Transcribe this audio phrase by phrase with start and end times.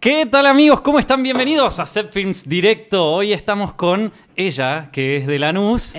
[0.00, 0.80] ¿Qué tal amigos?
[0.80, 1.24] ¿Cómo están?
[1.24, 3.04] Bienvenidos a Set Films Directo.
[3.04, 5.92] Hoy estamos con ella, que es de Lanús,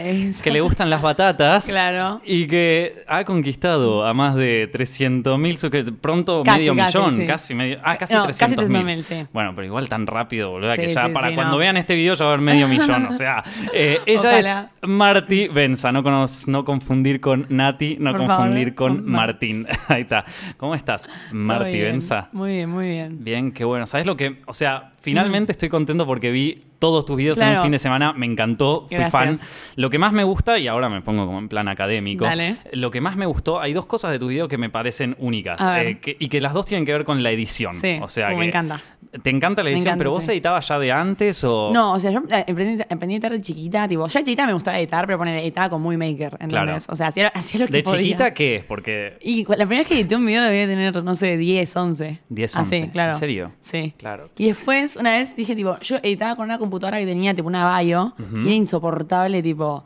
[0.43, 1.67] que le gustan las batatas.
[1.67, 2.21] Claro.
[2.26, 5.99] Y que ha conquistado a más de 300 mil suscriptores.
[6.01, 7.28] Pronto Casi, medio casi, millón, sí.
[7.28, 7.79] casi medio.
[7.83, 8.81] Ah, casi No, casi 300 mil.
[8.86, 9.25] 300.000, sí.
[9.33, 11.57] Bueno, pero igual tan rápido, boludo, que ya para cuando no.
[11.57, 13.06] vean este video ya va a haber medio millón.
[13.07, 13.44] O sea,
[13.74, 14.71] eh, ella Ojalá.
[14.81, 15.92] es Marti Benza.
[15.92, 19.05] No, cono- no confundir con Nati, no Por confundir favor, con.
[19.05, 19.67] Martín.
[19.90, 20.23] Ahí está.
[20.58, 21.91] ¿Cómo estás, bien.
[21.91, 22.30] Benza?
[22.31, 23.23] Muy bien, muy bien.
[23.23, 23.85] Bien, qué bueno.
[23.85, 24.38] ¿Sabes lo que?
[24.48, 28.13] O sea, finalmente estoy contento porque vi todos tus videos en un fin de semana.
[28.13, 29.12] Me encantó, fui Gracias.
[29.41, 29.49] fan.
[29.76, 32.26] Lo que más me gusta, y ahora me pongo como en plan académico.
[32.26, 32.57] Dale.
[32.73, 35.62] Lo que más me gustó, hay dos cosas de tu video que me parecen únicas.
[35.77, 37.73] Eh, que- y que las dos tienen que ver con la edición.
[37.73, 38.80] Sí, O sea, uh, me encanta.
[39.23, 39.88] ¿Te encanta la edición?
[39.88, 41.72] encanta, ¿Pero vos editabas ya de antes o.?
[41.73, 44.54] No, o sea, yo eh, aprendí a editar de chiquita, tipo, ya de chiquita me
[44.54, 46.49] gustaba editar, pero poner editaba con muy maker, ¿entendés?
[46.49, 46.77] Claro.
[46.88, 48.02] O sea, hacía, hacía lo que ¿De podía.
[48.02, 48.66] chiquita qué es?
[48.66, 49.18] Porque.
[49.22, 52.20] Y la primera vez que edité un video debía tener, no sé, 10, 11.
[52.30, 52.91] 10, Así, 11.
[52.91, 53.13] claro.
[53.13, 53.52] ¿En serio?
[53.62, 53.94] Sí.
[53.98, 54.30] Claro.
[54.38, 57.80] Y después, una vez dije, tipo, yo editaba con una computadora que tenía, tipo, una
[57.80, 59.84] bio, y era insoportable, tipo,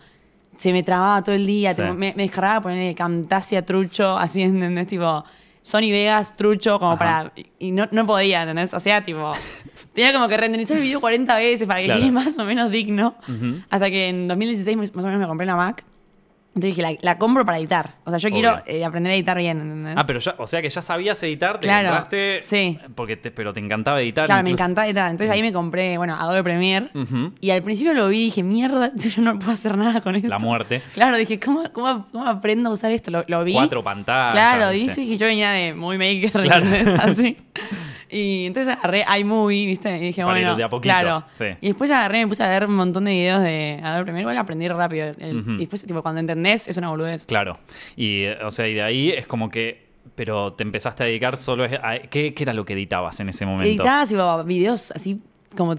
[0.58, 1.82] se me trababa todo el día, Sí.
[1.82, 4.88] tipo, me, me descargaba poner Camtasia trucho, así, ¿entendés?
[4.88, 5.24] Tipo,
[5.64, 7.00] Sony Vegas trucho, como Ajá.
[7.00, 7.33] para.
[7.58, 8.73] Y no, no podía, ¿entendés?
[8.73, 9.33] O sea, tipo,
[9.94, 12.00] tenía como que renderizar el video 40 veces para que Claro.
[12.02, 13.16] quede más o menos digno.
[13.69, 15.84] Hasta que en 2016 más más o menos me compré la Mac.
[16.56, 17.96] Entonces dije, la, la compro para editar.
[18.04, 19.96] O sea, yo quiero eh, aprender a editar bien, ¿entendés?
[19.98, 22.40] Ah, pero ya, o sea que ya sabías editar, te Claro, compraste.
[22.44, 22.80] sí.
[22.94, 24.26] Porque te, pero te encantaba editar.
[24.28, 25.09] Claro, me encantaba editar.
[25.09, 26.90] Entonces ahí me compré, bueno, Adobe Premiere.
[27.42, 30.28] Y al principio lo vi y dije, mierda, yo no puedo hacer nada con esto.
[30.28, 30.84] La muerte.
[30.94, 33.09] Claro, dije, ¿cómo, cómo, cómo aprendo a usar esto?
[33.09, 33.54] Lo, lo vi.
[33.54, 34.34] Cuatro pantallas.
[34.34, 36.66] Claro, que yo venía de Movie Maker, Claro.
[37.02, 37.36] Así.
[38.14, 39.97] Y entonces agarré iMovie, ¿viste?
[39.97, 41.25] Y dije, Para ir bueno, de a poquito, claro.
[41.31, 41.45] sí.
[41.61, 44.22] Y después agarré, me puse a ver un montón de videos de Adobe Premiere.
[44.22, 45.08] Igual aprendí rápido.
[45.17, 45.52] El- Ujú.
[45.53, 47.25] Y después, tipo, cuando entendés, es una boludez.
[47.25, 47.58] Claro.
[47.95, 49.84] Y, eh, o sea, y de ahí es como que.
[50.16, 51.67] Pero te empezaste a dedicar solo a.
[51.91, 53.67] a- ¿qué, qué era lo que editabas en ese momento?
[53.69, 55.19] Editaba, tipo, videos así,
[55.58, 55.75] como,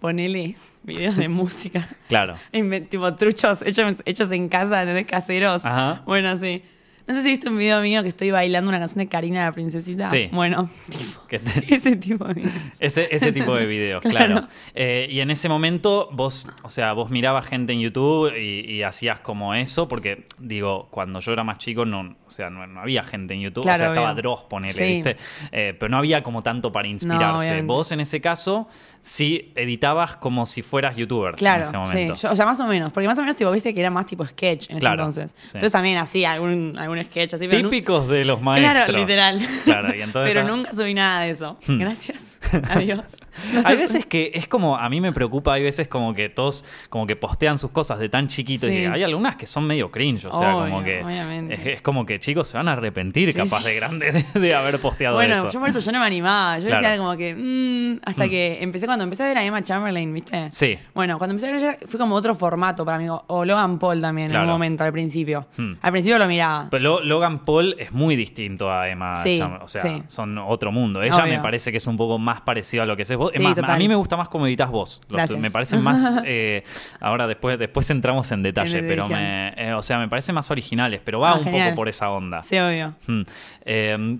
[0.00, 1.88] ponele, videos de música.
[2.08, 2.34] Claro.
[2.52, 5.06] Inve- tipo truchos hechos, hechos en casa, ¿entendés?
[5.06, 5.64] Caseros.
[5.66, 6.02] Ajá.
[6.06, 6.62] Bueno, sí.
[7.06, 9.52] No sé si viste un video mío que estoy bailando una canción de Karina la
[9.52, 10.06] princesita.
[10.06, 10.28] Sí.
[10.32, 12.80] Bueno, tipo, te- ese tipo de videos.
[12.80, 14.32] Ese, ese tipo de videos, claro.
[14.34, 14.48] Claro.
[14.74, 18.82] Eh, y en ese momento vos, o sea, vos mirabas gente en YouTube y, y
[18.82, 22.80] hacías como eso, porque digo, cuando yo era más chico, no, o sea, no, no
[22.80, 24.14] había gente en YouTube, o Claro, sea, estaba.
[24.14, 24.82] Dross, ponele, Sí.
[24.84, 25.16] ¿viste?
[25.50, 27.62] Eh, pero no había como tanto para inspirarse.
[27.62, 28.68] vos en ese caso
[29.00, 31.76] sí editabas como si fueras youtuber Claro, en ese sí.
[31.78, 32.14] momento.
[32.14, 32.92] Yo- o sea, más o menos.
[32.92, 35.34] Porque más o menos, tipo, viste que era más tipo sketch en ese Claro, entonces.
[35.42, 35.50] sí.
[35.54, 37.48] Entonces también hacía algún, algún sketch así.
[37.48, 38.72] pero Típicos de los maestros.
[38.84, 39.40] Claro, literal.
[39.64, 41.58] Claro, y entonces pero nunca subí nada de eso.
[41.66, 41.78] Hmm.
[41.78, 42.38] Gracias.
[42.70, 43.18] Adiós.
[43.64, 47.06] Hay veces que es como, a mí me preocupa, hay veces como que todos como
[47.06, 48.84] que postean sus cosas de tan chiquitos y Sí.
[48.86, 51.54] hay algunas que son medio cringe, o sea, como que obviamente.
[51.54, 54.40] es, es como que chicos se van a arrepentir Sí, capaz sí, de grande de,
[54.40, 55.50] de haber posteado Bueno, eso.
[55.50, 56.58] yo por eso yo no me animaba.
[56.58, 56.82] Yo Claro.
[56.82, 57.34] decía como que.
[57.34, 60.50] mm, hasta que empecé, cuando empecé a ver a Emma Chamberlain, ¿viste?
[60.50, 60.78] Sí.
[60.94, 63.06] Bueno, cuando empecé a ver fue como otro formato para mí.
[63.08, 65.46] o- Logan Paul también en un momento, al principio.
[65.56, 65.74] Hmm.
[65.80, 66.68] Al principio lo miraba.
[66.70, 70.02] Pero Logan Paul es muy distinto a Emma Sí, o sea, sí.
[70.08, 71.02] son otro mundo.
[71.02, 71.34] Ella Obvio.
[71.36, 73.34] me parece que es un poco más parecido a lo que haces vos.
[73.34, 75.02] Es Sí, a mí me gusta más cómo editas vos.
[75.08, 76.64] Los- me parecen más, eh,
[77.00, 80.50] ahora después, después entramos en detalle, En pero me, eh, o sea, me parecen más
[80.50, 81.68] originales, pero va Ah, un genial.
[81.70, 82.42] poco por esa onda.
[82.42, 82.94] Sí, obvio.
[83.06, 83.22] Hmm.
[83.64, 84.18] Eh,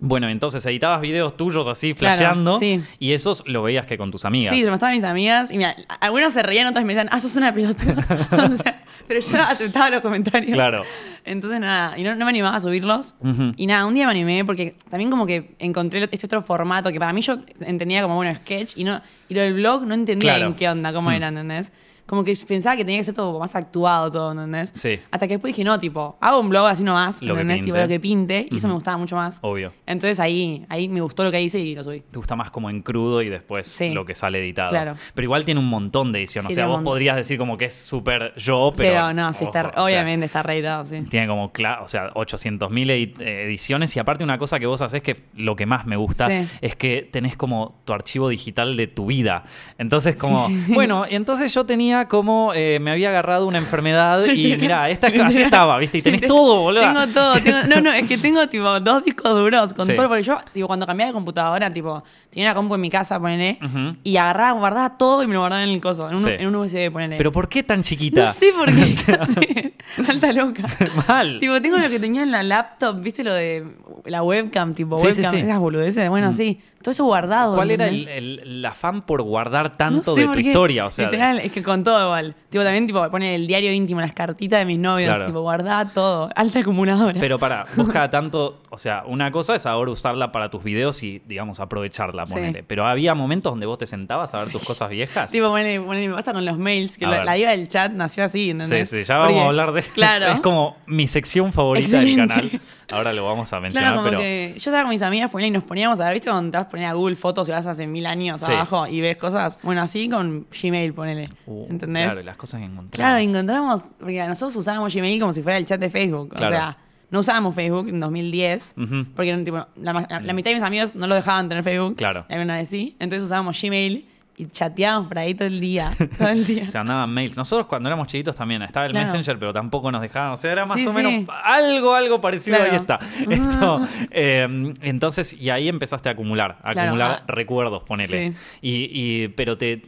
[0.00, 2.82] bueno, entonces editabas videos tuyos así, Claro, flasheando, sí.
[2.98, 4.54] y esos lo veías que con tus amigas.
[4.54, 5.50] Sí, se me estaban mis amigas.
[5.50, 8.04] Y mira, algunas se reían, otras me decían, ah, sos una pelotuda.
[8.52, 10.52] O sea, pero yo aceptaba los comentarios.
[10.52, 10.82] Claro.
[11.24, 13.14] Entonces, nada, y no, no me animaba a subirlos.
[13.56, 16.98] Y nada, un día me animé porque también como que encontré este otro formato que
[16.98, 18.76] para mí yo entendía como, bueno, sketch.
[18.76, 20.50] Y, no, y lo del blog no entendía Claro.
[20.50, 21.14] en qué onda, cómo Hmm.
[21.14, 21.72] era, ¿entendés?
[22.06, 24.72] Como que pensaba que tenía que ser todo más actuado, todo, ¿entendés?
[24.74, 25.00] Sí.
[25.10, 27.64] Hasta que después dije, no, tipo, hago un blog así nomás, Lo que ¿entendés?
[27.64, 27.80] Tipo, pinte.
[27.82, 28.46] lo que pinte.
[28.50, 29.38] Y eso me gustaba mucho más.
[29.42, 29.72] Obvio.
[29.86, 32.00] Entonces ahí, ahí me gustó lo que hice y lo subí.
[32.10, 33.94] Te gusta más como en crudo y después Sí.
[33.94, 34.68] lo que sale editado.
[34.70, 34.94] Claro.
[35.14, 36.44] Pero igual tiene un montón de edición.
[36.46, 38.90] o sea, vos podrías decir como que es súper yo, pero.
[38.90, 41.00] Pero, no, sí, está, ojo, o sea, obviamente está reeditado, sí.
[41.08, 45.02] Tiene como, o sea, 800.000 edi- eh, ediciones y aparte una cosa que vos haces
[45.02, 46.48] que lo que más me gusta Sí.
[46.60, 49.44] es que tenés como tu archivo digital de tu vida.
[49.78, 54.56] Entonces como, bueno, y entonces yo tenía como, eh, me había agarrado una enfermedad y
[54.56, 55.98] mira, esta, así estaba, ¿viste?
[55.98, 56.82] Y tenés todo, boludo.
[56.82, 57.34] Tengo todo.
[57.40, 59.94] tengo- no, no, es que tengo tipo dos discos duros con Sí.
[59.94, 60.08] todo.
[60.08, 63.58] Porque yo, digo, cuando cambiaba de computadora, tipo, tenía una compu en mi casa, ponele,
[63.64, 63.96] Ujú.
[64.02, 66.30] y agarraba, guardaba todo y me lo guardaba en el coso, en un, Sí.
[66.30, 67.16] en un USB, ponele.
[67.16, 68.22] Pero ¿por qué tan chiquita?
[68.22, 68.94] no sé por qué.
[68.96, 69.74] sé.
[70.08, 70.62] Alta loca.
[71.08, 71.38] Mal.
[71.38, 73.64] Tipo, tengo lo que tenía en la laptop, ¿viste lo de
[74.06, 74.74] la webcam?
[74.74, 76.08] Tipo, Sí, webcam, esas boludeces.
[76.08, 76.32] Bueno, Mm.
[76.34, 77.56] sí, todo eso guardado.
[77.56, 80.40] ¿Cuál era el, el- afán por guardar No tanto sé de tu qué.
[80.42, 80.86] historia?
[80.86, 82.36] O sea, de- Literal, es que con todo igual.
[82.50, 85.26] Tipo, también tipo, pone el diario íntimo, las cartitas de mis novios, Claro.
[85.26, 86.28] tipo, guardá todo.
[86.36, 87.18] Alta acumuladora.
[87.18, 91.02] Pero para, vos cada tanto, o sea, una cosa es ahora usarla para tus videos
[91.02, 92.34] y, digamos, aprovecharla, Sí.
[92.34, 92.62] ponele.
[92.62, 95.32] Pero había momentos donde vos te sentabas a ver tus cosas viejas.
[95.32, 98.24] Tipo, ponele- ponele, me pasa con los mails, que la, la diva del chat nació
[98.24, 98.90] así, Sí, ¿entendés?
[98.90, 100.26] sí, ya vamos Porque- a hablar de Claro.
[100.32, 102.60] Es como mi sección favorita del canal.
[102.90, 104.20] Ahora lo vamos a mencionar, Claro, como pero.
[104.20, 106.28] que yo estaba con mis amigas ponele, y nos poníamos a ver, ¿viste?
[106.30, 108.50] Cuando poner a Google fotos y vas hace mil años Sí.
[108.52, 109.58] abajo y ves cosas.
[109.62, 111.30] Bueno, así con Gmail, ponele.
[111.46, 112.06] Uh, ¿Entendés?
[112.06, 113.22] Claro, y las cosas que Claro, encontramos.
[113.22, 116.30] encontramos, porque nosotros usábamos Gmail como si fuera el chat de Facebook.
[116.30, 116.46] Claro.
[116.46, 116.78] O sea,
[117.10, 119.06] no usábamos Facebook en 2010, Ujú.
[119.14, 119.92] porque tipo, la,
[120.34, 121.94] mitad de mis amigos no lo dejaban tener Facebook.
[121.94, 122.26] Claro.
[122.28, 122.96] Vez sí.
[122.98, 124.04] Entonces usábamos Gmail
[124.36, 125.92] y chateábamos por ahí todo el día.
[126.18, 126.66] Todo el día.
[126.68, 127.36] Se andaban mails.
[127.36, 129.06] Nosotros cuando éramos chiquitos también estaba el Claro.
[129.06, 130.32] Messenger, pero tampoco nos dejaban.
[130.32, 130.96] O sea, era más Sí, o sí.
[130.96, 132.56] menos algo, algo parecido.
[132.56, 132.72] Claro.
[132.72, 132.98] Ahí está.
[133.30, 137.24] Esto, eh, entonces, y ahí empezaste a acumular, a Claro, acumular ah.
[137.28, 138.32] recuerdos, ponele.
[138.32, 138.36] Sí.
[138.60, 138.90] Y,
[139.24, 139.82] y- pero te-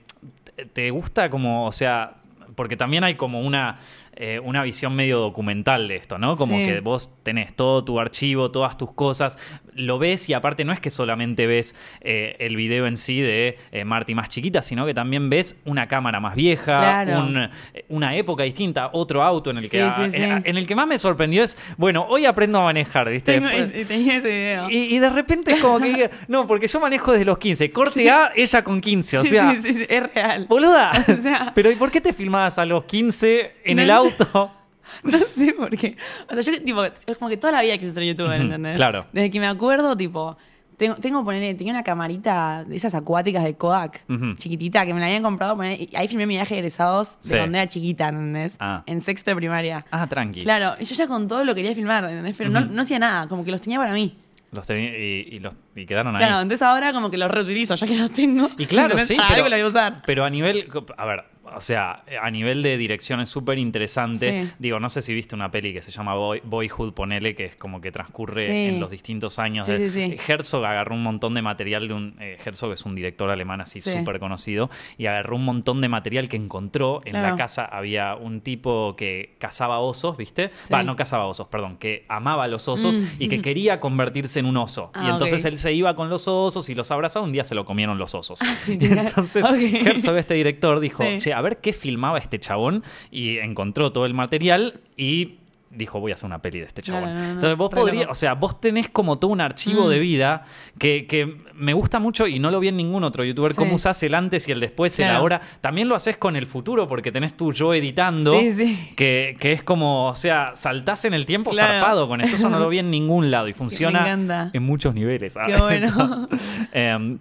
[0.73, 2.15] te gusta como, o sea,
[2.55, 3.79] porque también hay como una,
[4.17, 6.37] eh, una visión medio documental de esto, ¿no?
[6.37, 6.65] Como Sí.
[6.67, 9.39] que vos tenés todo tu archivo, todas tus cosas,
[9.75, 13.59] lo ves y aparte no es que solamente ves eh, el video en sí de
[13.73, 17.19] eh, Marty más chiquita, sino que también ves una cámara más vieja, Claro.
[17.21, 17.51] un-
[17.89, 20.17] una época distinta, otro auto en el que Sí, sí, sí.
[20.23, 23.35] en el que más me sorprendió es, bueno, hoy aprendo a manejar, ¿viste?
[23.39, 23.49] Tengo-
[23.87, 24.71] tenía ese video.
[24.71, 27.71] y, y de repente es como que, no, porque yo manejo desde los 15.
[27.71, 29.19] Corte A, ella con 15.
[29.19, 30.47] O sea, es real.
[30.49, 30.93] boluda.
[31.19, 33.93] O sea- Pero ¿y por qué te filmabas a los 15 en No el sé.
[34.07, 34.51] Auto?
[35.03, 35.97] No sé por qué.
[36.31, 38.77] O sea, yo, tipo, es como que toda la vida quise ser youtuber, ¿entendés?
[38.77, 39.05] claro.
[39.13, 40.37] Desde que me acuerdo, tipo,
[40.77, 44.05] tengo, tengo ponerle, tenía una camarita de esas acuáticas de Kodak,
[44.37, 47.37] chiquitita, que me la habían comprado, y ahí filmé mi viaje de egresados de Sí.
[47.37, 48.57] cuando era chiquita, ¿entendés?
[48.61, 48.85] Ah.
[48.87, 49.85] En sexto de primaria.
[49.91, 50.43] Ah, tranqui.
[50.43, 52.37] Claro, y yo ya con todo lo quería filmar, ¿entendés?
[52.39, 54.17] Pero no, no hacía nada, como que los tenía para mí.
[54.53, 56.19] Los tení- y, y los, y quedaron ahí.
[56.19, 58.49] Claro, entonces ahora como que los reutilizo, ya que los tengo.
[58.57, 60.03] Y claro, sí, pero, algo voy a usar.
[60.07, 64.45] pero a nivel, a ver, o sea, a nivel de dirección es súper interesante.
[64.45, 64.51] Sí.
[64.59, 67.57] Digo, no sé si viste una peli que se llama Boy- Boyhood, ponele, que es
[67.57, 68.53] como que transcurre Sí.
[68.75, 69.67] en los distintos años.
[69.67, 70.19] Sí, de-.
[70.27, 72.17] Herzog agarró un montón de material de un...
[72.21, 73.93] eh, Herzog es un director alemán así Sí.
[73.93, 77.01] súper conocido y agarró un montón de material que encontró.
[77.05, 80.51] En la casa había un tipo que cazaba osos, ¿viste?
[80.73, 83.05] Va, no cazaba osos, perdón, que amaba a los osos Mm.
[83.19, 84.91] y que quería convertirse en un oso.
[84.95, 87.25] y Ah, entonces él se iba con los osos y los abrazaba.
[87.25, 88.39] Un día se lo comieron los osos.
[88.67, 89.07] y literal.
[89.07, 89.45] entonces.
[89.87, 92.83] Herzog, este director, dijo, che, a ver qué filmaba este chabón.
[93.11, 95.39] Y encontró todo el material y
[95.69, 97.15] dijo, voy a hacer una peli de este chabón.
[97.15, 99.89] no, no, Entonces vos podrías, o sea, vos tenés como todo un archivo Mm.
[99.91, 100.47] de vida
[100.79, 103.59] que, que me gusta mucho y no lo vi en ningún otro youtuber, Sí.
[103.59, 105.19] cómo usás el antes y el después, el Claro.
[105.19, 105.41] ahora.
[105.61, 108.41] También lo haces con el futuro porque tenés tu yo editando.
[108.41, 108.93] Sí, sí.
[108.97, 111.75] Que, que es como, o sea, saltás en el tiempo Claro.
[111.75, 112.37] zarpado con eso.
[112.37, 113.53] Eso no lo vi en ningún lado y
[113.93, 115.37] funciona en muchos niveles.
[115.45, 116.27] Qué bueno.
[116.73, 117.19] Em,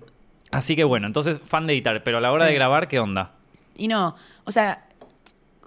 [0.51, 3.31] así que bueno, entonces fan de editar, pero a la hora de grabar, ¿qué onda?
[3.75, 4.85] Y no, o sea,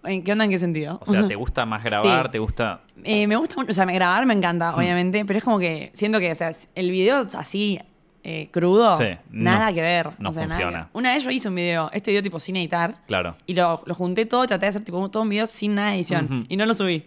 [0.05, 0.99] ¿en qué onda en qué sentido?
[1.03, 2.27] O sea, ¿te gusta más grabar?
[2.27, 2.33] Sí.
[2.33, 2.81] ¿Te gusta...?
[3.05, 4.79] Eh, me gusta mucho, o sea, grabar me encanta, Hmm.
[4.79, 7.79] obviamente, pero es como que siento que, o sea, el video así
[8.25, 10.11] eh, crudo, Sí, no, nada que ver.
[10.19, 10.89] no o sea, funciona.
[10.93, 13.37] Una vez yo hice un video, este video tipo sin editar, Claro.
[13.47, 15.97] y lo, lo junté todo, traté de hacer tipo todo un video sin nada de
[15.97, 17.05] edición, y no lo subí.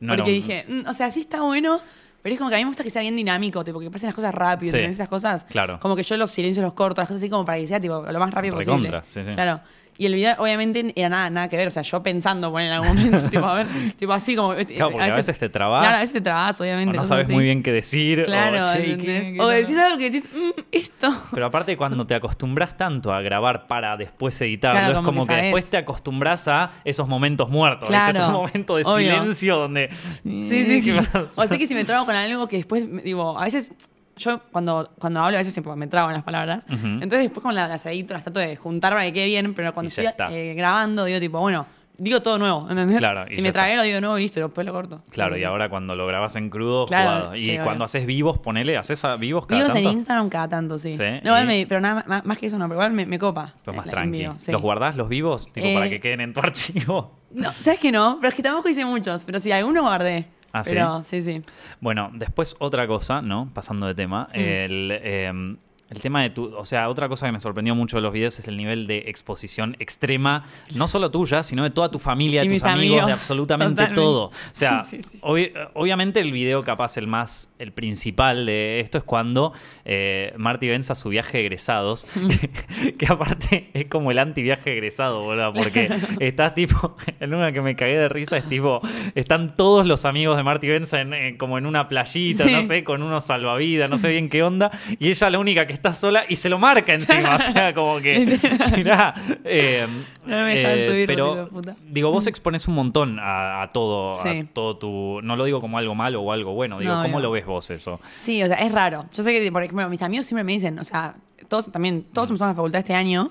[0.00, 1.80] No porque dije, "Mm, o sea, sí está bueno,
[2.22, 4.08] pero es como que a mí me gusta que sea bien dinámico, tipo que pasen
[4.08, 4.78] las cosas rápido, Sí.
[4.78, 5.44] Esas cosas.
[5.44, 5.78] Claro.
[5.78, 8.02] Como que yo los silencios los corto, las cosas así como para que sea tipo
[8.10, 9.24] lo más rápido Recontra, posible.
[9.24, 9.34] sí, sí.
[9.34, 9.60] Claro.
[9.98, 11.68] Y el video, obviamente, era nada, nada que ver.
[11.68, 13.66] O sea, yo pensando, poner en algún momento, tipo, a ver,
[13.98, 14.54] tipo así como.
[14.54, 15.80] Claro, porque a veces te trabas.
[15.80, 16.96] Claro, a veces te trabas, O obviamente.
[16.96, 17.32] no sabes así.
[17.32, 18.24] muy bien qué decir.
[18.24, 19.30] Claro, o, "Che, ¿qué- ¿entendés?
[19.30, 19.48] qué O no?".
[19.48, 21.22] decís algo que decís, "Mm, esto.
[21.32, 25.26] Pero aparte, cuando te acostumbras tanto a grabar para después editarlo, Claro, es como como
[25.26, 27.88] que después te acostumbras a esos momentos muertos.
[27.88, 29.14] Claro, Esos momentos de obvio.
[29.18, 29.90] silencio donde.
[30.22, 30.96] Sí, sí, sí.
[31.36, 33.72] O sé que si me trago con algo que después, digo, a veces.
[34.16, 36.64] Yo cuando, cuando hablo a veces siempre me trago en las palabras.
[36.68, 39.72] Entonces después con la- las edito, las trato de juntar para que quede bien, pero
[39.74, 41.66] cuando estoy eh, grabando digo tipo, bueno,
[41.98, 42.98] digo todo nuevo, ¿entendés?
[42.98, 45.02] Claro, si me tragué lo digo nuevo y listo, después lo corto.
[45.10, 47.34] Claro, y ahora cuando lo grabas en crudo, Claro, jugado.
[47.36, 47.84] Y sí, cuando obvio.
[47.84, 49.98] haces vivos, ponele, ¿haces a vivos cada Videos en tanto?
[49.98, 50.92] Instagram cada tanto, sí.
[50.92, 53.04] Sí, No, igual y- me- pero nada más, más que eso no, pero igual me,
[53.06, 53.52] me copa.
[53.64, 54.18] Pues más en tranqui.
[54.18, 54.50] vivo, sí.
[54.52, 55.52] ¿Los guardás los vivos?
[55.52, 57.18] Tipo, para Eh, que queden en tu archivo.
[57.32, 58.16] No, ¿sabes que no?
[58.20, 60.26] Pero es que tampoco hice muchos, pero sí, algunos guardé.
[60.56, 60.70] Ah, ¿sí?
[60.70, 61.42] pero sí, sí.
[61.80, 63.50] Bueno, después otra cosa, ¿no?
[63.52, 64.28] Pasando de tema.
[64.34, 64.38] Mm.
[64.38, 65.56] El, eh,
[65.90, 66.54] el tema de tu.
[66.56, 69.04] O sea, otra cosa que me sorprendió mucho de los videos es el nivel de
[69.06, 73.12] exposición extrema, no solo tuya, sino de toda tu familia, de tus amigos, amigos, de
[73.12, 73.94] absolutamente totalmente.
[74.00, 74.24] todo.
[74.26, 75.18] O sea, Sí, sí, sí.
[75.22, 79.52] obvi- obviamente el video capaz el más, el principal de esto es cuando
[79.84, 85.22] eh, Marty Benza su viaje de egresados, que, que aparte es como el anti-viaje egresado,
[85.22, 85.88] boludo, porque
[86.20, 88.80] estás tipo, el uno que me cagué de risa es tipo,
[89.14, 92.82] están todos los amigos de Marty Benza en, en- como en una playita, no sé,
[92.84, 96.24] con unos salvavidas, no sé bien qué onda, y ella la única que está sola
[96.28, 97.36] y se lo marca encima.
[97.36, 98.38] o sea, como que.
[98.76, 99.14] mirá,
[99.44, 99.86] eh,
[100.24, 101.76] No me dejan eh, subirlo, pero, hijo de puta.
[101.88, 105.20] digo, vos expones un montón a, a todo, a todo tu.
[105.22, 107.22] No lo digo como algo malo o algo bueno, digo, No, ¿cómo no.
[107.24, 108.00] lo ves vos eso?
[108.16, 109.06] Sí, o sea, es raro.
[109.12, 111.14] Yo sé que, por ejemplo, mis amigos siempre me dicen, o sea,
[111.48, 113.30] todos también, todos empezamos la facultad este año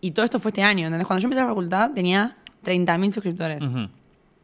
[0.00, 1.06] y todo esto fue este año, ¿entendés?
[1.06, 3.62] Cuando yo empecé la facultad tenía 30.000 suscriptores.
[3.66, 3.88] Ujú.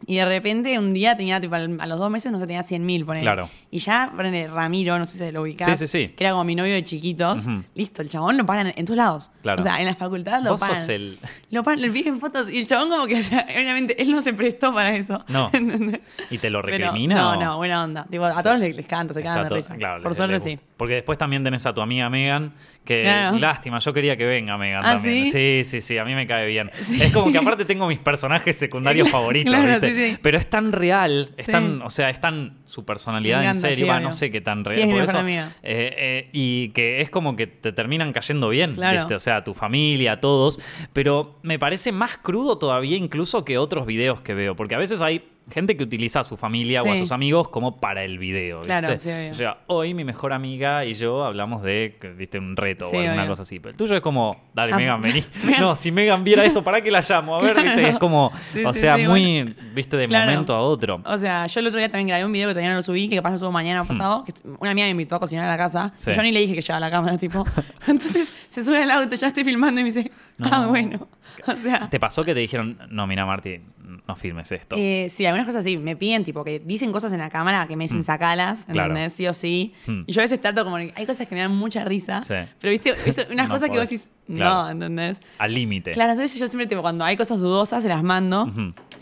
[0.06, 3.04] Y de repente un día tenía, tipo, a los dos meses, no sé, tenía 100.000,
[3.04, 3.24] ponele.
[3.24, 3.50] Claro.
[3.70, 5.78] Y ya, ponele, Ramiro, no sé si lo ubicás.
[5.78, 6.14] Sí, sí, sí.
[6.16, 7.46] Que era como mi novio de chiquitos.
[7.74, 9.30] Listo, el chabón lo pagan en todos lados.
[9.42, 9.60] Claro.
[9.60, 11.18] O sea, en la facultad lo Vos sos el.
[11.50, 14.72] Lo piden fotos y el chabón como que, o sea, obviamente, él no se prestó
[14.74, 15.24] para eso.
[15.28, 15.50] No.
[16.30, 17.14] ¿Y te lo Pero- recrimina?
[17.16, 18.04] no, o- no, buena onda.
[18.10, 19.76] Tipo, a todos les, les canta, se cagan de risa.
[19.76, 20.58] claro, Por suerte sí.
[20.76, 22.52] Porque después también tenés a tu amiga Megan,
[22.84, 23.38] que Claro.
[23.38, 25.26] lástima, yo quería que venga Megan ¿Ah, también.
[25.26, 25.30] sí?
[25.30, 26.70] sí, sí, sí, a mí me cae bien.
[26.80, 27.02] Sí.
[27.02, 29.88] Es como que aparte tengo mis personajes secundarios favoritos, Claro, ¿viste?
[29.94, 30.18] sí, sí.
[30.22, 34.00] Pero es tan real, es tan, o sea, es tan su personalidad en serio, va,
[34.00, 34.80] no sé qué tan real.
[34.80, 38.74] Es por eso, eh, eh, y que es como que te terminan cayendo bien.
[38.74, 39.14] ¿viste?
[39.14, 40.60] O sea, tu familia, todos.
[40.92, 45.02] Pero me parece más crudo todavía incluso que otros videos que veo, porque a veces
[45.02, 46.98] hay gente que utiliza a su familia o a Sí.
[47.00, 48.66] sus amigos como para el video, ¿viste?
[48.68, 49.30] Claro, sí, obvio.
[49.30, 53.00] O sea, hoy mi mejor amiga y yo hablamos de, viste, un reto Sí, o
[53.00, 53.28] alguna obvio.
[53.32, 53.58] cosa así.
[53.60, 55.24] Pero el tuyo es como, dale, Ah, Megan, vení.
[55.58, 57.36] No, si Megan viera esto, ¿para qué la llamo?
[57.36, 59.54] A ver, viste, es como, Sí, o sí, sea, sí, muy, bueno.
[59.74, 60.30] viste, de Claro.
[60.30, 61.00] momento a otro.
[61.04, 63.08] O sea, yo el otro día también grabé un video que todavía no lo subí,
[63.08, 64.24] que capaz lo subo mañana pasado.
[64.24, 65.86] que una amiga me invitó a cocinar a la casa.
[65.88, 65.92] Hmm.
[65.96, 66.10] Sí.
[66.10, 67.44] y Yo ni le dije que llevaba la cámara, tipo.
[67.86, 70.68] Entonces se sube al auto, ya estoy filmando y me dice, ah, No.
[70.68, 71.08] bueno.
[71.46, 73.60] O sea, ¿Te pasó que te dijeron, no, mira, Marti,
[74.08, 74.76] no filmes esto?
[74.78, 77.76] eh, sí, algunas cosas sí, me piden, tipo, que dicen cosas en la cámara que
[77.76, 78.72] me dicen sacalas, Hmm.
[78.72, 78.88] Claro.
[78.90, 79.12] ¿entendés?
[79.14, 79.74] Sí o sí.
[79.86, 80.02] Hmm.
[80.06, 82.22] Y yo a veces trato como, hay cosas que me dan mucha risa.
[82.24, 82.34] Sí.
[82.60, 84.62] Pero, viste, eso- unas No cosas que vos decís, Claro.
[84.64, 85.20] no, ¿entendés?
[85.38, 85.90] Al límite.
[85.90, 88.52] Claro, entonces yo siempre, tipo, cuando hay cosas dudosas, se las mando.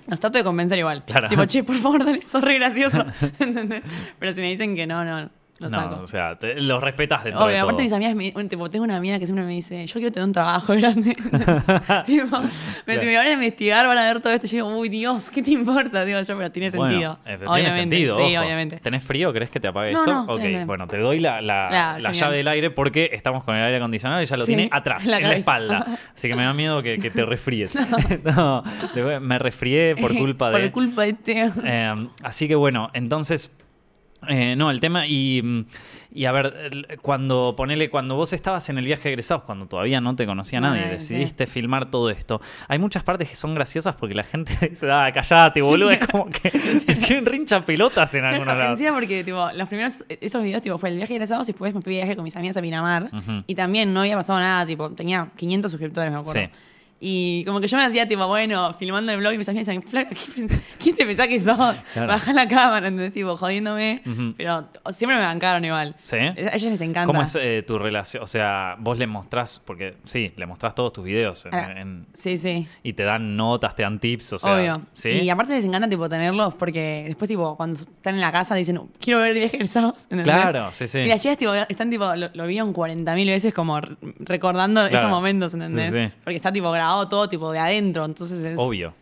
[0.06, 1.04] Los trato de convencer igual.
[1.04, 1.28] Claro.
[1.28, 3.04] Tipo, che, por favor, dale, sos re gracioso.
[3.38, 3.82] ¿Entendés?
[4.18, 5.96] Pero si me dicen que no, no, lo saco.
[5.96, 7.64] No, o sea, te- lo respetas dentro de Obvio, todo.
[7.70, 10.26] aparte mis amigas, me, tipo, tengo una amiga que siempre me dice, yo quiero tener
[10.26, 11.14] un trabajo grande.
[12.06, 12.40] tipo,
[12.86, 14.46] me, si me van a investigar, van a ver todo esto.
[14.46, 16.04] Y yo digo, uy, Dios, ¿qué te importa?
[16.04, 17.18] Digo yo, pero tiene sentido.
[17.54, 18.44] tiene sentido, Sí, ojo.
[18.44, 18.76] obviamente.
[18.78, 19.32] ¿Tenés frío?
[19.32, 20.12] ¿Querés que te apague No, esto?
[20.12, 23.64] no, ok, bueno, te doy la, la- la llave del aire porque estamos con el
[23.64, 25.40] aire acondicionado y ya lo Sí, tiene atrás, en la en la cabeza.
[25.40, 25.86] espalda.
[26.14, 27.74] Así que me da miedo que, que te resfríes.
[28.24, 28.62] no,
[29.20, 30.60] me resfrié por culpa de...
[30.60, 31.52] Por culpa de este.
[31.64, 33.56] Eh, así que bueno, entonces.
[34.26, 35.06] Eh, no, el tema.
[35.06, 35.66] Y,
[36.10, 40.00] y a ver, cuando ponele, cuando vos estabas en el viaje de egresados, cuando todavía
[40.00, 42.40] no te conocía nadie, Ay, decidiste filmar todo esto.
[42.66, 45.90] Hay muchas partes que son graciosas porque la gente dice, ah, callate, boludo.
[45.90, 46.50] Es como que
[46.87, 48.80] te tienen rincha pelotas en algunos Claro, lados.
[48.94, 51.82] porque, tipo, los primeros, esos videos, tipo, fue el viaje de egresados y después me
[51.82, 53.10] fui de viaje con mis amigas a Pinamar.
[53.46, 56.40] Y también no había pasado nada, tipo, tenía 500 suscriptores, me acuerdo.
[56.40, 56.48] Sí.
[57.00, 59.82] Y como que yo me hacía, tipo, bueno, filmando el blog y mis amigas decían,
[59.84, 61.76] Flaca, ¿qué pensás- ¿quién te pensás que sos?
[61.92, 62.08] Claro.
[62.08, 63.12] Bajá la cámara, ¿entendés?
[63.12, 64.02] Tipo, jodiéndome.
[64.36, 65.94] Pero siempre me bancaron igual.
[66.02, 66.16] ¿Sí?
[66.16, 67.06] A ellas les encanta.
[67.06, 68.22] ¿Cómo es eh, tu relación?
[68.22, 72.06] O sea, vos le mostrás, porque sí, le mostrás todos tus videos en- Ah, en-
[72.14, 72.66] Sí, sí.
[72.82, 74.82] y te dan notas, te dan tips, o sea, Obvio.
[74.92, 75.10] ¿sí?
[75.10, 78.80] Y aparte les encanta tipo tenerlos porque después tipo cuando están en la casa dicen,
[78.98, 80.02] quiero ver el viaje egresados.
[80.10, 80.24] ¿entendés?
[80.26, 80.98] Claro, sí, sí.
[81.00, 84.96] Y las chicas tipo, están tipo, lo, lo vieron 40.000 veces como re- recordando Claro.
[84.96, 85.92] esos momentos, ¿entendés?
[85.94, 86.12] Sí, sí.
[86.24, 88.59] Porque está tipo grabado todo tipo de adentro, entonces es...
[88.59, 88.95] Obvio.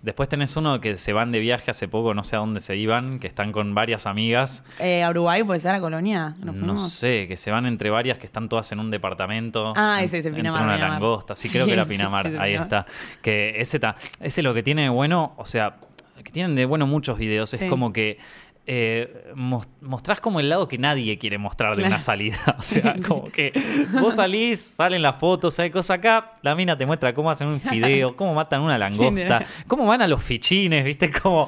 [0.00, 2.74] Después tenés uno que se van de viaje hace poco, no sé a dónde se
[2.76, 4.64] iban, que están con varias amigas.
[4.78, 8.16] Eh, a Uruguay puede ser a Colonia, nos No sé, que se van entre varias
[8.16, 9.74] que están todas en un departamento.
[9.76, 10.90] Ah, ese es el entre Pinamar, una Pinamar.
[11.00, 12.62] langosta, sí, Sí, creo que era Pinamar, ahí Pinamar.
[12.62, 12.86] está.
[13.20, 15.76] Que ese, ta- ese lo que tiene de bueno, o sea,
[16.22, 18.16] que tienen de bueno muchos videos, es como que
[18.66, 21.94] eh, mos- mostrás como el lado que nadie quiere mostrar de Claro.
[21.94, 22.38] una salida.
[22.58, 23.52] O sea, como que
[24.00, 27.60] vos salís, salen las fotos, hay cosas acá, la mina te muestra cómo hacen un
[27.60, 31.10] fideo, cómo matan una langosta, cómo van a los fichines, ¿viste?
[31.10, 31.46] Como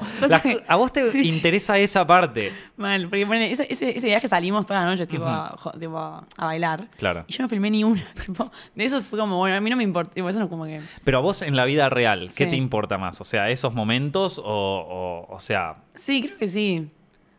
[0.69, 1.29] a vos te sí, sí.
[1.31, 2.53] interesa esa parte.
[2.77, 5.97] Mal, porque ponele, ese, ese, ese viaje salimos todas las noches tipo, a, jo- tipo,
[5.99, 6.89] a bailar.
[6.99, 7.25] Claro.
[7.27, 8.05] Y yo no filmé ni una.
[8.27, 10.13] Tipo, de eso fue como, bueno, a mí no me importa.
[10.13, 10.81] Tipo, eso no como que...
[11.05, 12.51] Pero a vos en la vida real, ¿qué Sí.
[12.51, 13.21] te importa más?
[13.21, 16.91] O sea, esos momentos o, o, o sea, Sí, creo que sí.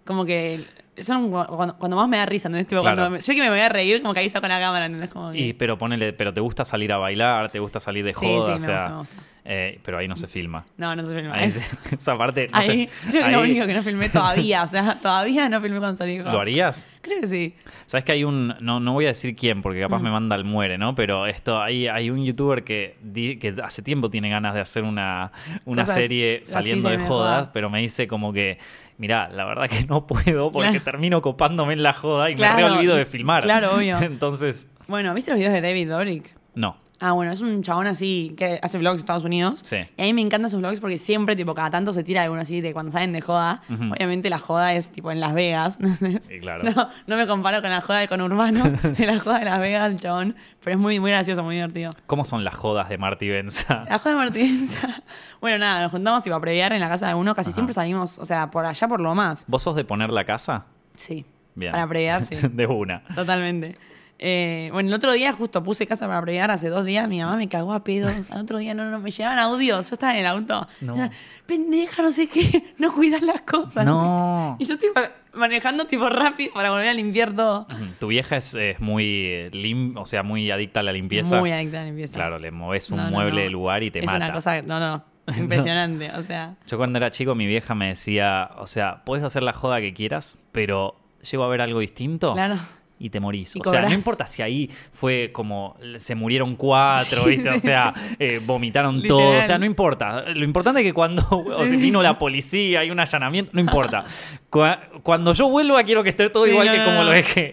[0.07, 0.63] Como que
[1.01, 2.67] son cuando, cuando más me da risa, ¿entendés?
[2.67, 2.97] Tipo, Claro.
[3.03, 5.11] cuando sé que me voy a reír, como que ahí saco la cámara, ¿entendés?
[5.11, 5.37] Como que...
[5.39, 8.45] y pero ponele, pero te gusta salir a bailar, te gusta salir de Sí, joda,
[8.57, 9.15] sí, o sea, gusta, me gusta.
[9.45, 10.65] eh, pero ahí no se filma.
[10.77, 11.35] No, no se filma.
[11.35, 13.83] Ahí Es- esa parte no ahí sé, creo que es lo ahí- único que no
[13.83, 14.63] filmé todavía.
[14.63, 16.17] O sea, todavía no filmé cuando salí.
[16.17, 16.33] de joda.
[16.33, 16.83] ¿Lo harías?
[17.01, 17.55] Creo que sí.
[17.85, 19.83] Sabes que hay un, no, no voy a decir quién, porque Mm.
[19.83, 20.95] capaz me manda al muere, ¿no?
[20.95, 24.83] Pero esto, hay, hay un youtuber que, di- que hace tiempo tiene ganas de hacer
[24.83, 25.31] una,
[25.65, 27.51] una Cosas serie saliendo de saliendo de jodas, joda.
[27.53, 28.57] pero me dice como que,
[28.97, 30.83] mirá, la verdad que no puedo porque Claro.
[30.83, 33.43] termino copándome en la joda y me re olvido de filmar.
[33.43, 33.97] claro, obvio.
[34.01, 36.35] Entonces, Bueno, ¿viste los videos de David Dobrik?
[36.55, 36.77] no.
[36.99, 39.61] Ah, bueno, es un chabón así que hace vlogs en Estados Unidos.
[39.63, 39.77] Sí.
[39.97, 42.41] Y a mí me encantan sus vlogs porque siempre, tipo, cada tanto se tira alguno
[42.41, 43.61] así de cuando salen de joda.
[43.69, 45.77] Obviamente la joda es, tipo, en Las Vegas.
[46.21, 46.63] Sí, claro.
[46.63, 49.91] No, no me comparo con la joda de conurbano, de la joda de Las Vegas,
[49.91, 50.35] el chabón.
[50.63, 51.93] Pero es muy, muy gracioso, muy divertido.
[52.07, 53.85] ¿Cómo son las jodas de Marty Benza?
[53.89, 54.77] La joda de Martínez.
[55.41, 57.35] bueno, nada, nos juntamos, tipo, a previar en la casa de uno.
[57.35, 57.55] Casi Ajá.
[57.55, 59.45] siempre salimos, o sea, por allá por lo más.
[59.47, 60.65] ¿Vos sos de poner la casa?
[60.95, 61.25] Sí.
[61.55, 61.71] Bien.
[61.71, 62.35] Para previar, sí.
[62.53, 63.03] De una.
[63.15, 63.75] Totalmente.
[64.19, 67.37] Eh, bueno, el otro día justo puse casa para previar, hace dos días mi mamá
[67.37, 68.31] me cagó a pedos.
[68.31, 69.89] Al otro día no, no, me llevaban audios.
[69.89, 70.67] Yo estaba en el auto.
[70.81, 70.95] No.
[70.95, 71.11] Era,
[71.45, 73.85] Pendeja, no sé qué, no cuidas las cosas.
[73.85, 74.55] No.
[74.59, 74.99] Y yo tipo
[75.33, 77.67] manejando tipo rápido para volver a limpiar todo.
[77.99, 81.39] Tu vieja es, es muy lim, o sea, muy adicta a la limpieza.
[81.39, 82.15] Muy adicta a la limpieza.
[82.15, 83.41] Claro, le moves un No, no, mueble no.
[83.41, 84.17] del lugar y te es mata.
[84.17, 85.03] una cosa, no, no,
[85.37, 86.11] impresionante.
[86.11, 89.53] O sea, Yo cuando era chico, mi vieja me decía, o sea, puedes hacer la
[89.53, 90.95] joda que quieras, pero
[91.29, 92.57] llego a ver algo distinto claro.
[92.99, 93.55] Y te morís.
[93.55, 97.49] Y o sea, no importa si ahí fue como se murieron cuatro, Sí, ¿viste?
[97.49, 99.17] o sí, sea, eh, vomitaron Literal.
[99.17, 99.39] todo.
[99.39, 100.23] O sea, no importa.
[100.33, 104.05] Lo importante es que cuando o sea, vino la policía, hay un allanamiento, no importa.
[104.49, 107.51] Cua- Cuando yo vuelva, quiero que esté todo igual no, que como lo dejé.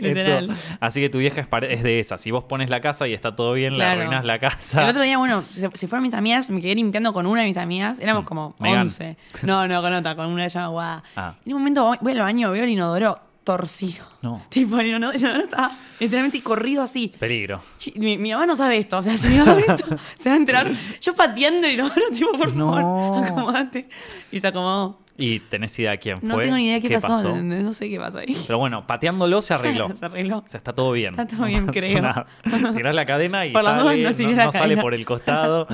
[0.80, 2.20] Así que tu vieja es, de esas.
[2.20, 4.00] Si vos pones la casa y está todo bien, Claro.
[4.02, 4.82] arruinas la casa.
[4.84, 7.46] El otro día, bueno, se, se fueron mis amigas, me quedé limpiando con una de
[7.48, 8.62] mis amigas, éramos como Mm.
[8.62, 8.80] Megan.
[8.82, 9.16] 11.
[9.42, 11.02] No, no, con otra, con una que se llama Guada.
[11.16, 11.34] Ah.
[11.44, 14.04] En un momento voy al baño, veo el inodoro torcido.
[14.22, 14.42] No.
[14.48, 15.70] Tipo, inodoro, el inodoro estaba
[16.00, 17.12] literalmente corrido así.
[17.18, 17.62] Peligro.
[17.94, 19.84] Mi, mi mamá no sabe esto, o sea, si mi mamá ve esto,
[20.18, 20.72] se va a enterar.
[21.00, 22.72] Yo pateando el inodoro, tipo, por No.
[22.74, 23.88] favor, acomodate.
[24.32, 24.98] Y se acomodó.
[25.16, 26.28] ¿Y tenés idea quién fue?
[26.28, 27.62] No tengo ni idea qué, pasó, ¿entendés?
[27.64, 28.36] no sé qué pasó ahí.
[28.46, 29.88] Pero bueno, pateándolo se arregló.
[29.94, 30.38] se arregló.
[30.38, 31.10] O sea, está todo bien.
[31.10, 32.02] Está todo bien, creo.
[32.02, 32.26] nada.
[32.76, 34.02] Tirás la cadena y Por sale,
[34.36, 35.68] no sale por el costado.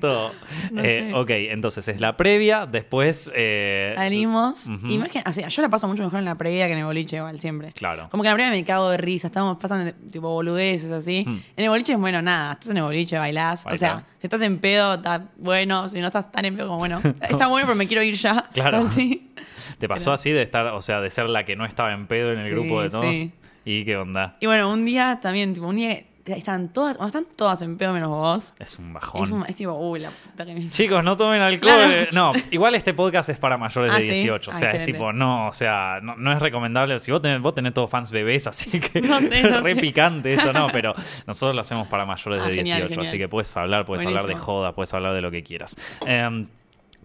[0.00, 0.32] todo.
[0.76, 1.12] Eh.
[1.14, 3.30] Ok, entonces es la previa, después...
[3.34, 4.68] eh, Salimos.
[4.88, 7.16] Imagina, o sea, yo la paso mucho mejor en la previa que en el boliche,
[7.18, 7.72] igual, siempre.
[7.72, 8.08] Claro.
[8.10, 11.24] Como que en la previa me cago de risa, estamos pasando tipo boludeces así.
[11.26, 11.40] Hmm.
[11.56, 13.64] En el boliche es bueno, nada, estás en el boliche, bailás.
[13.70, 15.88] O sea, si estás en pedo, está bueno.
[15.88, 17.00] Si no estás tan en pedo como bueno.
[17.20, 18.44] Está bueno, pero me quiero ir ya.
[18.52, 18.79] Claro.
[18.82, 19.32] Así.
[19.78, 22.06] ¿Te pasó pero- así de estar, o sea, de ser la que no estaba en
[22.06, 23.14] pedo en el Sí, grupo de todos?
[23.14, 23.32] sí.
[23.64, 24.36] ¿Y qué onda?
[24.40, 28.08] Y bueno, un día también, tipo, un día están todas, están todas en pedo menos
[28.08, 28.52] vos.
[28.58, 29.22] Es un bajón.
[29.22, 30.68] Es, un- es tipo, uy, la puta que me.
[30.70, 31.72] Chicos, no tomen alcohol.
[31.78, 32.06] Claro.
[32.12, 34.08] No, igual este podcast es para mayores Ah, de ¿sí?
[34.12, 34.50] 18.
[34.50, 36.98] O Ah, sea, es tipo, no, o sea, no, no es recomendable.
[37.00, 39.80] Si vos tenés, vos tenés todos fans bebés, así que No sé, no re sé.
[39.80, 40.94] picante esto, no, pero
[41.26, 42.88] nosotros lo hacemos para mayores Ah, de 18.
[42.88, 45.76] genial, Así que puedes hablar, puedes hablar de joda, puedes hablar de lo que quieras.
[46.06, 46.46] Em,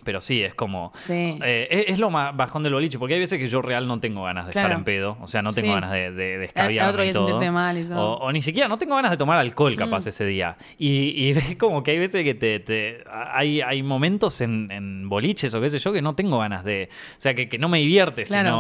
[0.06, 0.94] pero sí, es como.
[0.98, 1.38] Sí.
[1.44, 4.00] eh, es, es lo más bajón del boliche, porque hay veces que yo real no
[4.00, 4.78] tengo ganas de estar Claro.
[4.80, 5.18] en pedo.
[5.20, 5.74] O sea, no tengo Sí.
[5.74, 6.68] ganas de, de, otro
[7.02, 7.28] día y todo.
[7.28, 8.00] sentirte mal y todo.
[8.00, 10.56] O, o ni siquiera, no tengo ganas de tomar alcohol capaz ese día.
[10.78, 15.54] Y, ves como que hay veces que te, te- hay, hay momentos en, en boliches
[15.56, 16.90] o qué sé yo que no tengo ganas de...
[16.92, 18.52] O sea, que, que no me divierte si, Claro.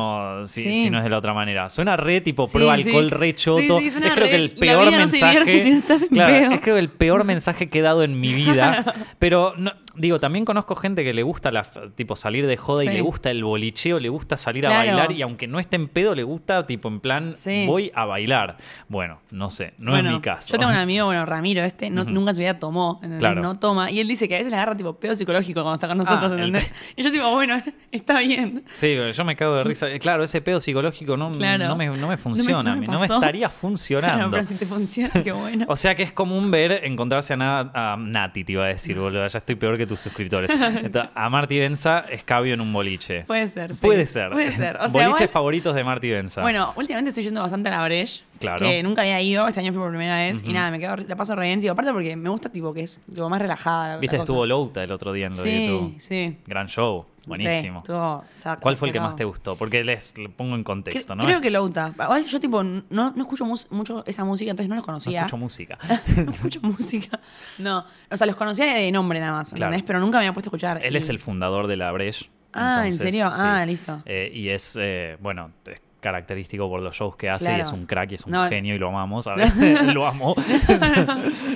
[0.41, 1.69] no, si, no es de la otra manera.
[1.69, 3.77] Suena re tipo pro alcohol, re choto.
[3.79, 5.59] Es creo re- que el peor no mensaje...
[5.59, 6.51] si no estás en Claro, pedo.
[6.53, 8.83] es creo el peor mensaje que he dado en mi vida.
[9.19, 11.63] Pero, no- digo, también conozco gente que le gusta la,
[11.95, 15.21] tipo salir de joda y le gusta el bolicheo, le gusta salir a bailar y
[15.21, 17.65] aunque no esté en pedo, le gusta tipo en plan, Sí.
[17.67, 18.57] voy a bailar.
[18.87, 20.51] Bueno, no sé, no bueno, es mi caso.
[20.53, 23.19] Yo tengo un amigo, bueno, Ramiro, este, no, nunca en su vida tomó, ¿entendés?
[23.19, 23.41] Claro.
[23.41, 23.91] No toma.
[23.91, 26.31] Y él dice que a veces le agarra tipo pedo psicológico cuando está con nosotros,
[26.31, 26.73] Ah, el ¿entendés?
[26.95, 28.63] Y yo tipo, bueno, está bien.
[28.73, 29.89] Sí, yo me cago de risa.
[29.89, 31.67] Eh, Claro, ese pedo psicológico no, Claro.
[31.67, 32.75] no, me, no me funciona.
[32.75, 34.29] no me no estaría funcionando.
[34.29, 35.65] pero si te funciona, qué bueno.
[35.67, 38.97] O sea que es común ver encontrarse a, Na- a Nati, te iba a decir,
[38.99, 39.25] boludo.
[39.27, 40.49] Ya estoy peor que tus suscriptores.
[40.83, 43.21] Entonces, a Marty Benza, escabio en un boliche.
[43.25, 43.81] Puede ser, sí.
[43.85, 44.31] Puede ser.
[44.31, 44.75] Puede ser.
[44.77, 46.41] O sea, Boliches igual- favoritos de Marty Benza.
[46.41, 48.23] Bueno, últimamente estoy yendo bastante a la Breche.
[48.39, 48.65] Claro.
[48.65, 50.43] Que nunca había ido, este año fui por primera vez.
[50.43, 51.71] Y nada, me quedo, la paso re bien, tío.
[51.71, 53.95] Aparte porque me gusta, tipo, que es tipo, más relajada.
[53.95, 54.45] la- Viste, estuvo.
[54.45, 55.95] Louta el otro día en lo de Sí, YouTube.
[55.99, 56.37] sí.
[56.45, 57.05] Gran show.
[57.25, 57.79] Buenísimo.
[57.83, 58.23] Sí, estuvo-
[58.61, 59.55] ¿Cuál fue el que más te gustó?
[59.55, 61.23] Porque les le pongo en contexto, ¿no?
[61.23, 61.91] Creo que Louta.
[61.99, 65.21] Igual yo, tipo, no, no escucho mus- mucho esa música, entonces no los no conocía.
[65.21, 65.79] escucho música.
[66.23, 67.19] no escucho música.
[67.57, 67.83] No.
[68.11, 69.75] O sea, los conocía de nombre nada más, Claro.
[69.87, 70.85] Pero nunca me había puesto a escuchar.
[70.85, 72.29] Él y- es el fundador de la Breche.
[72.53, 73.31] Ah, ¿en serio?
[73.33, 73.39] sí.
[73.43, 74.01] Ah, listo.
[74.05, 77.87] Eh, y es, eh, bueno, es característico por los shows que hace y es un
[77.87, 78.47] crack y es un No.
[78.47, 79.25] genio y lo amamos.
[79.27, 79.35] A
[79.93, 80.35] lo amo.
[80.37, 80.43] no,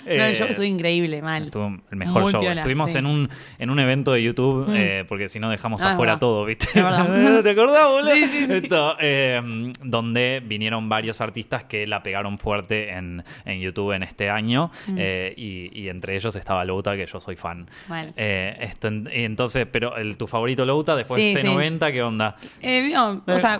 [0.05, 1.43] Eh, el show estuvo increíble, mal.
[1.45, 2.41] Estuvo el mejor Muy show.
[2.41, 2.97] piola, Estuvimos sí.
[2.97, 4.75] en un en un evento de YouTube, Mm.
[4.75, 6.67] eh, porque si no dejamos Ah, afuera todo, ¿viste?
[6.73, 8.11] ¿Te acordás, boludo?
[8.13, 8.53] Sí, sí, sí.
[8.53, 14.29] Esto, eh, donde vinieron varios artistas que la pegaron fuerte en, en YouTube en este
[14.29, 14.71] año.
[14.87, 14.95] Mm.
[14.97, 17.67] eh, y, y entre ellos estaba Louta, que yo soy fan.
[17.87, 18.13] Mal.
[18.17, 21.47] Eh, esto, entonces, pero el, tu favorito Louta, después Sí, sí.
[21.47, 22.35] C90, ¿qué onda?
[22.61, 23.57] Eh, no, o Eh, sea.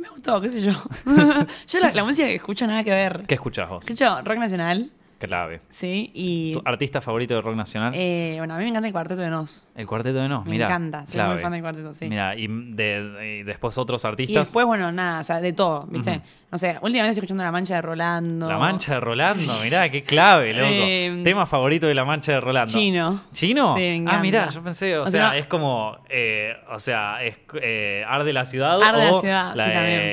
[0.00, 0.72] Me gustó, qué sé yo.
[1.68, 3.24] yo la, la música que escucho nada que ver.
[3.26, 3.84] ¿Qué escuchás vos?
[3.84, 4.90] Escucho rock nacional.
[5.18, 5.60] Clave.
[5.68, 6.54] Sí, y.
[6.54, 7.92] ¿Tu artista favorito de rock nacional?
[7.94, 9.66] eh, bueno, a mí me encanta el Cuarteto de Nos.
[9.74, 10.64] el Cuarteto de Nos, Me mira.
[10.64, 11.34] encanta, soy clave.
[11.34, 12.08] muy fan del Cuarteto, sí.
[12.08, 14.44] Mira, y, de- y después otros Y artistas.
[14.44, 16.22] después, bueno, nada, o sea, de todo, ¿viste?
[16.52, 18.48] No sé, últimamente estoy escuchando La Mancha de Rolando.
[18.48, 20.68] La Mancha de Rolando, mirá, qué clave, loco.
[20.68, 22.72] Eh, Tema favorito de La Mancha de Rolando.
[22.72, 23.22] Chino.
[23.32, 23.76] ¿Chino?
[23.76, 27.36] Sí, ah, mirá, yo pensé, o, O sea, sea, es como, eh, o sea, es
[27.62, 29.64] eh, Arde la Ciudad Arde la o Ciudad, la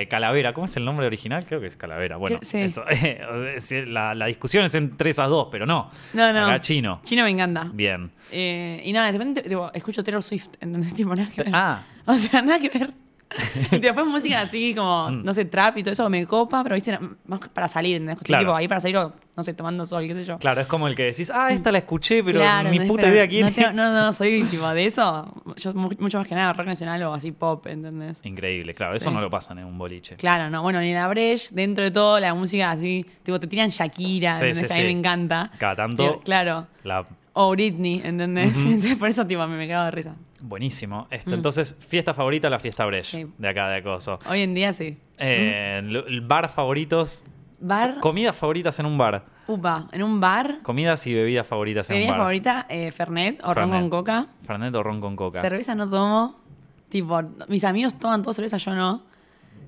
[0.01, 0.07] sí.
[0.07, 0.53] Calavera.
[0.53, 1.43] ¿Cómo es el nombre original?
[1.43, 2.17] Creo que es Calavera.
[2.17, 2.59] Bueno, sí.
[2.59, 5.89] eso, eh, sí, la, la discusión es entre esas dos, pero no.
[6.13, 6.45] No, no.
[6.45, 6.99] Acá Chino.
[7.03, 7.67] Chino me encanta.
[7.73, 8.11] Bien.
[8.31, 10.93] Eh, y nada, de repente tipo, escucho Taylor Swift, ¿entendés?
[10.97, 11.51] Tipo, nada que ver.
[11.55, 12.91] Ah, O sea, nada que ver.
[13.71, 15.23] Y después música así como, Mm.
[15.23, 18.67] no sé, trap y todo eso me copa, pero viste, más para salir, tipo ahí
[18.67, 20.37] para salir o, no sé, tomando sol, qué sé yo.
[20.39, 22.89] claro, es como el que decís, ah, esta la escuché, pero Claro, ¿entendés?
[22.89, 23.73] puta idea quién no, es.
[23.75, 25.31] no, no, soy tipo de eso.
[25.57, 28.19] Yo mu- mucho más que nada rock nacional o así pop, ¿entendés?
[28.23, 29.13] Increíble, claro, eso Sí.
[29.15, 30.15] no lo pasan en un boliche.
[30.15, 33.69] Claro, no, bueno, ni la Breche, dentro de todo, la música así, tipo, te tiran
[33.69, 34.59] Shakira, Sí, ¿entendés?
[34.71, 35.51] sí, Que a mí me encanta.
[35.59, 36.67] Cada tanto- Tipo, Claro.
[36.83, 37.05] La
[37.39, 38.57] O Britney, ¿entendés?
[38.63, 40.15] Entonces, por eso, tipo, me, me cago de risa.
[40.41, 41.07] Buenísimo.
[41.11, 41.33] Esto, Mm.
[41.35, 43.27] Entonces, fiesta favorita, la fiesta Brecht, Sí.
[43.37, 44.19] de acá de Acoso.
[44.29, 44.97] Hoy en día sí.
[45.19, 47.23] Eh, el bar favoritos.
[47.59, 47.99] Bar.
[47.99, 49.25] Comidas favoritas en un bar.
[49.47, 52.19] Upa, en un bar, Comidas y bebidas favoritas en bebida un bar.
[52.19, 54.27] favorita, eh, Fernet o ron con coca.
[54.45, 55.41] Fernet o ron con coca.
[55.41, 56.39] Cerveza no tomo.
[56.89, 59.03] Tipo, mis amigos toman todo cerveza, yo no.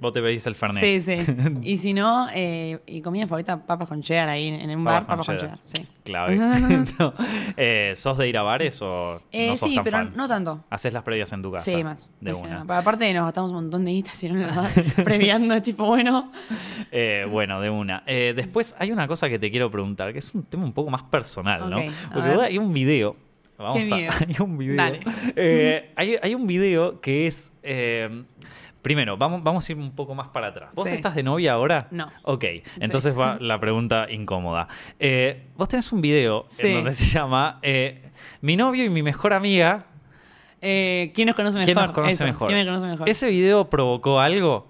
[0.01, 0.81] Vos te pedís el Fernet.
[0.83, 1.17] Sí, sí.
[1.63, 5.25] Y si no, eh, y comida favorita, papas con cheddar ahí en un bar, papas
[5.25, 5.59] con cheddar.
[5.65, 5.85] Sí.
[6.03, 6.37] Clave.
[6.99, 7.13] No.
[7.57, 10.13] Eh, ¿Sos de ir a bares o Eh, no sos sí, tan pero fan?
[10.15, 10.63] no tanto.
[10.69, 11.69] Haces las previas en tu casa.
[11.69, 12.07] Sí, más.
[12.21, 12.61] De una.
[12.65, 14.69] Pero aparte nos gastamos un montón de guita, si no, la verdad,
[15.03, 16.31] previando, es tipo, bueno.
[16.91, 18.03] Eh, bueno, de una.
[18.05, 21.03] Después hay una cosa que te quiero preguntar, que es un tema un poco más
[21.03, 21.77] personal, ¿no?
[22.13, 23.15] Porque hay un video.
[23.57, 24.75] Vamos a, hay un video.
[24.77, 25.01] Dale.
[25.35, 27.51] eh, hay, hay un video que es.
[27.61, 28.23] eh,
[28.81, 30.69] primero, vamos, vamos a ir un poco más para atrás.
[30.73, 30.95] ¿Vos Sí.
[30.95, 31.87] estás de novia ahora?
[31.91, 32.09] No.
[32.23, 32.45] Ok,
[32.79, 34.67] entonces va la pregunta incómoda.
[34.99, 36.67] Eh, vos tenés un video Sí.
[36.67, 38.09] en donde se llama eh,
[38.41, 39.85] Mi novio y mi mejor amiga.
[40.61, 41.65] Eh, ¿Quién nos conoce mejor?
[41.73, 42.47] ¿Quién nos conoce Eso, mejor?
[42.47, 43.09] ¿Quién me conoce mejor?
[43.09, 44.67] ¿Ese video provocó algo?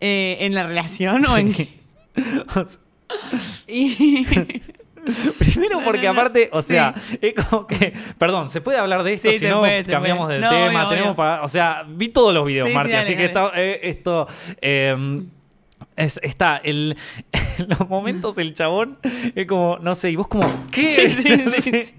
[0.00, 1.68] Eh, ¿En la relación o en qué?
[3.66, 4.24] Y-
[5.38, 7.18] Primero porque aparte, o sea, Sí.
[7.20, 9.30] es como que, perdón, ¿se puede hablar de esto?
[9.30, 10.36] Sí, si no, puede, cambiamos puede.
[10.38, 10.66] de No, tema.
[10.80, 11.16] obvio, tenemos obvio.
[11.16, 13.46] para, o sea, vi todos los videos, Sí, dale, así que dale.
[13.46, 14.26] está, eh, esto,
[14.60, 15.22] eh,
[15.96, 16.96] es- está, el,
[17.32, 18.98] en los momentos el chabón
[19.34, 20.82] es como, no sé, y vos como, ¿qué?
[20.82, 21.94] Sí, sí, sí, sí.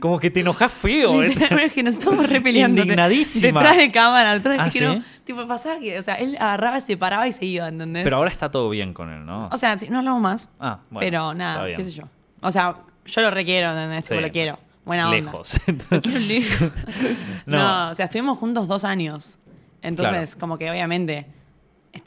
[0.00, 1.22] Como que te enojas feo.
[1.22, 1.28] ¿eh?
[1.28, 2.82] Literalmente es que nos estamos repeleando.
[2.82, 3.60] Indignadísima.
[3.60, 6.96] Detrás de cámara, detrás de ¿Ah, no, tipo, pasaba que, o sea, él agarraba, se
[6.96, 8.02] paraba y se iba, ¿entendés?
[8.02, 9.48] Pero ahora está todo bien con él, ¿no?
[9.52, 10.50] o sea, no hablamos más.
[10.58, 12.02] ah, bueno, pero nada, qué sé yo.
[12.42, 12.76] O sea,
[13.06, 14.04] yo lo requiero, ¿entendés?
[14.04, 14.20] Tipo, Sí.
[14.26, 14.58] lo quiero.
[14.84, 15.16] Buena onda.
[15.18, 15.60] Lejos.
[15.90, 16.72] Lo quiero lejos.
[17.46, 17.58] No.
[17.58, 17.90] no.
[17.90, 19.38] o sea, estuvimos juntos dos años.
[19.82, 21.26] Entonces, como que obviamente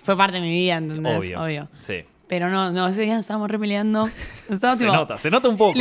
[0.03, 1.17] fue parte de mi vida, ¿entendés?
[1.17, 1.41] Obvio.
[1.43, 1.69] Obvio.
[1.79, 2.03] Sí.
[2.27, 4.07] Pero no, no, ese día nos estábamos repeleando.
[4.49, 5.77] Estábamos, Se tipo- nota, se nota un poco.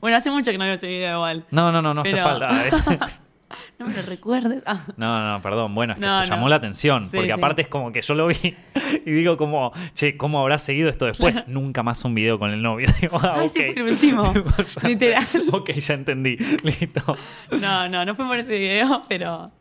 [0.00, 1.44] Bueno, hace mucho que no veo ese video igual.
[1.50, 3.08] No, no, no, no hace Pero- falta.
[3.78, 4.62] No me lo recuerdes.
[4.66, 4.84] Ah.
[4.96, 6.48] No, no, perdón, bueno, es que No, te llamó no.
[6.48, 7.32] la atención, Sí, porque sí.
[7.32, 8.36] aparte es como que yo lo vi
[9.06, 11.46] y digo como, che, ¿cómo habrá seguido esto después?
[11.46, 12.88] Nunca más un video con el novio.
[13.00, 13.44] Digo, ah, ok.
[13.44, 14.34] ese fue el último.
[14.34, 15.24] Ya- Literal.
[15.52, 17.16] Ok, ya entendí, listo.
[17.60, 19.52] No, no, no fue por ese video, pero.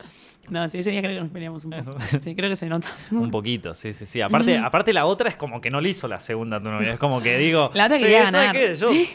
[0.50, 1.98] No, sí, ese día creo que nos peleamos un poco.
[2.21, 2.88] Sí, creo que se nota.
[3.12, 4.21] Un poquito, sí, sí, sí.
[4.21, 6.93] Aparte, aparte la otra es como que no le hizo la segunda a tu novia,
[6.93, 8.56] es como que digo, La otra "Sí, quería ¿sabes ganar".
[8.56, 8.76] qué?
[8.76, 9.10] Yo, Sí.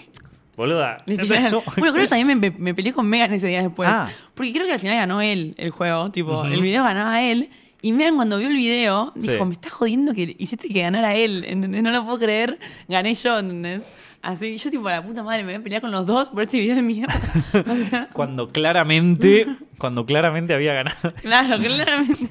[0.57, 1.03] Boluda.
[1.07, 1.53] Literal.
[1.77, 3.89] Bueno, creo que también me, me peleé con Megan ese día después.
[3.91, 4.09] Ah.
[4.35, 6.11] Porque creo que al final ganó él el juego.
[6.11, 7.51] Tipo, el video ganaba él.
[7.83, 9.45] Y Megan cuando vio el video dijo, Sí.
[9.47, 11.45] me estás jodiendo que hiciste que ganara él.
[11.47, 11.83] ¿Entendés?
[11.83, 12.59] No lo puedo creer.
[12.89, 13.89] Gané yo, ¿entendés?
[14.23, 16.59] Así, yo tipo, la puta madre, me voy a pelear con los dos por este
[16.59, 17.19] video de mierda.
[17.67, 19.47] O sea, Cuando claramente,
[19.79, 21.15] cuando claramente había ganado.
[21.23, 22.29] claro, claramente.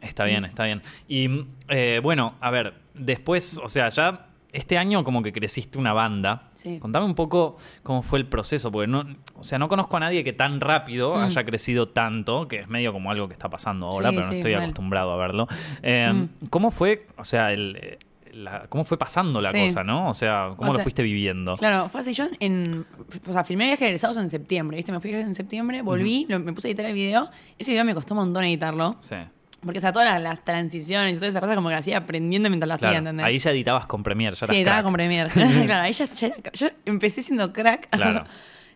[0.00, 0.80] Está bien, está bien.
[1.08, 1.28] Y
[1.68, 4.27] eh, bueno, a ver, después, o sea, ya
[4.58, 6.50] este año como que creciste una banda.
[6.54, 6.78] Sí.
[6.78, 10.22] Contame un poco cómo fue el proceso, porque no, o sea, no conozco a nadie
[10.24, 11.20] que tan rápido Mm.
[11.22, 14.32] haya crecido tanto, que es medio como algo que está pasando ahora, Sí, pero no
[14.32, 14.62] sí, estoy mal.
[14.62, 15.46] acostumbrado a verlo.
[15.82, 16.46] Eh, Mm.
[16.50, 17.98] ¿Cómo fue, o sea, el, eh,
[18.32, 20.10] la- cómo fue pasando la cosa, no?
[20.10, 21.56] O sea, ¿cómo O lo fuiste viviendo?
[21.56, 22.12] Claro, fue así.
[22.12, 22.84] Yo en.
[23.26, 24.92] O sea, filmé viaje de egresados en septiembre, ¿viste?
[24.92, 27.30] Me fui en septiembre, volví, lo- me puse a editar el video.
[27.58, 28.96] Ese video me costó un montón editarlo.
[29.00, 29.16] Sí.
[29.62, 31.98] Porque, o sea, todas las, las transiciones y todas esas cosas como que las hacía
[31.98, 33.26] aprendiendo mientras las hacía, ¿entendés?
[33.26, 34.84] ahí ya editabas con Premiere, ya sí, editaba crack.
[34.84, 35.30] con Premiere.
[35.66, 37.88] claro, ahí ya, ya era- yo empecé siendo crack.
[37.96, 38.24] Claro.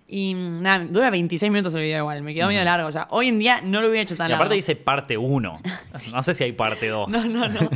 [0.08, 2.88] y nada, dura 26 minutos el video igual, me quedó medio largo.
[2.88, 4.56] O sea, hoy en día no lo hubiera hecho tan Y aparte largo.
[4.56, 5.60] dice parte 1.
[6.12, 7.08] No sé si hay parte 2.
[7.08, 7.70] No, no, no.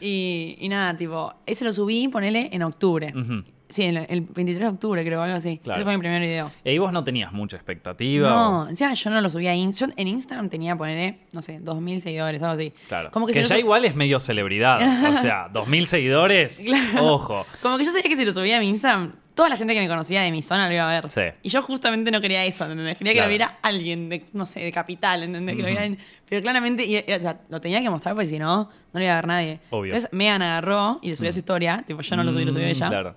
[0.00, 3.12] y, y nada, tipo, ese lo subí, ponele, en octubre.
[3.16, 3.44] Ujú.
[3.68, 5.58] Sí, el, el 23 de octubre, creo, algo así.
[5.58, 5.76] Claro.
[5.78, 6.50] Ese fue mi primer video.
[6.64, 8.28] Y ahí vos no tenías mucha expectativa.
[8.28, 9.94] No, o- encima yo no lo subía a Instagram.
[9.98, 12.72] En Instagram tenía, poneré, no sé, 2.000 seguidores, algo así.
[12.88, 13.10] Claro.
[13.10, 14.80] Como que, que si lo ya sub- igual es medio celebridad.
[15.08, 16.60] o sea, 2.000 seguidores.
[16.64, 17.14] Claro.
[17.14, 17.46] Ojo.
[17.62, 19.80] Como que yo sabía que si lo subía a mi Instagram, toda la gente que
[19.80, 21.10] me conocía de mi zona lo iba a ver.
[21.10, 21.22] Sí.
[21.42, 22.96] Y yo justamente no quería eso, ¿entendés?
[22.98, 23.26] Quería que Claro.
[23.28, 25.56] lo viera alguien de, no sé, de capital, ¿entendés?
[25.56, 25.72] Que lo Ujú.
[25.72, 28.64] viera alguien- Pero claramente, y- y- o sea, lo tenía que mostrar porque si no,
[28.64, 29.60] no lo iba a ver nadie.
[29.70, 29.86] Obvio.
[29.92, 31.82] Entonces Megan agarró y le subió su historia.
[31.86, 32.88] Tipo, yo no lo subí, lo subió Mm, ella.
[32.88, 33.16] Claro.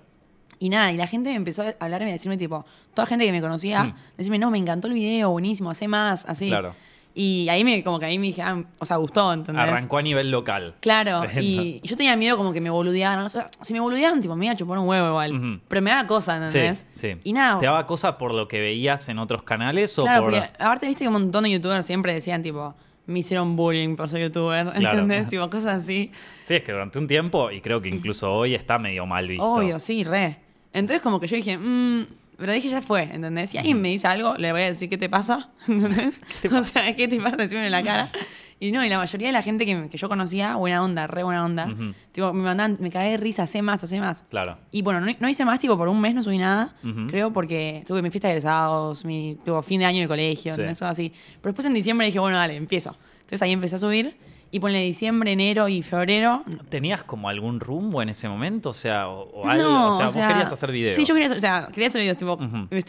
[0.60, 3.32] Y nada, y la gente empezó a hablarme y a decirme, tipo, toda gente que
[3.32, 3.94] me conocía, Mm.
[4.16, 6.48] decirme, no, me encantó el video, buenísimo, hace más, así.
[6.48, 6.74] Claro.
[7.14, 9.64] Y ahí me, como que ahí me dije, ah, o sea, gustó, ¿entendés?
[9.68, 10.74] Arrancó a nivel local.
[10.80, 12.70] Claro, y y yo tenía miedo como que me.
[12.70, 12.84] O
[13.28, 15.60] sea, si me boludeaban, tipo, me iba a chupar un huevo igual.
[15.66, 16.86] Pero me daba cosa, Sí, ¿entendés?
[16.92, 17.16] sí.
[17.24, 17.58] Y nada.
[17.58, 20.32] ¿Te daba cosa por lo que veías en otros canales o claro, por.?
[20.34, 22.74] porque aparte viste que un montón de youtubers siempre decían, tipo,
[23.06, 24.98] me hicieron bullying por ser youtuber, Claro.
[25.00, 25.28] ¿entendés?
[25.28, 26.12] Tipo, cosas así.
[26.44, 29.44] Sí, es que durante un tiempo, y creo que incluso hoy está medio mal visto.
[29.44, 30.38] Obvio, sí, re.
[30.72, 32.04] Entonces como que yo dije, mmm,
[32.36, 33.50] pero dije ya fue, ¿entendés?
[33.50, 35.50] Si alguien me dice algo, le voy a decir, ¿qué te pasa?
[35.68, 36.20] ¿Entendés?
[36.52, 37.36] O sea, ¿qué te pasa?
[37.36, 38.10] Decirme en la cara.
[38.60, 41.22] Y no, y la mayoría de la gente que, que yo conocía, buena onda, re
[41.22, 41.66] buena onda.
[41.66, 41.94] Ujú.
[42.10, 44.24] Tipo, me mandaban, me cagué de risa, hace más, hace más.
[44.30, 44.58] Claro.
[44.72, 46.74] Y bueno, no, no hice más, tipo, por un mes no subí nada.
[46.82, 47.06] Ujú.
[47.06, 50.52] Creo porque tuve mi fiesta de egresados, mi tipo, fin de año en el colegio,
[50.56, 50.62] Sí.
[50.62, 51.12] eso así.
[51.40, 52.96] Pero después en diciembre dije, bueno, dale, empiezo.
[53.20, 54.16] Entonces ahí empecé a subir.
[54.50, 56.42] Y ponle diciembre, enero y febrero.
[56.70, 58.70] ¿Tenías como algún rumbo en ese momento?
[58.70, 59.62] O sea, o, o algo.
[59.62, 60.96] No, o sea, vos querías hacer videos.
[60.96, 62.38] Sí, yo quería hacer, o sea, quería hacer videos, tipo,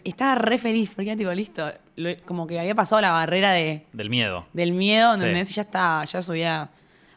[0.05, 3.85] estaba re feliz porque era tipo, listo, lo- como que había pasado la barrera de,
[3.91, 4.45] Del miedo.
[4.53, 5.19] del miedo, Sí.
[5.19, 5.51] ¿entendés?
[5.51, 6.69] Y ya está, ya subía.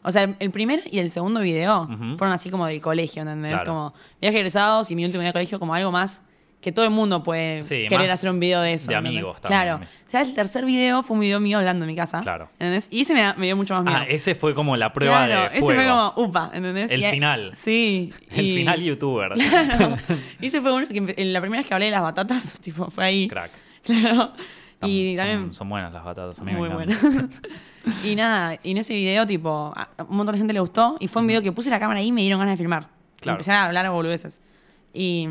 [0.03, 3.51] O sea, el, primer y el segundo video fueron así como del colegio, ¿entendés?
[3.51, 3.65] Claro.
[3.65, 6.21] Como viaje egresados y mi último día de colegio, como algo más
[6.63, 8.89] que todo el mundo puede Sí, querer hacer un video de eso.
[8.89, 9.19] de ¿entendés?
[9.19, 9.61] amigos también.
[9.61, 9.85] Claro.
[10.07, 12.21] O sea, el tercer video fue un video mío hablando en mi casa.
[12.21, 12.49] Claro.
[12.53, 12.87] ¿Entendés?
[12.89, 13.97] Y ese me, da- me dio mucho más miedo.
[13.99, 15.81] Ah, ese fue como la prueba Claro, de ese fuego.
[15.81, 16.89] fue como, upa, ¿entendés?
[16.91, 17.51] El Y final.
[17.53, 18.13] Sí.
[18.31, 19.33] El y- final youtuber.
[19.49, 19.97] Claro.
[20.39, 22.89] Y ese fue uno que empe- la primera vez que hablé de las batatas, tipo,
[22.89, 23.27] fue ahí.
[23.27, 23.51] Crack.
[23.83, 24.31] Claro.
[24.79, 25.53] Son- Y también.
[25.53, 26.39] son buenas las batatas.
[26.39, 27.29] A mí muy me encantan.
[28.03, 30.95] y nada, y en ese video, tipo, a a un montón de gente le gustó.
[30.99, 32.87] Y fue un video que puse la cámara ahí y me dieron ganas de filmar.
[33.19, 33.35] Claro.
[33.37, 34.39] Empecé a hablar a boludeces.
[34.93, 35.27] Y,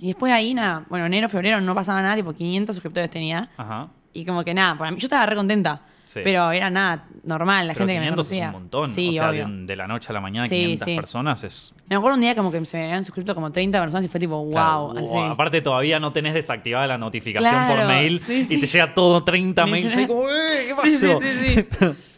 [0.00, 3.48] y después de ahí, nada, bueno, enero, febrero no pasaba nada, tipo 500 suscriptores tenía.
[3.56, 3.88] Ajá.
[4.12, 5.82] Y como que nada, para mí, yo estaba re contenta.
[6.06, 6.20] Sí.
[6.24, 8.44] Pero era nada, normal, la Pero gente que me 500 conocía.
[8.48, 8.88] es un montón.
[8.88, 10.96] Sí, o sea, de, de la noche a la mañana, Sí, 500 sí.
[10.96, 11.74] personas es.
[11.86, 14.18] Me acuerdo un día como que se me habían suscrito como 30 personas y fue
[14.18, 15.06] tipo, wow, Claro, así.
[15.06, 18.94] wow, Aparte, todavía no tenés desactivada la notificación Claro, por mail sí, y te llega
[18.94, 19.94] todo 30 mails.
[19.98, 21.20] Y como, "Eh, ¿Qué pasó?
[21.20, 21.66] Sí, sí.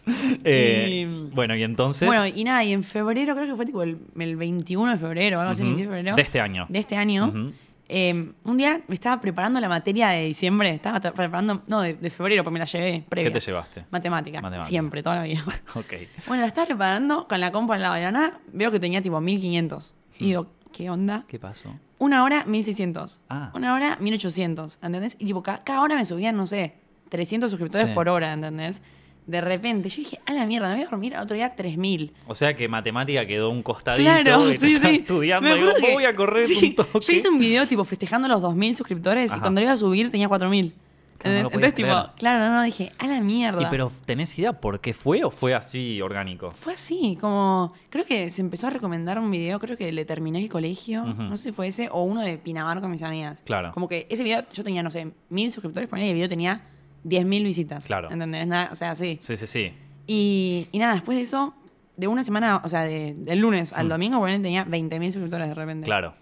[0.44, 2.06] Eh, Y- Bueno, y entonces.
[2.06, 5.40] Bueno, y nada, y en febrero, creo que fue tipo el, el 21 de febrero,
[5.40, 5.70] algo así, Ujú.
[5.74, 6.16] 21 de febrero.
[6.16, 6.66] De este año.
[6.68, 7.52] De este año.
[7.90, 11.94] Eh, un día me estaba preparando la materia de diciembre, estaba ta- preparando, no, de,
[11.94, 13.30] de febrero, porque me la llevé previa.
[13.30, 13.84] ¿Qué te llevaste?
[13.90, 14.68] Matemática, Matemática.
[14.68, 15.44] siempre, toda la vida.
[15.74, 15.92] Ok.
[16.26, 19.02] bueno, la estaba preparando con la compa al lado de la nada, veo que tenía
[19.02, 19.94] tipo 1500.
[20.18, 21.24] Y digo, ¿qué onda?
[21.28, 21.74] ¿Qué pasó?
[21.98, 23.20] Una hora, 1600.
[23.28, 23.50] Ah.
[23.54, 24.78] Una hora, 1800.
[24.82, 25.16] ¿Entendés?
[25.18, 26.76] Y tipo, ca- cada, hora me subían, no sé,
[27.10, 27.94] 300 suscriptores Sí.
[27.94, 28.80] por hora, ¿entendés?
[29.26, 32.12] De repente, yo dije, a la mierda, me voy a dormir al otro día 3000.
[32.26, 34.96] O sea que matemática quedó un costadito Claro, y sí, sí.
[34.96, 35.48] estudiando.
[35.48, 37.00] Me y digo, que- voy a correr sí, un toque.
[37.00, 39.38] Yo hice un video tipo festejando los 2000 suscriptores Ajá.
[39.38, 40.72] y cuando lo iba a subir tenía 4000.
[41.18, 43.60] Claro, Entonces, tipo, claro, no, no, dije, a la mierda.
[43.60, 46.50] Y pero, ¿tenés idea por qué fue o fue así orgánico?
[46.50, 47.74] Fue así, como.
[47.90, 51.36] Creo que se empezó a recomendar un video, creo que le terminé el colegio, no
[51.36, 53.42] sé si fue ese, o uno de Pinamar con mis amigas.
[53.44, 53.70] Claro.
[53.72, 56.62] Como que ese video yo tenía, no sé, mil suscriptores, ponía y el video tenía
[57.04, 57.84] 10.000 visitas.
[57.86, 58.10] Claro.
[58.10, 58.46] ¿Entendés?
[58.46, 59.18] Nada, o sea, sí.
[59.20, 59.72] Sí, sí, sí.
[60.06, 61.54] Y, y nada, después de eso,
[61.96, 63.90] de una semana, o sea, de- del lunes al Mm.
[63.90, 65.84] domingo, ponele, tenía 20.000 suscriptores de repente.
[65.84, 66.14] Claro.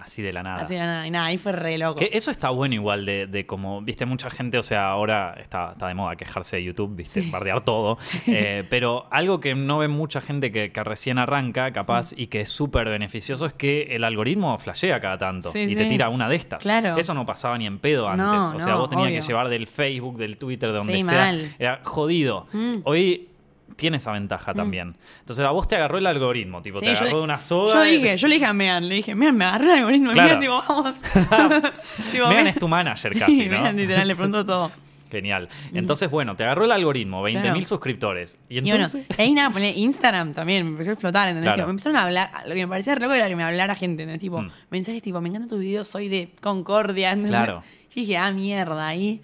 [0.00, 0.62] Así de la nada.
[0.62, 1.98] Así de nada, y nada, ahí fue re loco.
[1.98, 5.72] Que eso está bueno igual de, de como, viste, mucha gente, o sea, ahora está,
[5.72, 9.88] está de moda quejarse de YouTube, viste, bardear todo, Eh, pero algo que no ve
[9.88, 14.04] mucha gente que, que recién arranca, capaz, y que es súper beneficioso, es que el
[14.04, 16.62] algoritmo flashea cada tanto Sí, y te tira una de estas.
[16.62, 16.96] Claro.
[16.96, 19.20] Eso no pasaba ni en pedo antes, No, o sea, no, vos tenías obvio.
[19.20, 21.12] que llevar del Facebook, del Twitter, de donde sea.
[21.12, 21.54] mal.
[21.58, 22.46] Era jodido.
[22.52, 22.76] Mm.
[22.84, 23.28] Hoy
[23.76, 24.96] tiene esa ventaja también.
[25.20, 27.72] Entonces a vos te agarró el algoritmo, tipo, Sí, te yo- agarró de una soga.
[27.74, 30.12] Yo y- dije, yo le dije a Megan, le dije, Megan, me agarró el algoritmo.
[30.12, 30.38] Claro.
[30.38, 30.94] Megan, tipo, vamos.
[32.12, 33.58] Tipo, Megan es tu manager Sí, casi, ¿no?
[33.58, 34.72] Megan, literal, le preguntó todo.
[35.10, 35.48] Genial.
[35.72, 37.62] Entonces, bueno, te agarró el algoritmo, 20.000 Claro.
[37.66, 38.38] suscriptores.
[38.50, 39.06] Y Y bueno, entonces.
[39.18, 41.54] y ahí nada, ponle Instagram también, me empezó a explotar, ¿entendés?
[41.54, 41.66] Claro.
[41.66, 44.02] Me empezaron a hablar, lo que me parecía re loco era que me hablara gente,
[44.02, 44.20] ¿entendés?
[44.20, 44.50] Tipo, Mm.
[44.68, 47.30] mensajes tipo, me encanta tu video, soy de Concordia, ¿entendés?
[47.30, 47.62] Claro.
[47.88, 49.22] Yo dije, ah, mierda, ahí.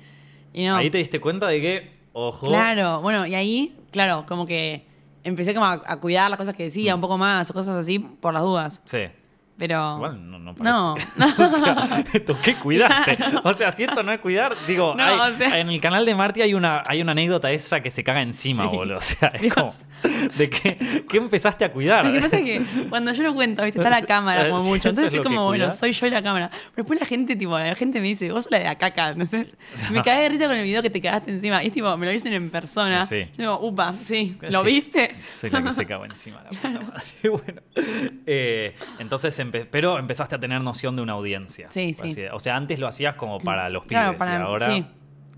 [0.55, 0.77] Y no.
[0.77, 2.47] Ahí te diste cuenta de que, ojo.
[2.49, 4.87] Claro, bueno, y ahí, claro, como que
[5.23, 6.97] empecé como a, a cuidar las cosas que decía Mm.
[6.97, 8.81] un poco más o cosas así por las dudas.
[8.87, 9.01] Sí.
[9.57, 9.97] Pero.
[9.97, 10.97] Igual no, no No.
[11.17, 11.43] parece.
[11.43, 13.17] o sea, ¿tú qué cuidaste?
[13.45, 16.05] O sea, si esto no es cuidar, digo, No, hay- o sea- en el canal
[16.05, 18.77] de Marty hay una, hay una anécdota esa que se caga encima, Sí.
[18.77, 18.99] boludo.
[18.99, 19.55] O sea, es Dios.
[19.55, 19.71] como,
[20.37, 22.05] ¿de qué, qué empezaste a cuidar?
[22.05, 23.79] Lo que pasa es que cuando yo lo cuento, ¿viste?
[23.79, 24.89] está la cámara como mucho.
[24.89, 26.51] Entonces es como, bueno, soy yo y la cámara.
[26.51, 29.11] Pero después la gente, tipo, la gente me dice, vos sos la de la caca.
[29.11, 29.57] Entonces
[29.93, 31.63] me cagué de risa con el video que te cagaste encima.
[31.63, 33.07] Y es tipo, me lo dicen en persona.
[33.07, 33.27] Sí.
[33.37, 35.11] Yo digo, upa, sí, ¿lo viste?
[35.13, 37.29] sí, Soy la que se cagó encima, la puta madre.
[37.31, 37.63] Bueno,
[38.27, 41.69] eh, entonces, empe- pero empezaste a tener noción de una audiencia.
[41.71, 42.07] Sí, sí.
[42.07, 44.85] así- O sea, antes lo hacías como para los Claro, pibes para- y ahora sí.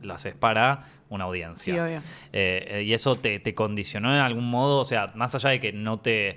[0.03, 1.75] lo haces para una audiencia.
[1.75, 2.01] Sí, obvio.
[2.33, 5.73] Eh, y eso te, te condicionó en algún modo, o sea, más allá de que
[5.73, 6.37] no te,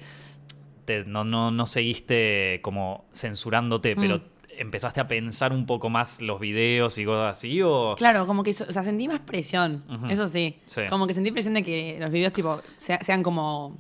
[0.86, 4.00] te- no, no, no seguiste como censurándote, Mm.
[4.00, 4.22] pero
[4.58, 7.96] empezaste a pensar un poco más los videos y cosas así, o...
[7.98, 10.60] Claro, como que, o sea, sentí más presión, eso sí.
[10.66, 10.82] Sí.
[10.90, 13.78] Como que sentí presión de que los videos, tipo, sea- sean como,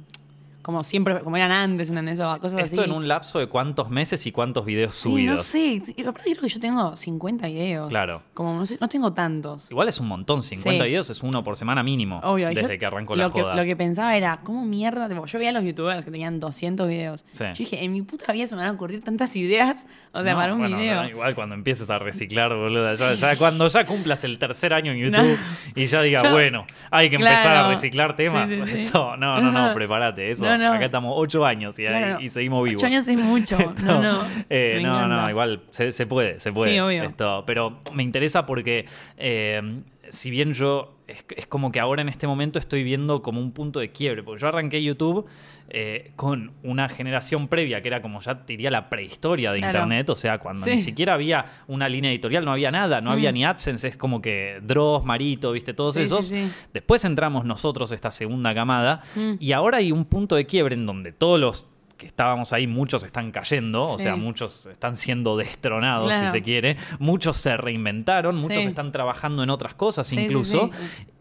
[0.69, 2.19] como siempre, como eran antes, ¿entendés?
[2.19, 2.89] O cosas Esto así.
[2.89, 5.37] en un lapso de cuántos meses y cuántos videos Sí, subidos.
[5.37, 5.81] no sé.
[6.07, 7.89] Aparte creo que yo tengo 50 videos.
[7.89, 8.21] Claro.
[8.33, 9.71] Como, no sé, no tengo tantos.
[9.71, 10.89] Igual es un montón, 50 Sí.
[10.89, 12.19] videos es uno por semana mínimo.
[12.23, 12.49] Obvio.
[12.49, 13.55] Desde yo que arrancó lo la que, joda.
[13.55, 15.09] Lo que pensaba era, ¿cómo mierda?
[15.09, 17.25] tipo, yo veía a los youtubers que tenían 200 videos.
[17.31, 17.43] Sí.
[17.45, 19.85] Yo dije, en mi puta vida se me van a ocurrir tantas ideas.
[20.13, 21.01] O sea, No, para un bueno, video.
[21.03, 22.93] no, igual cuando empieces a reciclar, boludo.
[22.95, 24.99] Ya, ya cuando ya cumplas el tercer año en.
[24.99, 25.37] YouTube
[25.75, 27.67] y ya digas, Yo- bueno, hay que empezar Claro.
[27.67, 28.49] a reciclar temas.
[28.49, 30.31] Esto- no, no, no, prepárate.
[30.31, 30.45] Eso.
[30.45, 30.73] No, no.
[30.73, 32.83] Acá estamos ocho años y, Claro, y seguimos vivos.
[32.83, 33.57] Ocho años es mucho.
[33.83, 34.23] No, no.
[34.49, 36.73] Eh, no, no, igual se, se puede, se puede.
[36.73, 37.03] Sí, obvio.
[37.03, 38.85] Esto, pero me interesa porque
[39.17, 39.77] eh,
[40.09, 43.51] si bien yo es, es como que ahora en este momento estoy viendo como un
[43.51, 45.25] punto de quiebre, porque yo arranqué YouTube
[45.71, 49.79] eh, con una generación previa que era como ya te diría la prehistoria de Claro.
[49.79, 50.71] internet, o sea, cuando Sí.
[50.71, 53.33] ni siquiera había una línea editorial, no había nada, no había Mm.
[53.35, 56.27] ni AdSense, es como que Dross, Marito, viste, todos sí, esos.
[56.27, 56.49] sí.
[56.73, 59.33] Después entramos nosotros, esta segunda camada, Mm.
[59.39, 61.67] y ahora hay un punto de quiebre en donde todos los
[61.99, 66.25] que estábamos ahí, muchos están cayendo, o sea, muchos están siendo destronados, Claro.
[66.25, 68.69] si se quiere, muchos se reinventaron, muchos Sí.
[68.69, 70.71] están trabajando en otras cosas Sí, incluso,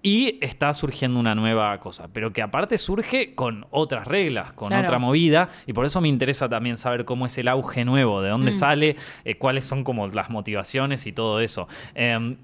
[0.03, 4.85] y está surgiendo una nueva cosa, pero que aparte surge con otras reglas, con Claro.
[4.87, 8.31] otra movida, y por eso me interesa también saber cómo es el auge nuevo, de
[8.31, 8.55] dónde Mm.
[8.55, 11.69] sale, eh, cuáles son como las motivaciones y todo eso.
[11.97, 12.37] Em,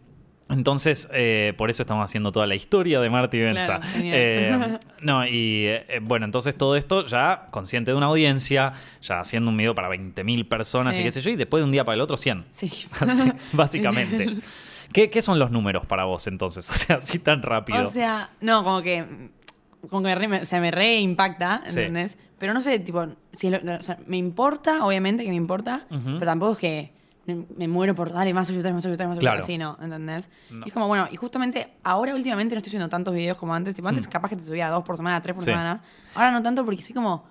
[0.51, 3.81] entonces, eh, por eso estamos haciendo toda la historia de Marty Benza.
[3.81, 3.99] Claro.
[3.99, 9.51] Eh, no, y eh, bueno, entonces todo esto ya consciente de una audiencia, ya haciendo
[9.51, 11.03] un video para 20.000 personas Sí.
[11.03, 12.45] y qué sé yo, y después de un día para el otro 100.
[12.51, 12.71] Sí.
[13.01, 14.37] Así, básicamente.
[14.93, 16.69] ¿Qué, qué son los números para vos entonces?
[16.71, 17.83] O sea, así tan rápido.
[17.83, 19.05] O sea, no, como que.
[19.91, 21.79] Como que me re, me- o sea, me re impacta, Sí.
[21.81, 22.19] ¿entendés?
[22.39, 26.21] Pero no sé, tipo, si lo- o sea, me importa, obviamente que me importa, pero
[26.21, 26.93] tampoco es que
[27.27, 29.39] me, me muero por darle más suscriptores, más suscriptores, más Claro.
[29.43, 29.85] suscriptores, así, ¿no?
[29.85, 30.31] ¿Entendés?
[30.51, 30.65] No.
[30.65, 33.75] Y es como, bueno, y justamente ahora últimamente no estoy subiendo tantos videos como antes.
[33.75, 34.11] Tipo, antes Mm.
[34.11, 35.51] capaz que te subía dos por semana, tres por Sí.
[35.51, 35.81] semana.
[36.15, 37.25] Ahora no tanto porque estoy como.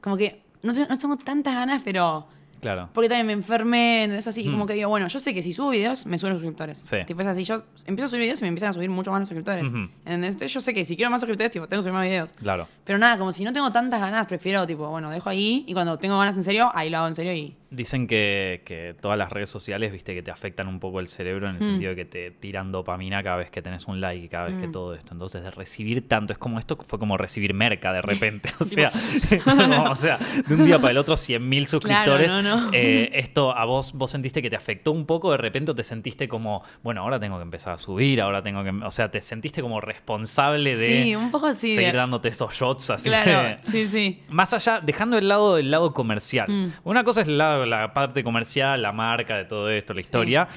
[0.00, 0.42] Como que.
[0.62, 2.26] No, no tengo tantas ganas, pero.
[2.58, 2.88] Claro.
[2.94, 4.52] Porque también me enfermé, es así, Mm.
[4.52, 6.78] como que digo, bueno, yo sé que si subo videos, me suben los suscriptores.
[6.78, 6.96] Sí.
[7.06, 9.20] Tipo, es así, yo empiezo a subir videos y me empiezan a subir mucho más
[9.20, 9.64] los suscriptores.
[9.66, 9.76] Ujú.
[10.06, 10.32] ¿Entendés?
[10.32, 12.32] Entonces yo sé que si quiero más suscriptores, tipo, tengo que subir más videos.
[12.32, 12.66] Claro.
[12.84, 15.98] Pero nada, como si no tengo tantas ganas, prefiero, tipo, bueno, dejo ahí y cuando
[15.98, 17.54] tengo ganas en serio, ahí lo hago en serio y...
[17.68, 21.48] Dicen que, que todas las redes sociales, viste, que te afectan un poco el cerebro
[21.48, 21.64] en el Mm.
[21.64, 24.60] sentido de que te tiran dopamina cada vez que tenés un like y cada vez
[24.60, 24.72] que Mm.
[24.72, 25.12] todo esto.
[25.12, 28.50] Entonces, de recibir tanto, es como esto fue como recibir merca de repente.
[28.60, 28.88] O sea,
[29.68, 32.32] no, o sea de un día para el otro, 100.000 suscriptores.
[32.32, 32.70] no, no.
[32.72, 36.28] Eh, esto a vos, vos sentiste que te afectó un poco de repente te sentiste
[36.28, 38.70] como, bueno, ahora tengo que empezar a subir, ahora tengo que.
[38.70, 41.74] O sea, te sentiste como responsable de Sí, un poco así.
[41.74, 43.08] seguir de- dándote esos shots así.
[43.08, 44.22] Claro, sí, sí.
[44.28, 46.46] Más allá, dejando el lado del lado comercial.
[46.48, 46.72] Mm.
[46.84, 50.48] Una cosa es el lado- la parte comercial, la marca de todo esto, la historia.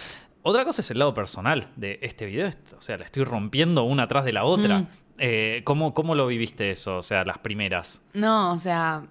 [0.41, 2.49] Otra cosa es el lado personal de este video.
[2.77, 4.79] O sea, la estoy rompiendo una atrás de la otra.
[4.79, 4.87] Mm.
[5.19, 6.97] Eh, ¿cómo, ¿Cómo lo viviste eso?
[6.97, 8.05] O sea, las primeras.
[8.13, 9.03] No, o sea...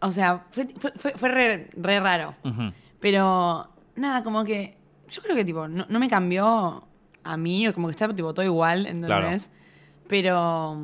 [0.00, 2.34] O sea, fue, fue, fue- re, re raro.
[3.00, 4.76] Pero, nada, como que...
[5.08, 6.84] Yo creo que, tipo, no, no me cambió
[7.24, 9.50] a mí, como que está, tipo, todo igual, ¿entendés?
[10.08, 10.76] Pero...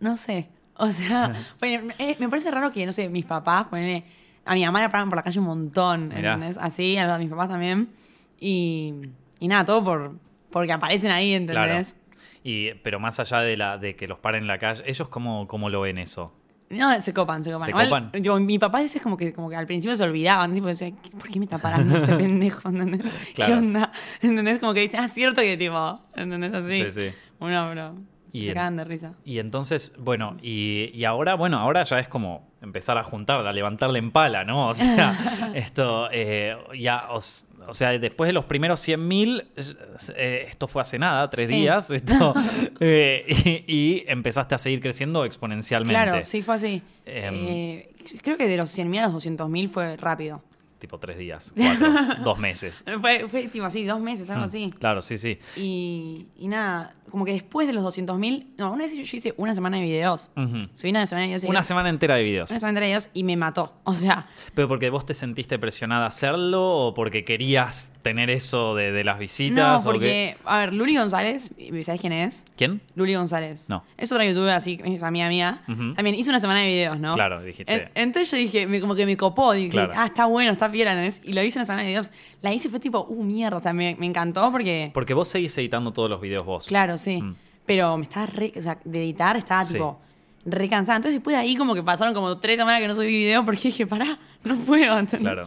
[0.00, 0.48] No sé.
[0.74, 4.04] O sea, eh, me parece raro que, no sé, mis papás, ponele,
[4.48, 6.34] a mi mamá la paraban por la calle un montón, Mirá.
[6.34, 6.56] ¿entendés?
[6.58, 7.88] Así, a los mis papás también.
[8.40, 8.94] Y,
[9.40, 10.14] y nada, todo por
[10.50, 11.94] porque aparecen ahí, ¿entendés?
[12.42, 15.46] Y, pero más allá de, la, de que los paren en la calle, ¿ellos cómo,
[15.46, 16.34] cómo lo ven eso?
[16.70, 17.64] No, se copan, se copan.
[17.64, 18.12] ¿Se Igual, copan?
[18.12, 21.10] tipo, mi papá dice como que, como que al principio se olvidaban, tipo, decía, "¿Qué-
[21.10, 22.68] ¿por qué me está parando este pendejo?
[22.68, 23.12] ¿Entendés?
[23.34, 23.52] Claro.
[23.52, 23.92] ¿Qué onda?
[24.22, 24.58] ¿Entendés?
[24.60, 26.54] Como que dicen, ah, cierto que tipo, ¿entendés?
[26.54, 26.82] Así.
[26.84, 27.08] Sí, sí.
[27.40, 27.94] Bueno, bro.
[28.32, 29.14] Y se cagan de risa.
[29.24, 33.52] Y entonces, bueno, y, y ahora, bueno, ahora ya es como empezar a juntar, a
[33.52, 34.68] levantarle en pala, ¿no?
[34.68, 37.20] O sea, esto, eh, ya, o,
[37.72, 39.46] sea, después de los primeros 100.000,
[40.16, 41.54] eh, esto fue hace nada, tres Sí.
[41.54, 42.34] días, esto,
[42.80, 45.94] eh, y, y empezaste a seguir creciendo exponencialmente.
[45.94, 46.82] Claro, sí, fue así.
[47.06, 47.34] Em.
[47.34, 47.90] Eh,
[48.22, 50.42] creo que de los 100.000 a los 200.000 fue rápido.
[50.78, 51.88] Tipo tres días, cuatro,
[52.24, 52.84] dos meses.
[53.00, 54.70] Fue, fue tipo así, dos meses, algo Mm, así.
[54.78, 55.38] Claro, sí, sí.
[55.56, 59.34] Y, y nada, como que después de los 200.000, no, una vez yo, yo hice
[59.36, 60.30] una semana de videos.
[60.74, 61.44] Subí una semana de videos.
[61.44, 62.50] Una semana entera de videos.
[62.50, 63.72] Una semana de videos y me mató.
[63.84, 68.76] O sea, ¿Pero porque vos te sentiste presionada a hacerlo o porque querías tener eso
[68.76, 69.82] de, de las no, visitas?
[69.84, 72.44] o porque, a ver, Luli González, ¿sabes quién es?
[72.56, 72.80] ¿Quién?
[72.94, 73.68] Luli González.
[73.68, 73.82] No.
[73.96, 75.62] Es otra youtuber así, es amiga mía.
[75.66, 77.14] También hizo una semana de videos, ¿no?
[77.14, 77.72] Claro, dijiste.
[77.72, 79.92] En- entonces yo dije, me- como que me copó, dije, Claro.
[79.96, 81.20] ah, está bueno, está ¿entendés?
[81.24, 82.10] Y lo hice una semana de videos.
[82.42, 84.90] La hice y fue tipo, uh, mierda, o sea, me, me encantó porque...
[84.94, 86.66] Porque vos seguís editando todos los videos vos.
[86.66, 87.22] Claro, sí.
[87.22, 87.34] Mm.
[87.66, 89.74] Pero me estaba re, o sea, de editar estaba Sí.
[89.74, 90.00] tipo
[90.44, 90.96] re cansada.
[90.96, 93.60] Entonces después de ahí como que pasaron como tres semanas que no subí video porque
[93.64, 95.20] dije, pará, no puedo, ¿entendés?
[95.20, 95.42] Claro.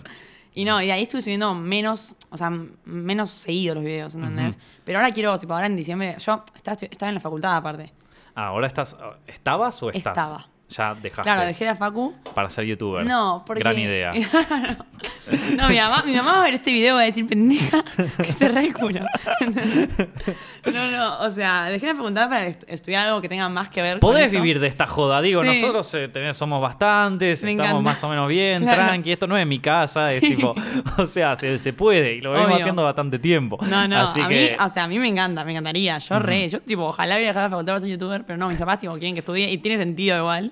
[0.54, 2.52] Y no, y de ahí estuve subiendo menos, o sea,
[2.84, 4.60] menos seguido los videos, ¿entendés?
[4.84, 7.94] Pero ahora quiero, tipo, ahora en diciembre, yo estaba, estaba en la facultad aparte.
[8.36, 8.98] Ah, ¿Ahora estás,
[9.28, 10.12] estabas o estás?
[10.18, 10.48] Estaba.
[10.72, 12.14] Ya dejaste Claro, dejé la facu.
[12.34, 13.06] para ser youtuber.
[13.06, 13.62] No, porque...
[13.62, 14.12] Gran idea.
[15.58, 17.84] no, mi mamá, mi mamá va a ver este video y va a decir, pendeja,
[18.18, 19.02] que se el culo.
[20.74, 23.82] no, no, o sea, dejé la facultad para est- estudiar algo que tenga más que
[23.82, 24.38] ver con Podés esto.
[24.42, 25.48] vivir de esta joda, digo, Sí.
[25.62, 27.90] nosotros eh, tenés- somos bastantes, Me estamos encanta.
[27.90, 28.84] más o menos bien, Claro.
[28.86, 30.54] tranqui, esto no es mi casa, es tipo,
[30.98, 33.58] o sea, se, se puede y lo venimos haciendo bastante tiempo.
[33.70, 35.98] No, no, Así a que, mí, o sea, a mí me encanta, me encantaría.
[35.98, 38.58] Yo re, yo tipo, ojalá hubiera dejado la facultad para ser youtuber, pero no, mis
[38.58, 40.52] papás tipo quieren que estudie y tiene sentido igual.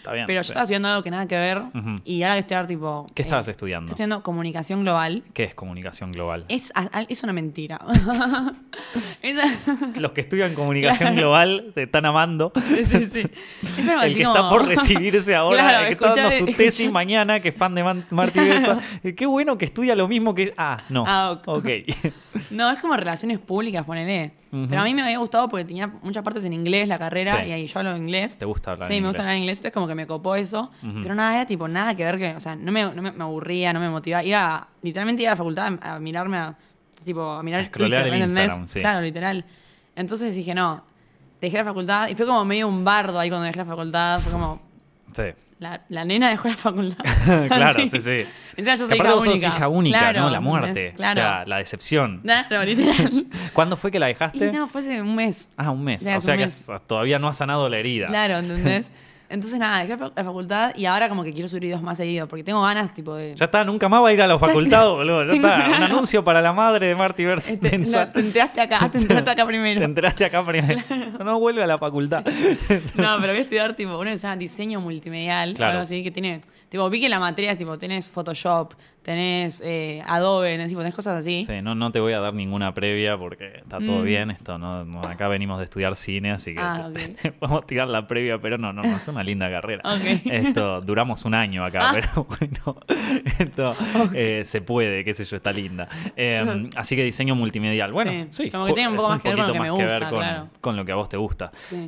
[0.01, 1.97] Está bien, Pero yo estaba estudiando algo que nada que ver Ujú.
[2.03, 3.05] y ahora a estudiar tipo...
[3.13, 3.91] ¿Qué eh, estabas estudiando?
[3.91, 5.23] Estoy estudiando comunicación global.
[5.33, 6.45] ¿Qué es comunicación global?
[6.49, 7.79] Es, a- a- es una mentira.
[9.95, 12.51] Los que estudian comunicación global te están amando.
[12.63, 13.19] sí, sí, sí.
[13.77, 16.31] Es algo El así que como- está por recibirse ahora, Claro, el que está dando
[16.31, 18.79] su escuchá- tesis mañana, que es fan de Man- Marty Besa.
[19.03, 20.53] Eh, Qué bueno que estudia lo mismo que.
[20.57, 21.03] Ah, no.
[21.07, 21.47] Ah, ok.
[21.47, 21.69] ok.
[22.49, 24.31] No, es como relaciones públicas, ponele.
[24.51, 24.67] Ujú.
[24.69, 27.49] Pero a mí me había gustado porque tenía muchas partes en inglés la carrera Sí.
[27.49, 28.37] y ahí yo hablo inglés.
[28.37, 29.27] ¿Te gusta hablar Sí, en me gusta inglés?
[29.27, 30.71] hablar inglés, entonces como que me copó eso.
[30.83, 30.99] Ujú.
[31.03, 33.23] Pero nada, era tipo nada que ver que, o sea, no me, no me, me
[33.23, 34.23] aburría, no me motivaba.
[34.23, 36.55] Iba, a- literalmente iba a la facultad a, a mirarme, a,
[37.03, 38.15] tipo, a mirar A scrollear el.
[38.21, 38.79] Instagram, sí.
[38.79, 39.45] Claro, literal.
[39.95, 40.83] Entonces dije, no,
[41.41, 44.19] dejé la facultad y fue como medio un bardo ahí cuando dejé la facultad.
[44.19, 44.61] Fue como,
[45.13, 45.23] Sí.
[45.59, 47.03] la, la nena dejó la facultad.
[47.47, 48.23] claro, sí, sí.
[48.55, 49.47] Encima yo Que soy hija vos sos única.
[49.49, 50.29] hija única, Claro, ¿no?
[50.29, 50.93] La muerte.
[50.95, 51.11] Claro.
[51.11, 52.21] O sea, la decepción.
[52.21, 53.25] Claro, literal.
[53.53, 54.45] ¿Cuándo fue que la dejaste?
[54.47, 55.49] Y no, fue hace un mes.
[55.57, 56.03] Ah, un mes.
[56.03, 56.69] Ya o sea que mes.
[56.69, 58.07] has- todavía no ha sanado la herida.
[58.07, 58.89] Claro, ¿entendés?
[59.31, 61.97] Entonces nada, dejé la fa- la facultad y ahora como que quiero subir videos más
[61.97, 63.33] seguido porque tengo ganas tipo de...
[63.35, 65.23] Ya está, nunca más va a ir a la facultad, boludo.
[65.25, 65.65] Ya está.
[65.77, 69.29] Un anuncio para la madre de Marty Vers- Este, la- te enteraste acá, te enteraste
[69.31, 69.79] acá primero.
[69.79, 70.81] Te enteraste acá primero.
[71.23, 72.23] No vuelve a la facultad.
[72.95, 75.71] No, pero voy a estudiar tipo uno que se llama diseño multimedial, Claro.
[75.71, 78.73] algo así que tiene, tipo, vi que la materia tipo tenés Photoshop,
[79.03, 81.43] tenés eh, Adobe, tenés, tenés cosas así.
[81.45, 84.05] Sí, no, no te voy a dar ninguna previa porque está todo Mm.
[84.05, 84.31] bien.
[84.31, 87.15] Esto no, no- acá venimos de estudiar cine, así que Ah, te- ok.
[87.21, 89.81] te podemos tirar la previa, pero no, no, no, es una linda carrera.
[90.25, 91.91] Esto, duramos un año acá, Ah.
[91.93, 92.77] pero bueno,
[93.39, 93.75] esto
[94.13, 95.87] eh, se puede, qué sé yo, está linda.
[96.15, 97.91] Eh, así que diseño multimedial.
[97.91, 99.71] Bueno, sí, Sí, como que tiene un poco más que ver con lo que más
[99.71, 100.47] me ver gusta, con, claro.
[100.61, 101.51] con lo que a vos te gusta.
[101.69, 101.87] Sí.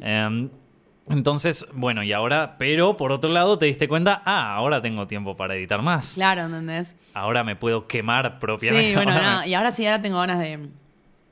[1.10, 5.36] Entonces, bueno, y ahora, pero por otro lado te diste cuenta, ah, ahora tengo tiempo
[5.36, 6.14] para editar más.
[6.14, 6.97] Claro, ¿entendés?
[7.14, 8.89] Ahora me puedo quemar propiamente.
[8.89, 10.70] Sí, bueno, Ahora me- nada, y ahora sí, ahora tengo ganas de,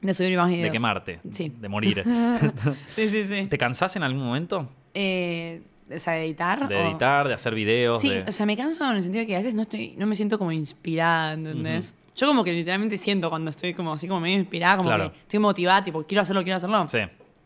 [0.02, 0.64] de subir más videos.
[0.66, 1.20] De quemarte.
[1.32, 1.50] Sí.
[1.58, 2.04] De morir.
[2.88, 3.48] Sí, sí, sí.
[3.48, 4.68] ¿Te cansás en algún momento?
[4.94, 5.62] Eh,
[5.94, 6.68] o sea, de editar.
[6.68, 8.02] De o- editar, de hacer videos.
[8.02, 8.24] Sí, de...
[8.24, 10.16] o sea, me canso en el sentido de que a veces no estoy, no me
[10.16, 11.96] siento como inspirada, ¿entendés?
[12.14, 15.12] Yo como que literalmente siento cuando estoy como así como medio inspirada, como Claro.
[15.14, 16.86] que estoy motivada, tipo, quiero hacerlo, quiero hacerlo.
[16.90, 17.00] Sí.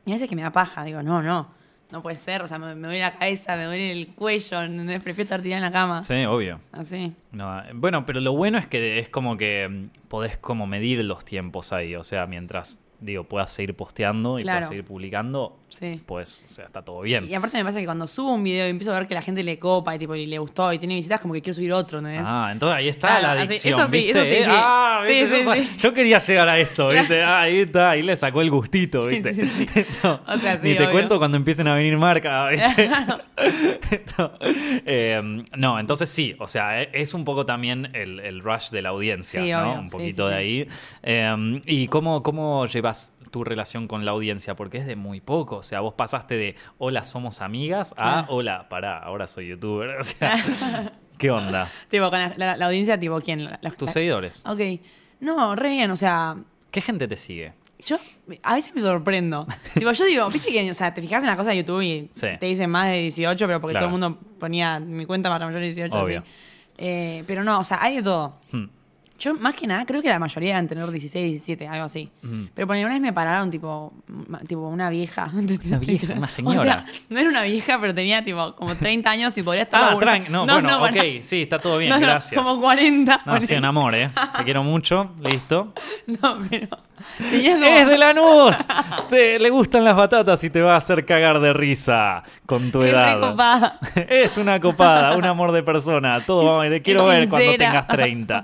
[0.08, 1.50] Y a veces que me da paja, digo, no, no,
[1.92, 5.02] no puede ser, o sea, me, me duele la cabeza, me duele el cuello, ¿entendés?
[5.02, 6.02] Prefiero estar tirada en la cama.
[6.02, 6.60] Sí, obvio.
[6.72, 7.14] Así.
[7.32, 11.24] No, bueno, pero lo bueno es que es como que mm, podés como medir los
[11.26, 11.96] tiempos ahí.
[11.96, 14.58] O sea, mientras, digo, puedas seguir posteando y Claro.
[14.60, 15.91] puedas seguir publicando, Sí.
[16.05, 17.28] pues, o sea, está todo bien.
[17.28, 19.22] Y aparte me pasa que cuando subo un video y empiezo a ver que la
[19.22, 21.74] gente le copa y tipo y le gustó y tiene visitas, como que quiero subir
[21.74, 22.24] otro, ¿entendés?
[22.26, 24.43] Ah, entonces ahí está Claro, la así- adicción, eso sí, eso sí, sí.
[24.47, 25.68] Ah, ¿viste?
[25.80, 27.22] yo, quería llegar a eso, ¿viste?
[27.24, 29.34] Ah, ahí está, ahí le sacó el gustito, ¿viste?
[29.34, 29.68] sí, sí.
[30.03, 30.91] No, O sea, sí, Ni te obvio.
[30.91, 32.89] cuento cuando empiecen a venir marcas, ¿viste?
[34.18, 38.70] No, eh, no, entonces sí, o sea, e- es un poco también el, el rush
[38.70, 39.72] de la audiencia, ¿no?
[39.72, 39.80] obvio.
[39.82, 40.68] Un poquito de ahí.
[41.03, 44.56] Eh, ¿Y cómo, cómo llevas tu relación con la audiencia?
[44.56, 48.70] Porque es de muy poco, o sea, vos pasaste de hola, somos amigas a hola,
[48.70, 50.38] pará, ahora soy youtuber, o sea,
[51.18, 51.70] ¿qué onda?
[51.90, 53.44] Tipo, con la, la- la audiencia, tipo, ¿quién?
[53.44, 54.42] La- Tus seguidores.
[54.48, 54.62] Ok.
[55.20, 56.38] No, re bien, o sea,
[56.72, 57.52] ¿Qué gente te sigue?
[57.80, 57.98] Yo
[58.42, 59.46] a veces me sorprendo.
[59.74, 62.08] tipo, yo digo, viste que, o sea, te fijas en la cosa de YouTube y
[62.14, 62.28] Sí.
[62.40, 63.88] te dicen más de 18, pero porque Claro.
[63.90, 66.20] todo el mundo ponía mi cuenta para mayor de 18, Obvio.
[66.20, 66.28] así.
[66.78, 68.38] Eh, pero no, o sea, hay de todo.
[68.54, 68.68] Hmm.
[69.18, 72.11] Yo, más que nada, creo que la mayoría deben tener 16, 17, algo así.
[72.53, 75.30] Pero por una vez me pararon, tipo, ma- tipo una vieja.
[75.34, 76.57] Una vieja, una O señora.
[76.61, 79.82] sea, no era una vieja, pero tenía, tipo, como 30 años y podría estar...
[79.84, 80.30] Ah, tranqui.
[80.32, 82.39] No, bueno, ok, sí, está todo bien, No, gracias.
[82.41, 83.22] como 40.
[83.26, 84.09] No, sí, un amor, ¿eh?
[84.38, 85.74] Te quiero mucho, listo.
[86.22, 86.68] No, pero...
[86.70, 86.86] Como...
[87.30, 88.55] ¡Es de Lanús!
[89.09, 92.82] Te, le gustan las batatas y te va a hacer cagar de risa con tu
[92.84, 93.20] Es re edad.
[93.20, 93.80] copada.
[94.09, 96.26] Es una copada, un amor de persona.
[96.26, 98.43] Todo vamos, te quiero es ver cuando tengas 30.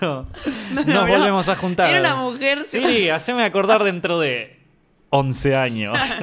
[0.00, 0.26] No,
[0.74, 1.90] Nos no, pero volvemos a juntar.
[1.90, 4.58] era una mujer- Sí, haceme acordar dentro de
[5.10, 5.98] 11 años.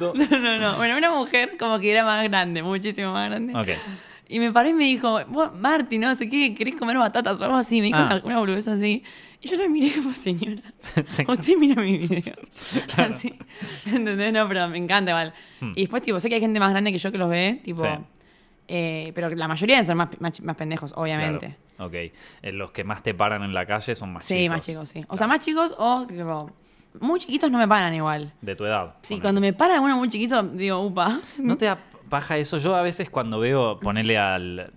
[0.00, 0.76] No, no, no.
[0.76, 3.54] Bueno, una mujer como que era más grande, muchísimo más grande.
[3.54, 3.68] Ok.
[4.28, 7.44] Y me paré y me dijo, vos, Marti, no sé qué, ¿querés comer batatas o
[7.44, 7.80] algo así?
[7.80, 8.06] Me dijo Ah.
[8.06, 9.04] una, una boludez así.
[9.40, 10.62] Y yo la miré como, señora,
[11.06, 11.24] Sí.
[11.28, 12.34] usted mira mi video.
[12.96, 13.34] Así.
[13.84, 14.32] ¿Entendés?
[14.32, 15.32] No, pero me encanta igual.
[15.60, 15.72] Hmm.
[15.76, 17.82] Y después, tipo, sé que hay gente más grande que yo que los ve, tipo...
[17.84, 17.88] Sí.
[18.68, 21.46] eh, pero la mayoría deben ser más, más, más pendejos, obviamente.
[21.46, 21.60] Claro.
[21.78, 21.92] Ok.
[21.94, 22.12] Eh,
[22.52, 24.56] Los que más te paran en la calle son más Sí, chicos.
[24.56, 25.04] más chicos, sí.
[25.08, 26.50] O sea, más chicos o, tipo,
[27.00, 28.32] muy chiquitos no me paran igual.
[28.40, 28.94] De tu edad.
[29.02, 31.18] Sí, cuando me para uno muy chiquito, digo, upa.
[31.38, 32.58] ¿No te da paja eso?
[32.58, 34.72] Yo a veces cuando veo, ponele al...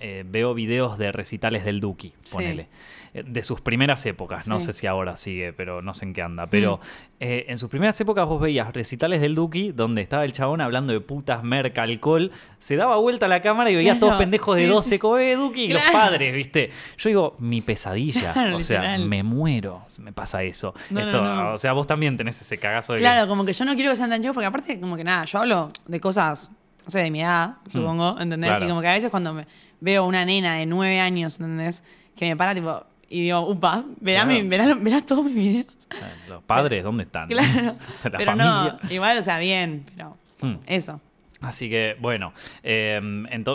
[0.00, 2.34] eh, veo videos de recitales del Duki, Sí.
[2.34, 2.68] ponele.
[3.14, 4.66] Eh, De sus primeras épocas, no Sí.
[4.66, 6.46] sé si ahora sigue, pero no sé en qué anda.
[6.46, 6.80] Pero Mm.
[7.20, 10.94] eh, en sus primeras épocas vos veías recitales del Duki donde estaba el chabón hablando
[10.94, 12.30] de putas, merca, alcohol.
[12.58, 14.98] Se daba vuelta la cámara y veías Claro, todos pendejos de sí, 12, sí.
[14.98, 15.98] como, eh, Duki, y los Claro.
[15.98, 16.70] padres, ¿viste?
[16.96, 18.32] Yo digo, mi pesadilla.
[18.32, 19.04] Claro, o sea, literal.
[19.06, 20.74] me muero, me pasa eso.
[20.88, 21.52] No, Esto, no.
[21.52, 23.90] O sea, vos también tenés ese cagazo de que- Claro, como que yo no quiero
[23.90, 26.50] que sean tan chicos porque aparte, como que nada, yo hablo de cosas,
[26.84, 28.50] no sé, de mi edad, supongo, ¿entendés?
[28.50, 28.52] Hmm.
[28.52, 28.64] claro.
[28.64, 29.46] Y como que a veces cuando me
[29.80, 31.82] veo una nena de nueve años, ¿entendés?
[32.16, 34.42] Que me para, tipo, y digo, upa, verás, Claro.
[34.42, 35.66] mi- verás, verás todos mis videos.
[35.90, 35.96] Eh,
[36.28, 37.28] Los padres, ¿dónde están?
[37.28, 37.76] Claro.
[38.04, 38.78] La pero familia.
[38.82, 40.56] no, igual, o sea, bien, pero Hmm.
[40.66, 41.00] eso.
[41.40, 43.00] Así que, bueno, eh,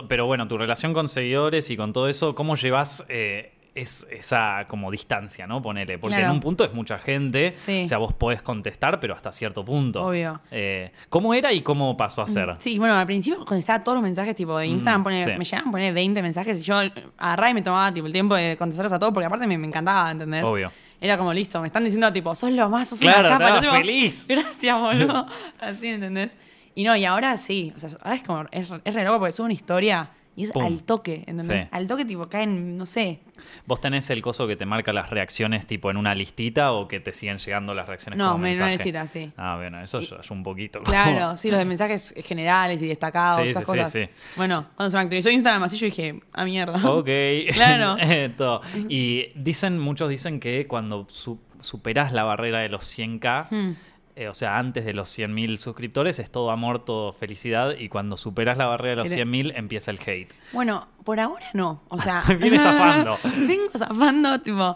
[0.10, 4.66] pero bueno, tu relación con seguidores y con todo eso, ¿cómo llevas eh, es, esa
[4.68, 5.62] como distancia, ¿no?
[5.62, 6.30] Ponele, porque Claro.
[6.32, 7.82] en un punto es mucha gente, Sí.
[7.84, 10.06] o sea, vos podés contestar, pero hasta cierto punto.
[10.06, 10.42] Obvio.
[10.52, 12.56] Eh, ¿Cómo era y cómo pasó a ser?
[12.60, 15.32] Sí, bueno, al principio contestaba todos los mensajes tipo de Instagram, Mm, sí.
[15.38, 16.76] me llegaban a poner 20 mensajes y yo
[17.18, 19.68] agarraba y me tomaba tipo el tiempo de contestarlos a todos porque aparte me, me
[19.68, 20.44] encantaba, ¿entendés?
[20.44, 20.72] Obvio.
[21.00, 23.62] Era como listo, me están diciendo tipo, sos lo más, sos Claro, una capa.
[23.62, 24.26] tipo, feliz.
[24.30, 25.28] Gracias, boludo.
[25.62, 26.38] Así, ¿entendés?
[26.74, 29.32] Y no, y ahora sí, o sea, ahora es como, es, es re loco porque
[29.32, 30.64] subo una historia y es Pum.
[30.64, 31.62] al toque, ¿entendés?
[31.64, 31.68] Sí.
[31.72, 33.20] Al toque tipo caen, no sé,
[33.66, 37.00] ¿Vos tenés el coso que te marca las reacciones tipo en una listita o que
[37.00, 38.84] te siguen llegando las reacciones No, como me- en una mensaje?
[38.92, 39.32] listita, sí.
[39.38, 40.80] Ah, bueno, eso Y- es un poquito.
[40.80, 43.92] como- Claro, sí, los de mensajes generales y destacados, Sí, esas sí, sí, cosas.
[43.92, 44.08] sí.
[44.38, 46.90] Bueno, cuando se me actualizó Instagram así, yo dije, ah, mierda.
[46.90, 47.10] Ok.
[47.54, 48.62] Claro.
[48.90, 53.72] Y dicen, muchos dicen que cuando su- superás la barrera de los 100k, Hmm.
[54.18, 57.72] Eh, o sea, antes de los 100.000 suscriptores, es todo amor, todo felicidad.
[57.78, 60.34] Y cuando superas la barrera de los Pero- 100.000, empieza el hate.
[60.54, 61.82] Bueno, por ahora no.
[61.90, 62.24] O sea.
[62.40, 63.18] Viene zafando.
[63.48, 64.76] Vengo zafando, tipo.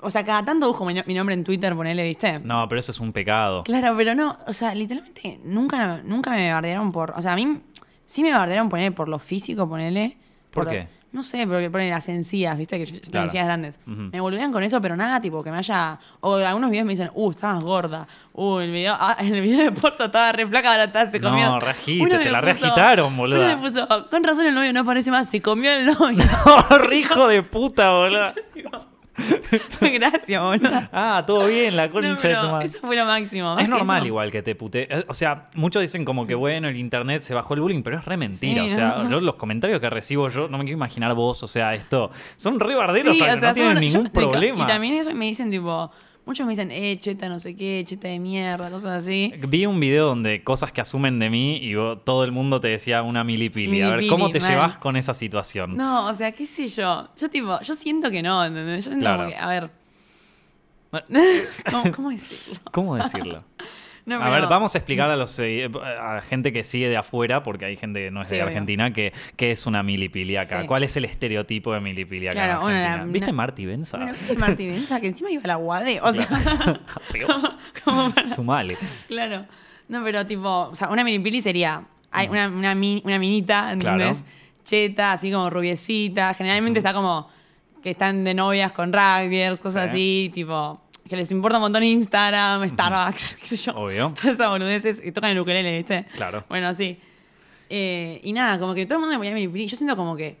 [0.00, 2.38] O sea, cada tanto busco mi, no- mi nombre en Twitter, ponele, ¿viste?
[2.38, 3.64] No, pero eso es un pecado.
[3.64, 4.38] Claro, pero no.
[4.46, 7.10] O sea, literalmente nunca, nunca me bardearon por.
[7.16, 7.60] O sea, a mí
[8.06, 10.16] sí me bardearon poner por lo físico, ponele.
[10.50, 10.88] ¿Por qué?
[11.14, 12.76] No sé, porque ponen las encías, ¿viste?
[12.76, 13.26] Que yo tengo Claro.
[13.26, 13.78] encías grandes.
[13.86, 15.98] Me boludean con eso, pero nada, tipo, que me haya.
[16.20, 18.08] O algunos videos me dicen, uh, estabas gorda.
[18.32, 21.20] Uh, el video, ah, en el video de Porto estaba re flaca, ahora está, se
[21.20, 21.60] No, comió.
[21.60, 23.44] reagite, Uno te me la puso- reagitaron, boluda.
[23.46, 26.24] uno me puso, con razón el novio no aparece más, se comió el novio.
[26.46, 28.32] ¡Oh, hijo de puta, boludo!
[29.80, 30.88] Gracias, boludo.
[30.92, 32.66] Ah, todo bien, la concha No, madre.
[32.66, 33.58] eso fue lo máximo.
[33.58, 34.86] Es normal eso- igual que te pute.
[34.92, 37.98] eh, O sea, muchos dicen como que bueno, el internet se bajó el bullying, pero
[37.98, 38.62] es re mentira.
[38.64, 39.20] Sí, o sea, ¿no?
[39.20, 42.10] los comentarios que recibo yo, no me quiero imaginar vos, o sea, esto.
[42.36, 44.64] Son re barderos, Sí, o sea, no tienen ningún yo- problema.
[44.64, 45.90] Y también eso me dicen, tipo,
[46.26, 49.32] muchos me dicen, eh, cheta, no sé qué, cheta de mierda, cosas así.
[49.48, 52.68] Vi un video donde cosas que asumen de mí y vos- todo el mundo te
[52.68, 53.80] decía una milipili.
[53.82, 54.50] A ver, ¿cómo te mal.
[54.50, 55.76] llevas con esa situación?
[55.76, 57.08] No, o sea, qué sé yo.
[57.16, 58.84] Yo, tipo, yo siento que no, ¿entendés?
[58.84, 59.28] Yo siento Claro.
[59.28, 59.70] que, a ver.
[61.70, 62.54] ¿Cómo, cómo decirlo?
[62.72, 63.44] ¿Cómo decirlo?
[64.06, 67.42] No, a ver, vamos a explicar a los segui- a gente que sigue de afuera,
[67.42, 68.42] porque hay gente que no es Sí, de.
[68.42, 70.60] Argentina, que, que es una milipili acá.
[70.60, 70.66] Sí.
[70.66, 73.12] ¿Cuál es el estereotipo de milipili Claro, en Argentina?
[73.12, 73.98] ¿Viste una- Marty Benza?
[74.04, 75.00] ¿viste Martí Benza?
[75.00, 76.00] Que encima iba a la UADE.
[76.02, 76.26] O sea,
[77.12, 77.30] Peor.
[77.84, 78.76] como para- Sumale.
[79.08, 79.46] Claro.
[79.88, 84.22] No, pero tipo, o sea, una minipili sería hay una, una, mi- una minita, ¿entendés?
[84.22, 84.34] Claro.
[84.64, 86.32] Cheta, así como rubiecita.
[86.34, 87.28] Generalmente está como
[87.82, 90.28] que están de novias con rugbyers, cosas Sí.
[90.28, 93.72] así, tipo, que les importa un montón Instagram, Starbucks, qué sé yo.
[93.76, 94.12] Obvio.
[94.20, 96.06] Todas esas boludeces y tocan el ukelele, ¿viste?
[96.14, 96.44] Claro.
[96.48, 96.98] Bueno, así.
[97.70, 99.66] Eh, y nada, como que todo el mundo me ponía minipili.
[99.66, 100.38] Yo siento como que,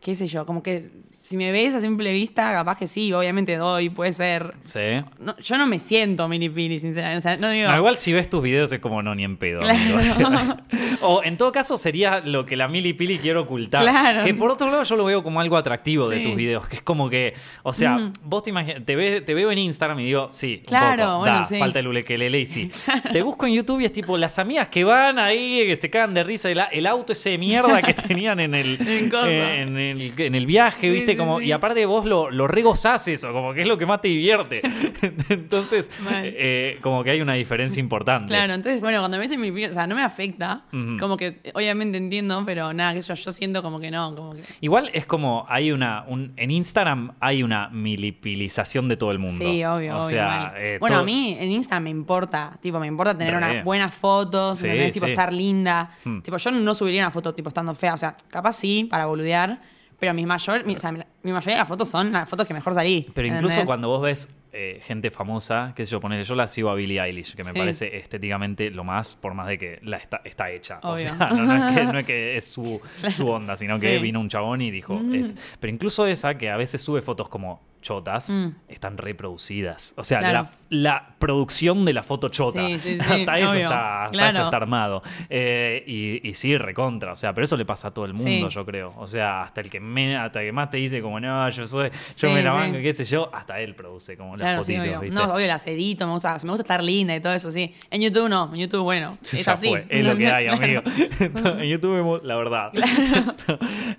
[0.00, 0.90] qué sé yo, como que
[1.22, 4.54] si me ves a simple vista, capaz que sí, obviamente doy, puede ser.
[4.64, 4.80] Sí.
[5.20, 7.18] No, yo no me siento milipili, sinceramente.
[7.18, 7.68] O sea, no digo.
[7.70, 9.60] No, igual si ves tus videos es como no, ni en pedo.
[9.60, 9.78] Claro.
[9.78, 10.56] amigo, o, sea,
[11.02, 13.82] o en todo caso sería lo que la milipili quiere ocultar.
[13.82, 14.24] Claro.
[14.24, 16.66] Que por otro lado yo lo veo como algo atractivo de tus videos.
[16.66, 18.12] Que es como que, o sea, Mm.
[18.24, 21.18] vos te, imagi- te, ve- te veo en Instagram y digo, sí, un Claro, poco,
[21.20, 21.58] bueno, da, sí.
[21.58, 22.70] falta el ulekelele y sí.
[23.12, 26.14] Te busco en YouTube y es tipo las amigas que van ahí, que se cagan
[26.14, 30.34] de risa, el, el auto ese de mierda que tenían en el, En el, en
[30.34, 31.11] el viaje, Sí, ¿viste?
[31.12, 31.46] Sí, como, sí.
[31.46, 34.60] Y aparte vos lo, lo regozás eso, como que es lo que más te divierte.
[35.28, 35.90] Entonces,
[36.24, 38.28] eh, como que hay una diferencia importante.
[38.28, 40.64] Claro, entonces, bueno, cuando me dicen milipili, o sea, no me afecta.
[40.98, 44.42] Como que, obviamente entiendo, pero nada, que yo, yo siento como que no, como que.
[44.60, 46.04] Igual es como hay una.
[46.06, 49.34] un- en Instagram hay una milipilización de todo el mundo.
[49.36, 50.08] Sí, obvio, O obvio.
[50.10, 53.38] sea, eh, bueno, todo- a mí en Instagram me importa, tipo, me importa tener Re.
[53.38, 55.90] unas buenas fotos, Sí, tipo, estar linda.
[56.04, 56.20] Hmm.
[56.20, 59.60] Tipo, yo no subiría una foto tipo estando fea, o sea, capaz sí, para boludear,
[60.02, 62.48] pero mi mayor, mi, o sea, mi, mi mayoría de las fotos son las fotos
[62.48, 63.06] que mejor salí.
[63.14, 63.66] Pero incluso ¿entendés?
[63.66, 67.00] cuando vos ves eh, gente famosa, qué sé yo, ponerle, yo la sigo a Billie
[67.00, 67.58] Eilish, que me Sí.
[67.58, 70.78] parece estéticamente lo más, por más de que la está, está hecha.
[70.82, 72.80] O sea, no, no es que, no es que es su,
[73.10, 74.02] su onda, sino que Sí.
[74.02, 74.94] vino un chabón y dijo.
[74.94, 75.34] Mm.
[75.60, 78.48] Pero incluso esa, que a veces sube fotos como chotas, Mm.
[78.68, 79.94] están reproducidas.
[79.96, 80.48] O sea, Claro.
[80.68, 82.60] la, la producción de la foto chota.
[82.78, 84.30] Sí, hasta, eso está, hasta Claro.
[84.30, 85.02] eso está armado.
[85.28, 87.12] Eh, y, y sí, recontra.
[87.12, 88.92] O sea, pero eso le pasa a todo el mundo, yo creo.
[88.98, 91.66] O sea, hasta el que me, hasta el que más te dice como no, yo
[91.66, 94.96] soy, yo me la banco, qué sé yo, hasta él produce como Claro, sí, fotitos,
[94.98, 95.10] obvio.
[95.10, 95.26] ¿viste?
[95.26, 97.74] No, obvio, las edito, me gusta, me gusta estar linda y todo eso, sí.
[97.90, 99.68] En YouTube no, en YouTube, bueno, es Ya así.
[99.68, 100.82] fue, es lo que hay, amigo.
[101.60, 102.72] en YouTube la verdad.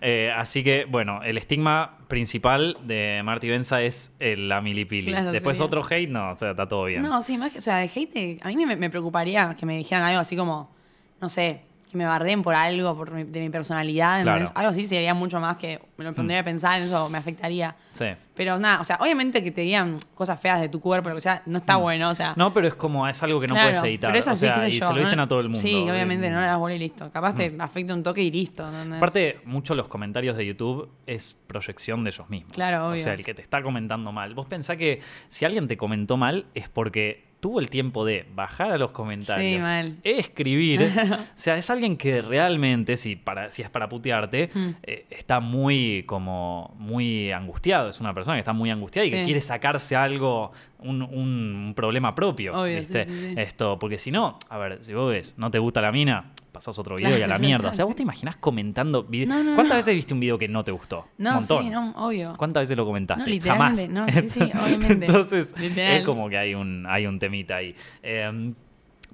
[0.02, 5.12] Eh, así que, bueno, el estigma principal de Marty Benza es el- la milipili.
[5.12, 5.68] Claro, Después sería.
[5.68, 7.02] otro hate, no, o sea, está todo bien.
[7.02, 9.66] No, sí, más que, o sea, de hate, eh, a mí me, me preocuparía que
[9.66, 10.74] me dijeran algo así como,
[11.22, 11.62] no sé,
[11.94, 14.22] que me bardeen por algo, por mi- de mi personalidad.
[14.24, 14.46] Claro.
[14.56, 17.76] Algo así sería mucho más que me lo pondría a pensar en eso, me afectaría.
[17.94, 18.06] Sí.
[18.36, 21.22] Pero nada, o sea, obviamente que te digan cosas feas de tu cuerpo, lo que
[21.22, 22.32] sea, no está bueno, o sea.
[22.32, 22.40] Mm.
[22.40, 24.10] No, pero es como, es algo que no claro, puedes editar.
[24.10, 25.24] Pero es así, o sea, qué sé y se lo dicen ¿no?
[25.24, 25.60] a todo el mundo.
[25.60, 27.12] Sí, obviamente, no le das bola y listo.
[27.12, 28.68] Capaz te afecta un toque y listo.
[28.68, 28.98] ¿entendés?
[28.98, 32.54] Aparte, mucho los comentarios de YouTube es proyección de ellos mismos.
[32.54, 33.00] Claro, O obvio.
[33.00, 34.34] sea, el que te está comentando mal.
[34.34, 38.72] Vos pensás que si alguien te comentó mal es porque tuvo el tiempo de bajar
[38.72, 39.98] a los comentarios, Sí, mal.
[40.04, 40.82] escribir.
[41.12, 44.70] o sea, es alguien que realmente, si, para, si es para putearte, Hmm.
[44.84, 47.90] eh, está muy como muy angustiado.
[47.90, 50.54] Es una persona que está muy angustiada y que quiere sacarse algo,
[50.84, 52.54] un, un problema propio.
[52.60, 53.06] Obvio, ¿viste?
[53.06, 53.34] sí, sí, sí.
[53.38, 56.78] Esto, porque si no, a ver, si vos ves, no te gusta la mina, pasás
[56.80, 57.70] otro video y a la mierda.
[57.70, 59.30] O sea, vos te imaginás comentando videos.
[59.30, 59.78] No, no, ¿Cuántas no.
[59.78, 61.06] veces viste un video que no te gustó?
[61.18, 61.64] No, un montón.
[61.64, 62.36] sí, no, obvio.
[62.38, 63.24] ¿Cuántas veces lo comentaste?
[63.24, 64.14] No, literalmente, Jamás.
[64.16, 65.06] no, sí, sí, obviamente.
[65.06, 65.94] Entonces, Literal.
[65.98, 67.76] es como que hay un, hay un temita ahí.
[68.02, 68.54] Eh,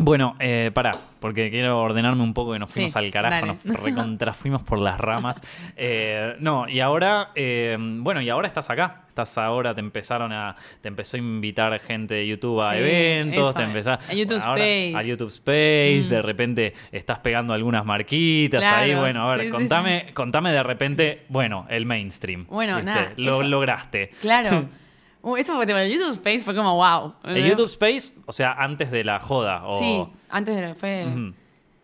[0.02, 3.60] bueno, eh, pará, porque quiero ordenarme un poco que nos fuimos Sí, al carajo, dale.
[3.66, 5.44] nos recontra fuimos por las ramas.
[5.82, 9.04] Eh, no, y ahora, eh, bueno, y ahora estás acá.
[9.10, 13.54] Estás ahora, te empezaron a, te empezó a invitar gente de YouTube a Sí, eventos,
[13.54, 14.94] te empezás a YouTube Space.
[14.96, 16.10] a YouTube Space, Mm.
[16.10, 20.64] de repente estás pegando algunas marquitas Claro, ahí, bueno, a ver, sí, contame, contame de
[20.64, 22.46] repente, bueno, el mainstream.
[22.48, 24.12] Bueno, nada, Lo eso- lograste.
[24.22, 24.66] Claro.
[25.22, 27.14] Uh, eso fue el YouTube Space fue como wow.
[27.26, 29.66] El YouTube Space, o sea, antes de la joda.
[29.68, 29.78] O...
[29.78, 31.06] Sí, antes de fue.
[31.06, 31.34] Ujú.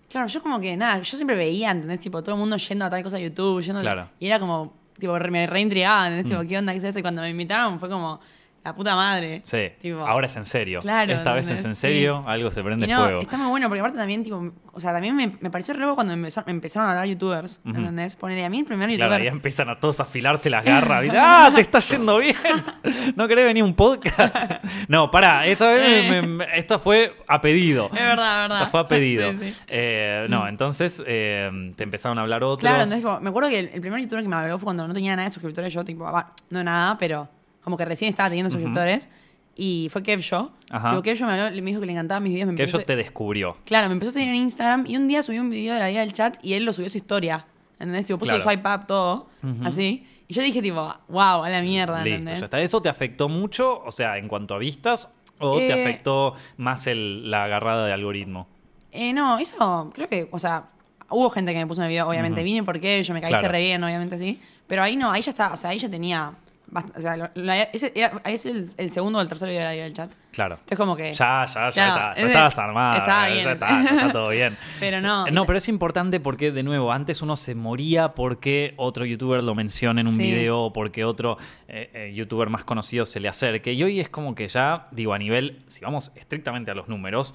[0.09, 1.99] Claro, yo como que nada, yo siempre veía, ¿entendés?
[1.99, 3.81] Tipo, todo el mundo yendo a tal cosa de YouTube, yendo.
[3.81, 4.07] Claro.
[4.19, 6.25] Y era como, tipo, re- me reintrigaba, ¿entendés?
[6.25, 6.29] Mm.
[6.37, 6.71] Tipo, ¿qué onda?
[6.71, 6.99] ¿Qué es eso?
[6.99, 8.21] Y cuando me invitaron fue como,
[8.65, 9.41] la puta madre.
[9.43, 10.79] Sí, Tipo, ahora es en serio.
[10.81, 13.21] Claro, Esta vez es en serio, algo se prende Y no, fuego.
[13.21, 16.13] está muy bueno, porque aparte también, tipo, o sea, también me, me pareció re cuando
[16.13, 17.77] empezaron, a hablar youtubers, Ujú.
[17.77, 18.15] ¿entendés?
[18.15, 19.21] Ponerle a mí el primer Claro, youtuber.
[19.21, 21.03] ahí empiezan a todos a afilarse las garras.
[21.03, 21.17] ¿viste?
[21.19, 22.35] ¡Ah, te está yendo bien!
[23.15, 24.35] ¿No querés venir un podcast?
[24.87, 27.85] No, pará, esta vez me- me- esta fue a pedido.
[27.93, 28.57] Es verdad, es verdad.
[28.59, 29.31] Esta fue a pedido.
[29.33, 29.55] Sí, sí.
[29.67, 32.59] Eh, no, entonces eh, te empezaron a hablar otros.
[32.59, 34.87] Claro, entonces tipo, me acuerdo que el, el primer youtuber que me habló fue cuando
[34.87, 37.27] no tenía nada de suscriptores, yo tipo, ah, no nada, pero
[37.65, 39.09] como que recién estaba teniendo suscriptores.
[39.57, 40.51] Y fue Kev Show.
[40.69, 41.01] Ajá.
[41.01, 42.51] Kev Show me, habló, me dijo que le encantaban mis videos.
[42.53, 43.57] Me te descubrió.
[43.65, 45.87] Claro, me empezó a seguir en Instagram y un día subió un video de la
[45.87, 47.45] vida del chat y él lo subió a su historia.
[47.73, 48.05] ¿Entendés?
[48.05, 48.43] Tipo, puso Claro.
[48.43, 49.27] swipe up, todo,
[49.63, 50.07] así.
[50.27, 52.39] Y yo dije, tipo, wow, a la mierda, Listo, ¿entendés?
[52.39, 52.59] ya está.
[52.61, 53.81] ¿Eso te afectó mucho?
[53.83, 57.93] O sea, en cuanto a vistas, o te Eh, afectó más el, la agarrada de
[57.93, 58.47] algoritmo?
[58.91, 60.65] Eh, no, eso, creo que, o sea,
[61.09, 62.45] hubo gente que me puso en el video, obviamente, Ujú.
[62.45, 63.51] vine porque yo me caíste Claro.
[63.53, 64.41] re bien, obviamente sí.
[64.67, 66.31] Pero ahí no, ahí ya está, o sea, ahí ya tenía.
[66.69, 69.49] Bast- o sea, lo- la- ese era, ahí es el, el segundo o el tercer
[69.49, 70.11] video del chat.
[70.31, 70.55] Claro.
[70.55, 71.13] Entonces, como que.
[71.13, 72.15] Ya, ya, ya, está.
[72.15, 72.97] Ya estabas armada.
[72.97, 73.49] estaba ya bien.
[73.49, 74.57] está, ya está todo bien.
[74.79, 75.27] Pero no.
[75.27, 79.43] Eh, No, pero es importante porque, de nuevo, antes uno se moría porque otro youtuber
[79.43, 80.21] lo menciona en un Sí.
[80.23, 81.37] video o porque otro
[81.67, 83.73] eh, eh, youtuber más conocido se le acerque.
[83.73, 87.33] Y hoy es como que ya, digo, a nivel, si vamos estrictamente a los números,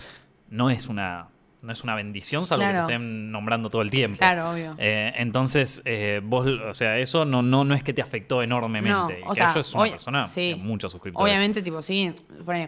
[0.49, 1.29] no es una
[1.63, 4.17] no es una bendición, salvo que te estén nombrando todo el tiempo.
[4.19, 4.75] Claro, obvio.
[4.79, 9.21] Eh, entonces, eh, vos, o sea, eso no, no, no es que te afectó enormemente.
[9.21, 10.57] No, o que sea, eso es una hoy- persona sí.
[10.59, 11.31] muchos suscriptores.
[11.31, 12.13] Obviamente, tipo, sí,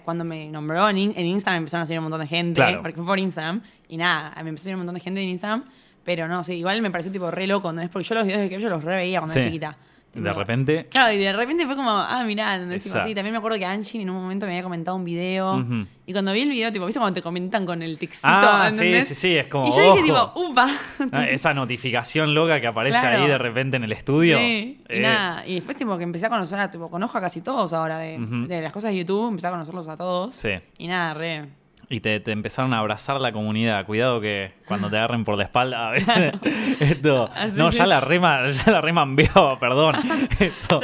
[0.05, 2.83] cuando me nombró en, en Instagram empezaron a seguir un montón de gente, Claro.
[2.83, 5.29] porque fue por Instagram, y nada, me empezó a seguir un montón de gente en
[5.31, 5.65] Instagram,
[6.05, 7.81] pero no, sí, igual me pareció tipo re loco, ¿no?
[7.81, 9.77] Es porque yo los videos de que yo los re veía cuando era chiquita.
[10.15, 10.87] De repente.
[10.91, 12.59] Claro, y de repente fue como, ah, mirá.
[12.59, 15.65] Tipo, sí, también me acuerdo que Angie en un momento me había comentado un video.
[16.05, 18.27] Y cuando vi el video, tipo, ¿viste cuando te comentan con el ticito?
[18.29, 19.09] Ah, sí, ¿entendés?
[19.09, 20.33] sí, sí, es como, Y yo dije, ojo.
[20.33, 20.69] tipo, upa.
[21.13, 23.23] Ah, Esa notificación loca que aparece Claro.
[23.23, 24.37] ahí de repente en el estudio.
[24.39, 25.47] Sí, y Eh, nada.
[25.47, 28.19] Y después, tipo, que empecé a conocer a, tipo, conozco a casi todos ahora de,
[28.19, 30.35] de las cosas de YouTube, empecé a conocerlos a todos.
[30.35, 30.51] Sí.
[30.79, 31.49] Y nada, re.
[31.93, 33.85] Y te, te empezaron a abrazar la comunidad.
[33.85, 35.93] Cuidado que cuando te agarren por la espalda.
[36.81, 37.31] Esto.
[37.35, 37.77] Así No, es.
[37.77, 39.95] ya la rema, ya la remanbeó, perdón.
[40.39, 40.81] Esto-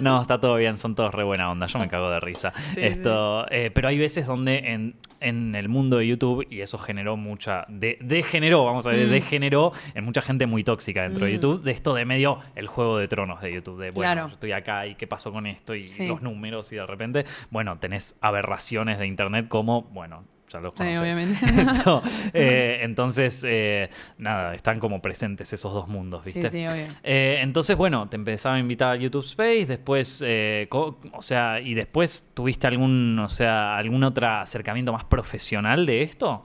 [0.00, 1.66] no, está todo bien, son todos re buena onda.
[1.66, 2.52] Yo me cago de risa.
[2.74, 6.78] Sí, Esto, eh, pero hay veces donde en, en el mundo de YouTube, y eso
[6.78, 7.66] generó mucha.
[7.68, 9.10] De, degeneró, vamos a ver, Mm.
[9.10, 11.34] degeneró en mucha gente muy tóxica dentro de Mm.
[11.34, 11.62] YouTube.
[11.62, 13.78] De esto de medio el juego de tronos de YouTube.
[13.80, 14.28] De bueno, Claro.
[14.28, 16.06] yo estoy acá y qué pasó con esto y Sí.
[16.06, 20.78] los números y de repente, bueno, tenés aberraciones de internet como, bueno, ya los Sí,
[20.78, 21.00] conoces.
[21.00, 21.62] obviamente.
[21.72, 26.50] Esto, eh, entonces, eh, nada, están como presentes esos dos mundos, Sí, ¿viste?
[26.50, 26.84] sí, obvio.
[27.02, 32.26] Eh, entonces, bueno, te empezaron a invitar a YouTube Space, después, o sea, y después
[32.34, 36.44] tuviste algún, o sea, algún otro acercamiento más profesional de esto.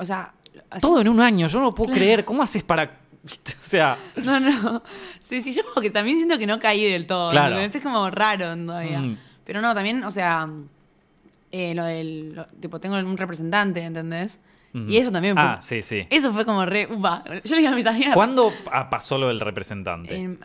[0.00, 0.32] O sea,
[0.70, 2.24] así- Todo en un año, yo no lo puedo creer.
[2.24, 2.84] ¿Cómo haces para,
[3.24, 3.28] o
[3.60, 4.82] sea, No, no.
[5.18, 7.30] Sí, sí, yo como que también siento que no caí del todo.
[7.30, 7.56] Claro.
[7.56, 7.76] ¿entendés?
[7.76, 9.00] Es como raro todavía.
[9.00, 9.18] Mm.
[9.44, 10.48] Pero no, también, o sea,
[11.52, 12.34] eh, lo del.
[12.34, 14.40] lo- tipo, tengo un representante, ¿entendés?
[14.72, 15.42] Y eso también fue.
[15.42, 16.06] ah, sí, sí.
[16.10, 16.86] Eso fue como re.
[16.88, 17.24] Upa.
[17.44, 18.14] Yo le dije a mis amigas.
[18.14, 20.14] ¿Cuándo pa- pasó lo del representante?
[20.14, 20.38] En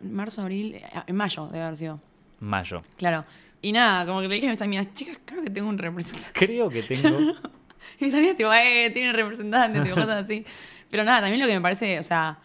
[0.00, 0.74] marzo, abril.
[0.74, 2.00] eh, En mayo, debe haber sido.
[2.40, 2.82] Mayo.
[2.96, 3.24] Claro.
[3.62, 6.30] Y nada, como que le dije a mis amigas, chicas, creo que tengo un representante.
[6.46, 7.18] Creo que tengo.
[8.00, 10.44] Y mis amigas, tipo, eh, tiene un representante, tipo, cosas así.
[10.90, 12.36] Pero nada, también lo que me parece, o sea,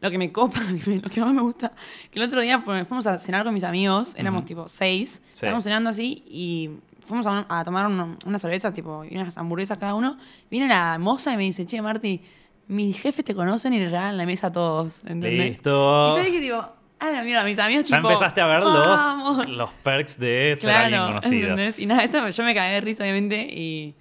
[0.00, 1.72] lo que me copa, lo que, me- lo que más me gusta,
[2.10, 5.30] que el otro día fu- fuimos a cenar con mis amigos, éramos tipo seis, Sí.
[5.32, 6.70] estábamos cenando así y
[7.06, 10.18] fuimos a, un- a tomar un- unas cervezas, tipo, y unas hamburguesas cada uno.
[10.50, 12.22] Viene la moza y me dice, che, Marti,
[12.68, 15.32] mis jefes te conocen y le regalan la mesa a todos, ¿entendés?
[15.50, 16.10] Listo.
[16.12, 16.56] Y yo dije, tipo,
[16.98, 20.70] ah, la mierda, mis amigos, Ya tipo, empezaste a ver los, los perks de ser
[20.72, 21.40] alguien conocido.
[21.50, 21.78] ¿entendés?
[21.78, 23.94] Y nada, eso yo me cagué de risa, obviamente, y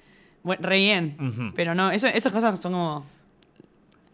[0.44, 1.52] bueno, re bien.
[1.56, 3.06] Pero no, eso, esas cosas son como...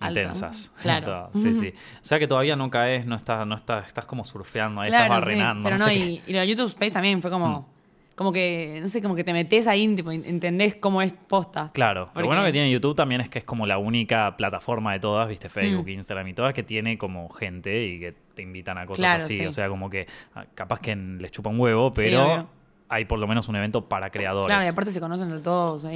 [0.05, 0.71] Intensas.
[0.81, 1.29] Claro.
[1.35, 1.69] Sí, sí.
[1.69, 5.13] O sea que todavía no caes, no estás, no estás, estás como surfeando, ahí Claro,
[5.13, 5.63] estás sí, barrenando.
[5.63, 7.59] Pero no no, sé y, y lo de YouTube Space también fue como...
[7.61, 7.80] Mm.
[8.21, 11.71] Como que, no sé, como que te metes ahí, tipo, entendés cómo es posta.
[11.73, 14.93] Claro, Porque- lo bueno que tiene YouTube también es que es como la única plataforma
[14.93, 15.89] de todas, viste, Facebook, Mm.
[15.89, 19.37] Instagram y todas, que tiene como gente y que te invitan a cosas Claro, así.
[19.37, 19.45] sí.
[19.47, 20.05] O sea, como que
[20.35, 22.47] ah, capaz que les chupa un huevo, pero.
[22.91, 24.47] Hay por lo menos un evento para creadores.
[24.47, 25.95] Claro, y aparte se conocen de todos ahí.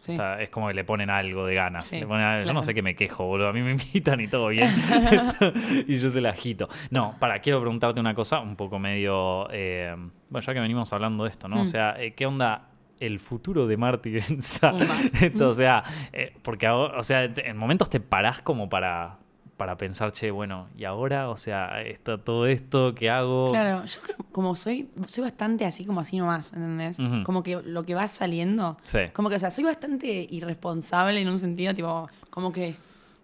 [0.00, 0.16] Sí.
[0.40, 1.84] es como que le ponen algo de ganas.
[1.84, 2.62] Sí, Le ponen algo- Yo no claro.
[2.64, 3.48] sé qué me quejo, boludo.
[3.48, 4.68] A mí me invitan y todo bien.
[5.86, 6.68] y yo se la agito.
[6.90, 9.48] No, para, quiero preguntarte una cosa un poco medio.
[9.52, 9.94] eh,
[10.30, 11.56] bueno, ya que venimos hablando de esto, ¿no?
[11.58, 11.64] O Mm.
[11.66, 12.68] sea, eh, ¿qué onda?
[12.98, 14.72] El futuro de Marty Benza.
[15.40, 19.18] O sea, eh, porque o sea, en momentos te parás como para,
[19.56, 23.50] para pensar, che, bueno, y ahora, o sea, está todo esto que hago.
[23.50, 26.98] Claro, yo creo, como soy, soy bastante así como así nomás, ¿entendés?
[26.98, 27.22] Ujú.
[27.22, 28.98] Como que lo que va saliendo, Sí.
[29.12, 32.74] como que, o sea, soy bastante irresponsable en un sentido, tipo, como que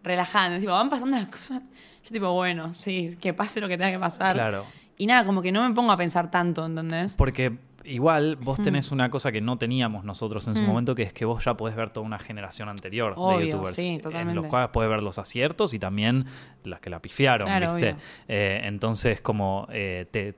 [0.05, 1.63] relajante, tipo, van pasando las cosas,
[2.05, 4.35] yo tipo, bueno, sí, que pase lo que tenga que pasar.
[4.35, 4.65] Claro.
[4.97, 7.17] Y nada, como que no me pongo a pensar tanto, ¿entendés?
[7.17, 7.57] Porque
[7.89, 10.67] igual vos tenés una cosa que no teníamos nosotros en su Mm.
[10.67, 13.75] momento, que es que vos ya podés ver toda una generación anterior de youtubers.
[13.77, 14.35] sí, En totalmente.
[14.35, 16.27] los cuales podés ver los aciertos y también
[16.65, 17.97] las que la pifiaron, Claro, ¿viste?
[18.29, 20.35] Eh, entonces, como eh, te,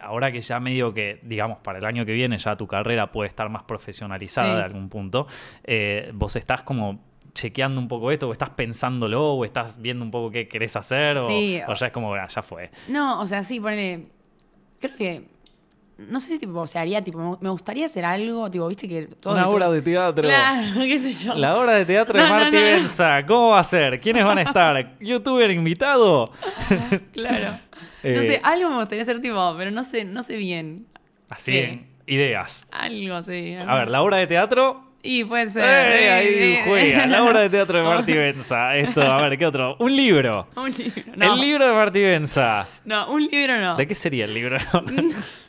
[0.00, 3.28] ahora que ya medio que, digamos, para el año que viene ya tu carrera puede
[3.28, 4.56] estar más profesionalizada Sí.
[4.58, 5.26] de algún punto,
[5.64, 7.00] eh, vos estás como
[7.34, 11.18] chequeando un poco esto, o estás pensándolo, o estás viendo un poco qué querés hacer,
[11.18, 11.60] o, Sí.
[11.66, 12.70] o ya es como, "Ah, ya fue.
[12.88, 14.06] No, o sea, sí, ponele,
[14.80, 15.24] creo que,
[15.98, 19.34] no sé si tipo, se haría, tipo, me- gustaría hacer algo, tipo, viste que todo...
[19.34, 20.24] Una obra de teatro.
[20.24, 21.34] Claro, qué sé yo.
[21.34, 22.50] La obra de teatro de No, no, no.
[22.50, 24.00] Benza, ¿cómo va a ser?
[24.00, 24.96] ¿Quiénes van a estar?
[25.00, 26.30] ¿Youtuber invitado?
[27.12, 27.58] Claro.
[28.02, 30.86] Eh, No sé, algo me gustaría hacer, tipo, pero no sé, no sé bien.
[31.30, 31.80] Así, Sí.
[32.06, 32.66] ideas.
[32.72, 33.56] Algo, sí.
[33.66, 34.82] A ver, la obra de teatro.
[35.06, 35.62] Y puede ser.
[35.64, 36.04] ¡Eh!
[36.06, 37.04] eh, ahí eh, juega.
[37.04, 37.08] eh.
[37.08, 38.74] La obra de teatro de Marty Benza.
[38.76, 39.76] Esto, a ver, ¿qué otro?
[39.78, 40.48] Un libro.
[40.56, 41.02] Un libro.
[41.16, 42.66] No, El libro de Marty Benza.
[42.84, 43.76] no, un libro no.
[43.76, 44.56] ¿De qué sería el libro?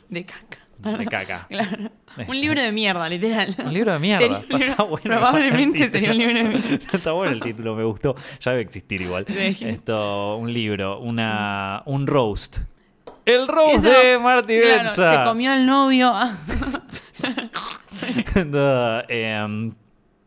[0.08, 0.58] De caca.
[0.78, 1.46] De caca.
[2.16, 2.28] Claro.
[2.28, 3.54] Un libro de mierda, literal.
[3.64, 4.20] Un libro de mierda.
[4.22, 5.02] Sería un Está, libro- está bueno.
[5.04, 6.74] Probablemente sería un libro de mierda.
[6.96, 8.14] Está bueno el título, me gustó.
[8.40, 9.26] Ya debe existir igual.
[9.28, 9.56] Sí.
[9.66, 12.58] Esto, un libro, una, un roast.
[13.26, 15.18] El roast Eso, de Marty claro, Benza.
[15.18, 16.10] se comió al novio.
[16.14, 16.38] Ah.
[18.46, 19.74] No, em,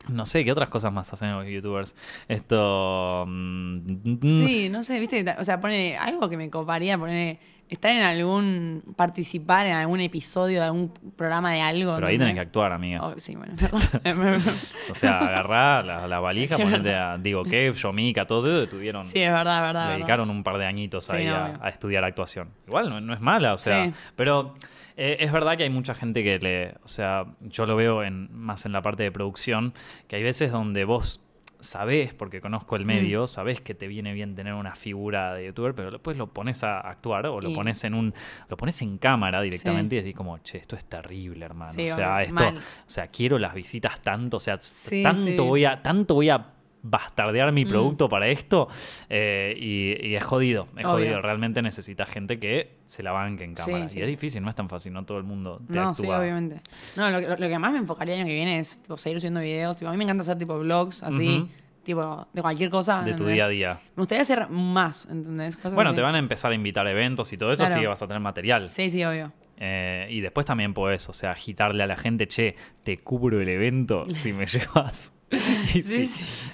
[0.10, 1.96] No sé, ¿qué otras cosas más hacen los youtubers?
[2.28, 3.26] Esto.
[3.28, 7.38] mm, Sí, no sé, viste, o sea, pone algo que me coparía, poner
[7.70, 11.96] estar en algún, participar en algún episodio de algún programa de algo.
[11.96, 13.02] Pero ahí tenés que actuar, amiga.
[13.06, 13.54] Oh, sí, bueno.
[14.92, 19.04] O sea, agarrá la, la valija, Sí, ponete a Digo Kev, Yomica, todos ellos estuvieron.
[19.04, 19.92] sí, es verdad, es verdad.
[19.92, 21.60] dedicaron un par de añitos Sí, ahí no, a, obvio.
[21.64, 22.50] a estudiar actuación.
[22.68, 23.94] Igual no, no es mala, o sea, Sí.
[24.16, 24.56] pero
[24.98, 28.30] eh, es verdad que hay mucha gente que le, o sea, yo lo veo en,
[28.34, 29.74] más en la parte de producción,
[30.08, 31.22] que hay veces donde vos
[31.60, 32.80] sabés, porque conozco Mm.
[32.80, 36.28] el medio, sabés que te viene bien tener una figura de youtuber, pero después lo
[36.28, 38.14] pones a actuar o lo Y- pones en un,
[38.48, 41.74] lo pones en cámara directamente y decís como, che, esto es terrible, hermano.
[41.74, 42.58] Sí, o sea, esto, mal.
[42.58, 46.46] o sea, quiero las visitas tanto, o sea, Sí, tanto voy a, tanto voy a
[46.82, 47.70] bastardear mi Mm.
[47.70, 48.68] producto para esto
[49.10, 50.90] eh, y, y es jodido, es Obvio.
[50.94, 51.22] jodido.
[51.22, 53.88] Realmente necesitas gente que se la banque en Sí, cámara.
[53.90, 54.00] sí.
[54.00, 56.20] Y es difícil, no es tan fácil, no todo el mundo te No, sí, actúa.
[56.20, 56.62] obviamente.
[56.96, 59.20] No, lo, que- lo que más me enfocaría el año que viene es tipo, seguir
[59.20, 59.76] subiendo videos.
[59.78, 61.50] Tipo, a mí me encanta hacer tipo vlogs así,
[61.84, 63.02] tipo de cualquier cosa.
[63.04, 63.80] de tu día a día.
[63.96, 65.56] Me gustaría hacer más, ¿entendés?
[65.58, 65.98] Cosas Bueno, así.
[65.98, 67.74] te van a empezar a invitar a eventos y todo eso, Claro.
[67.74, 68.70] así que vas a tener material.
[68.70, 69.32] Sí, sí, obvio.
[69.58, 73.50] Eh, y después también puedes, o sea, agitarle a la gente, che, te cubro el
[73.50, 75.19] evento si me llevas.
[75.66, 76.10] Sí, Sí.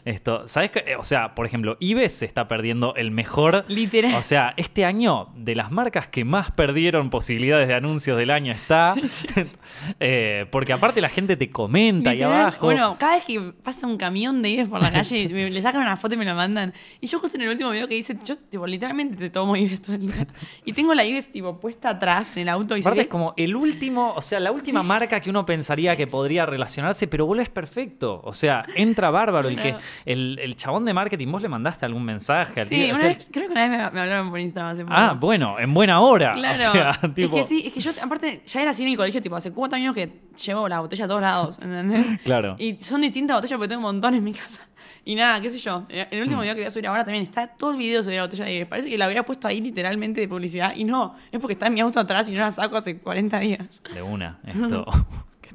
[0.05, 0.83] Esto, ¿sabes qué?
[0.85, 3.65] Eh, O sea, por ejemplo, Ives se está perdiendo el mejor.
[3.69, 4.13] Literal.
[4.15, 8.51] O sea, este año, de las marcas que más perdieron posibilidades de anuncios del año
[8.51, 8.93] está.
[9.99, 12.65] Eh, porque aparte la gente te comenta ahí abajo.
[12.65, 15.81] Bueno, cada vez que pasa un camión de Ives por la calle, me- le sacan
[15.81, 16.73] una foto y me la mandan.
[17.01, 19.81] Y yo justo en el último video que hice, yo tipo, literalmente te tomo Ives
[19.81, 20.27] todo el día.
[20.63, 23.55] Y tengo la Ives tipo puesta atrás en el auto y Aparte es como el
[23.55, 27.43] último, o sea, la última marca que uno pensaría que podría relacionarse, pero vos lo
[27.43, 28.21] es perfecto.
[28.23, 29.49] O sea, entra bárbaro.
[29.49, 32.93] El, que, el, el chabón de marketing, vos le mandaste algún mensaje al Sí, tío?
[32.93, 34.95] O sea, vez- creo que una vez me, me hablaron por Instagram hace poco.
[34.97, 36.33] ah, bueno, en buena hora.
[36.33, 36.53] Claro.
[36.69, 39.21] O sea, es que sí, es que yo, aparte, ya era así en el colegio,
[39.21, 40.09] tipo, hace cuatro años que
[40.45, 42.19] llevo la botella a todos lados, ¿entendés?
[42.23, 42.55] Claro.
[42.59, 44.67] Y son distintas botellas porque tengo un montón en mi casa.
[45.07, 45.85] Y nada, qué sé yo.
[45.89, 46.21] El Mm.
[46.23, 48.45] último video que voy a subir ahora también está todo el video sobre la botella
[48.45, 48.67] de Ives.
[48.67, 50.73] Parece que la hubiera puesto ahí literalmente de publicidad.
[50.75, 53.39] Y no, es porque está en mi auto atrás y no la saco hace 40
[53.39, 53.83] días.
[53.93, 54.85] De una, esto.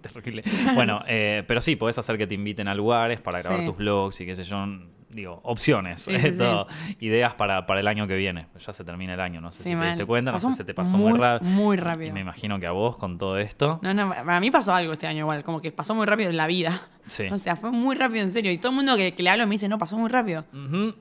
[0.12, 0.42] Terrible.
[0.74, 3.66] Bueno, eh, pero sí, podés hacer que te inviten a lugares para grabar Sí.
[3.66, 4.64] tus vlogs y qué sé yo.
[5.10, 6.02] Digo, opciones.
[6.02, 6.68] Sí, sí, esto,
[7.00, 8.46] Ideas para, para el año que viene.
[8.64, 10.64] Ya se termina el año, no sé si te diste cuenta, no sé si se
[10.64, 11.50] te pasó muy, muy- rápido.
[11.50, 12.10] muy rápido.
[12.10, 13.80] Y me imagino que a vos con todo esto.
[13.82, 16.36] No, no, para mí pasó algo este año igual, como que pasó muy rápido en
[16.36, 16.80] la vida.
[17.08, 17.24] Sí.
[17.30, 18.52] O sea, fue muy rápido en serio.
[18.52, 20.44] Y todo el mundo que, que le hablo me dice, no, pasó muy rápido.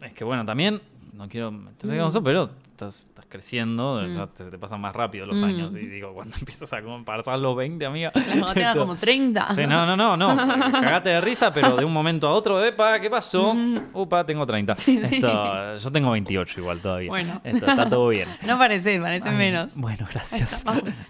[0.02, 0.82] Es que bueno, también,
[1.14, 2.00] no quiero meterme Mm.
[2.00, 2.50] con eso, pero
[2.80, 5.46] estás, estás creciendo, ya te, te pasan más rápido los Mm.
[5.46, 5.76] años.
[5.76, 8.12] Y digo, cuando empiezas a como- pasar los 20, amiga.
[8.14, 9.54] Cuando tenga como 30.
[9.54, 10.28] Sí, no, no, no, no.
[10.72, 13.54] Cagate de risa, pero de un momento a otro, epa, ¿qué pasó?
[13.94, 14.76] Upa, tengo 30.
[14.76, 15.16] Sí, sí.
[15.16, 17.10] Esto, yo tengo 28 igual todavía.
[17.10, 17.42] Bueno.
[17.44, 18.28] Esto, está todo bien.
[18.46, 19.76] No parece, parece Ay, menos.
[19.78, 20.66] Bueno, gracias.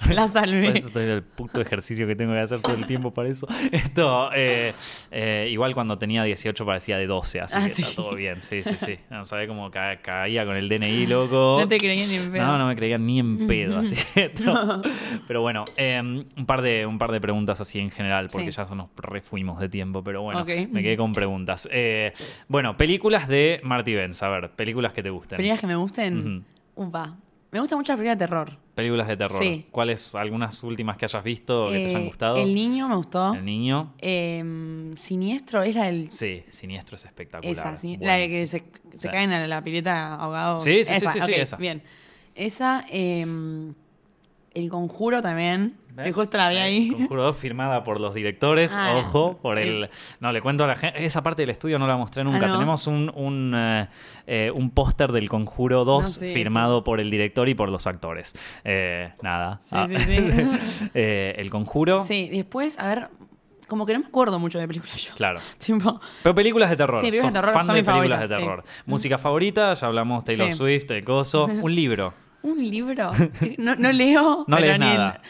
[0.09, 0.79] La salvé.
[0.79, 3.47] Estoy del puto ejercicio que tengo que hacer todo el tiempo para eso.
[3.71, 4.73] Esto, eh,
[5.11, 7.81] eh, igual cuando tenía 18 parecía de 12, así Ah, que sí.
[7.83, 8.41] está todo bien.
[8.41, 8.97] Sí, sí, sí.
[9.09, 11.58] No, ¿Sabes cómo ca- caía con el DNI, loco?
[11.59, 12.45] No te creía ni en pedo.
[12.45, 14.31] No, no me creía ni en pedo, así que
[15.27, 18.57] Pero bueno, eh, un, par de, un par de preguntas así en general, porque Sí.
[18.57, 21.67] ya nos refuimos de tiempo, pero bueno, me quedé con preguntas.
[21.71, 22.13] Eh,
[22.47, 25.37] bueno, películas de Marty Benz, a ver, películas que te gusten.
[25.37, 26.45] Películas que me gusten.
[26.75, 27.17] Upa.
[27.51, 28.57] Me gusta mucho la película de terror.
[28.75, 29.41] Películas de terror.
[29.41, 29.65] Sí.
[29.71, 32.35] ¿Cuáles, algunas últimas que hayas visto que te hayan Eh, gustado?
[32.37, 33.33] El niño me gustó.
[33.33, 33.93] El niño.
[33.97, 36.11] Eh, Siniestro es la del.
[36.11, 37.51] Sí, Siniestro es espectacular.
[37.51, 39.07] Esa, sí, la de que se, se Sí.
[39.07, 40.63] caen a la pileta ahogados.
[40.63, 41.57] Sí, sí, sí, esa, sí, esa.
[41.57, 41.81] Bien.
[42.35, 43.25] Esa, eh,
[44.59, 45.77] El Conjuro también.
[45.93, 46.05] ¿Ves?
[46.05, 46.89] Que justo la vi Eh, ahí.
[46.95, 48.75] Conjuro 2 firmada por los directores.
[48.77, 49.63] Ah, Ojo, por eh.
[49.63, 49.89] el.
[50.19, 51.03] No, le cuento a la gente.
[51.05, 52.45] Esa parte del estudio no la mostré nunca.
[52.45, 52.53] Ah, ¿no?
[52.55, 53.87] Tenemos un, un, eh,
[54.27, 56.33] eh, un póster del Conjuro 2 No sé.
[56.33, 58.33] firmado por el director y por los actores.
[58.63, 59.59] Eh, nada.
[59.61, 60.89] Sí, sí, sí.
[60.93, 62.03] Eh, el Conjuro.
[62.03, 63.09] Sí, después, a ver,
[63.67, 65.13] como que no me acuerdo mucho de películas yo.
[65.15, 65.39] Claro.
[65.57, 67.01] Tipo, Pero películas de terror.
[67.01, 68.63] Sí, películas de terror fan son de películas de terror.
[68.85, 70.57] Música favorita, ya hablamos Taylor Sí.
[70.57, 71.45] Swift, el coso.
[71.45, 72.13] Un libro.
[72.43, 73.11] Un libro.
[73.57, 74.45] No, no leo.
[74.47, 75.21] No lees el- nada.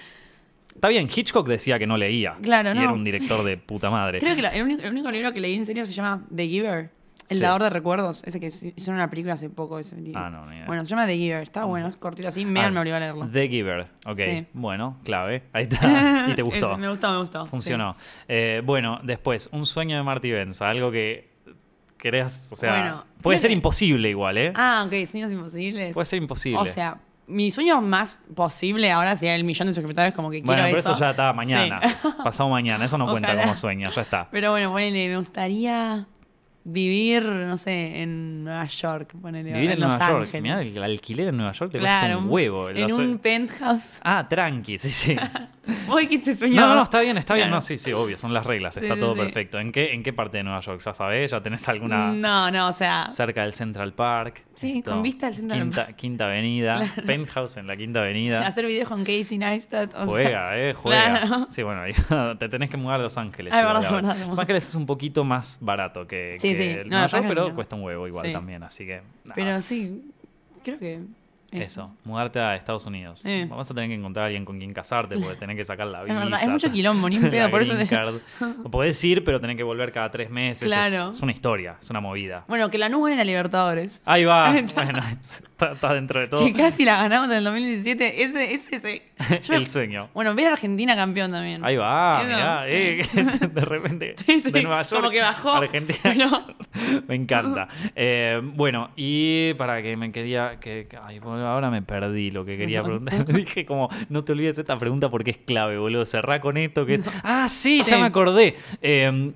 [0.73, 2.37] Está bien, Hitchcock decía que no leía.
[2.41, 2.81] Claro, y no.
[2.81, 4.19] era un director de puta madre.
[4.19, 6.47] Creo que la- el, único, el único libro que leí en serio se llama The
[6.47, 6.89] Giver.
[7.29, 7.43] El Sí.
[7.43, 8.23] dador de recuerdos.
[8.23, 9.77] Ese que hicieron una película hace poco.
[9.77, 10.19] Ese libro.
[10.19, 10.65] Ah, no, ni idea.
[10.65, 11.43] Bueno, se llama The Giver.
[11.43, 12.43] Está bueno, es cortito así.
[12.43, 13.27] Megan Ah, me obligó a leerlo.
[13.31, 13.87] The Giver.
[14.07, 14.17] Ok.
[14.17, 14.45] Sí.
[14.53, 15.43] Bueno, clave.
[15.53, 16.25] Ahí está.
[16.31, 16.71] Y te gustó.
[16.71, 17.45] Ese, me gustó, me gustó.
[17.45, 17.95] Funcionó.
[18.27, 20.69] Eh, bueno, después, un sueño de Marty Benza.
[20.69, 21.28] Algo que
[21.99, 22.49] creas.
[22.51, 24.51] O sea, Bueno, puede ser que- imposible igual, ¿eh?
[24.55, 25.93] Ah, ok, Sueños Imposibles.
[25.93, 26.59] puede ser imposible.
[26.59, 26.97] O sea,
[27.27, 30.93] mi sueño más posible ahora sería el millón de suscriptores, como que bueno, quiero pero
[30.93, 30.99] eso.
[30.99, 31.79] ya está mañana.
[31.83, 32.07] Sí.
[32.23, 32.83] Pasado mañana.
[32.85, 33.89] Eso no cuenta como sueño.
[33.91, 34.27] Ya está.
[34.31, 36.07] Pero bueno, ponele, me gustaría.
[36.63, 40.23] Vivir, no sé, en Nueva York, ponele, Vivir en, en Los Nueva York.
[40.25, 40.41] Ángeles.
[40.43, 42.69] Mirá, el alquiler en Nueva York te claro, cuesta un huevo.
[42.69, 43.99] en un penthouse.
[44.03, 45.15] Ah, tranqui, sí, sí.
[45.87, 46.67] Vos dijiste No, soñado.
[46.69, 47.47] no, no, está bien, está bien.
[47.47, 47.57] Claro.
[47.57, 49.19] No, sí, sí, obvio, son las reglas, Sí, está sí, todo sí.
[49.21, 49.59] perfecto.
[49.59, 50.81] ¿En qué, ¿En qué parte de Nueva York?
[50.83, 51.29] ¿Ya sabés?
[51.31, 54.45] ¿Ya tenés alguna No, no, o sea, cerca del Central Park?
[54.55, 55.95] Sí, con vista al Central quinta, Park.
[55.95, 58.45] Quinta Avenida, Penthouse en la Quinta Avenida.
[58.47, 59.93] hacer videos con Casey Neistat.
[59.93, 61.45] O sea, Juega, eh, juega.
[61.49, 61.83] Sí, bueno,
[62.39, 63.53] te tenés que mudar a Los Ángeles.
[63.53, 64.17] Verdad, verdad.
[64.25, 66.79] Los Ángeles es un poquito más barato que, Sí, sí.
[66.85, 67.55] No, Ángeles pero no.
[67.55, 68.33] cuesta un huevo igual Sí.
[68.33, 69.01] también, así que...
[69.35, 70.03] Pero sí,
[70.63, 70.99] creo que.
[71.51, 73.25] Eso, mudarte a Estados Unidos.
[73.25, 73.47] Eh.
[73.49, 76.03] Vas a tener que encontrar a alguien con quien casarte porque tenés que sacar la
[76.05, 76.43] Es visa.
[76.43, 77.87] es mucho quilombo, ni un pedo, por eso te-.
[78.63, 80.71] O podés ir, pero tenés que volver cada tres meses.
[80.71, 81.09] Es- Claro.
[81.09, 82.45] Es, una historia, es una movida.
[82.47, 84.03] Bueno, que la NU gane la Libertadores.
[84.05, 84.51] Ahí va.
[84.51, 84.83] Ahí está.
[85.59, 88.23] Está, está dentro de todo Que casi la ganamos en el 2017.
[88.23, 89.01] Ese, ese, ese.
[89.53, 90.09] El sueño.
[90.13, 91.63] Bueno, ver a Argentina campeón también.
[91.63, 93.01] Ahí va, mirá, eh,
[93.53, 95.99] de repente Sí, sí, de Nueva York como que bajó, Argentina.
[96.03, 96.45] pero-
[97.07, 97.67] me encanta.
[97.95, 102.81] Eh, bueno, y para que me quería que ay, ahora me perdí lo que quería
[102.81, 103.25] preguntar.
[103.25, 106.05] Dije como no te olvides esta pregunta porque es clave, boludo.
[106.05, 107.91] Cerrá con esto que es Ah, sí, Sí.
[107.91, 108.55] ya me acordé.
[108.81, 109.31] Eh,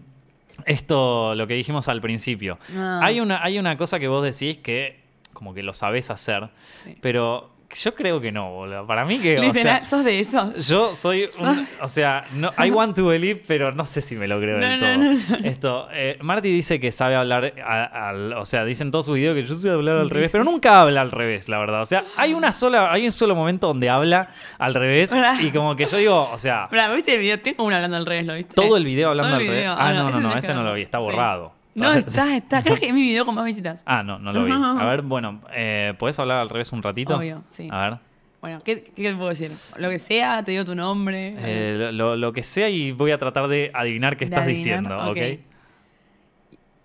[0.65, 2.57] esto, lo que dijimos al principio.
[2.75, 3.01] Ah.
[3.03, 5.02] Hay, una, hay una cosa que vos decís que
[5.43, 6.47] como que lo sabés hacer,
[6.83, 6.95] Sí.
[7.01, 8.85] pero yo creo que no, boludo.
[8.85, 9.33] Para mí que...
[9.35, 10.67] o sea, Literal, sos de esos.
[10.67, 14.27] yo soy un, o sea, no, I want to believe, pero no sé si me
[14.27, 15.39] lo creo No, del todo.
[15.39, 15.45] no.
[15.47, 19.15] Esto, eh, Marty dice que sabe hablar, a- al- o sea, dice en todos sus
[19.15, 21.81] videos que yo sé hablar al revés, pero nunca habla al revés, la verdad.
[21.81, 24.29] O sea, hay una sola, hay un solo momento donde habla
[24.59, 27.39] al revés y como que yo digo, o sea, ¿viste el video?
[27.39, 28.53] Tengo uno hablando al revés, ¿lo viste?
[28.53, 29.57] todo el video hablando al revés.
[29.61, 29.75] video.
[29.75, 31.62] Ah, no, no, no, ese no lo vi, está Sí.
[31.75, 32.61] No, está, está.
[32.61, 33.83] Creo que es mi video con más visitas.
[33.85, 34.51] Ah, no, no lo vi.
[34.81, 37.17] A ver, bueno, eh, ¿podés hablar al revés un ratito?
[37.17, 37.67] Obvio, sí.
[37.71, 37.99] A ver.
[38.41, 39.51] Bueno, ¿qué, ¿qué te puedo decir?
[39.77, 41.33] Lo que sea, te digo tu nombre.
[41.37, 44.43] Eh, lo, lo- lo que sea y voy a tratar de adivinar qué De estás
[44.43, 45.17] adivinar, diciendo, ok.
[45.17, 45.39] ¿ok?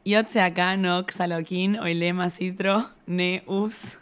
[0.05, 3.99] Iotse acá, nox, aloquín, oilema, citro, ne, us,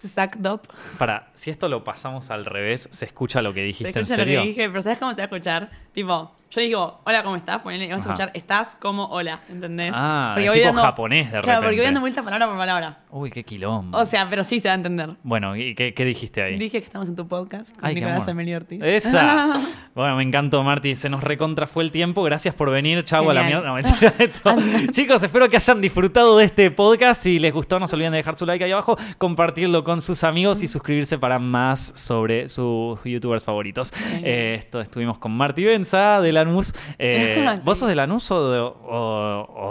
[0.00, 0.66] tsakdop.
[0.98, 4.16] Para, si esto lo pasamos al revés, ¿se escucha lo que Se dijiste en escucha
[4.16, 4.40] lo serio?
[4.42, 5.70] que dije, pero ¿sabes cómo se va a escuchar?
[5.92, 7.58] Tipo, yo digo, hola, ¿cómo estás?
[7.62, 9.92] Ponele, y vamos a escuchar, estás como hola, ¿entendés?
[9.94, 11.76] Ah, Porque voy tipo dando- japonés de Claro, porque repente.
[11.78, 12.98] voy dando vuelta palabra por palabra.
[13.10, 13.96] Uy, qué quilombo.
[13.98, 15.10] O sea, pero sí se va a entender.
[15.22, 16.56] bueno, ¿y qué, qué dijiste ahí?
[16.58, 18.26] Dije que estamos en tu podcast con Ay, Nicolás.
[18.28, 18.82] Amelio Ortiz.
[18.82, 19.52] Esa.
[19.94, 20.96] Bueno, me encantó, Marti.
[20.96, 22.24] Se nos recontra fue el tiempo.
[22.24, 23.04] Gracias por venir.
[23.04, 23.64] Chau a la mierda.
[23.68, 24.50] No, mentira, esto.
[24.90, 27.22] Chicos, espero que hayan disfrutado de este podcast.
[27.22, 30.24] Si les gustó, no se olviden de dejar su like ahí abajo, compartirlo con sus
[30.24, 33.92] amigos y suscribirse para más sobre sus youtubers favoritos.
[34.24, 36.74] Eh, esto estuvimos con Marti Benza de Lanús.
[36.98, 37.80] Eh, ¿Vos Sí.
[37.80, 38.74] sos de Lanús o, de- o-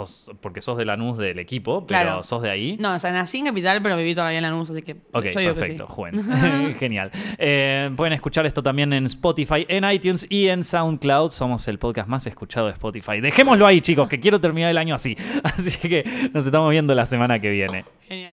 [0.02, 0.04] o-
[0.40, 1.86] porque sos de Lanús del equipo?
[1.86, 2.22] Pero Claro.
[2.22, 2.76] sos de ahí.
[2.78, 5.40] No, o sea, nací en Capital, pero viví todavía en Lanús, así que Ok, yo
[5.40, 5.94] digo perfecto, que sí.
[5.94, 6.74] Juan.
[6.78, 7.10] Genial.
[7.38, 11.30] Eh, pueden escuchar esto también en Spotify, en iTunes y en SoundCloud.
[11.30, 13.20] Somos el podcast más escuchado de Spotify.
[13.20, 15.16] Dejémoslo ahí, chicos, que quiero terminar el año así.
[15.42, 16.04] Así que
[16.34, 17.84] nos estamos viendo la semana que viene.
[18.08, 18.33] Genial.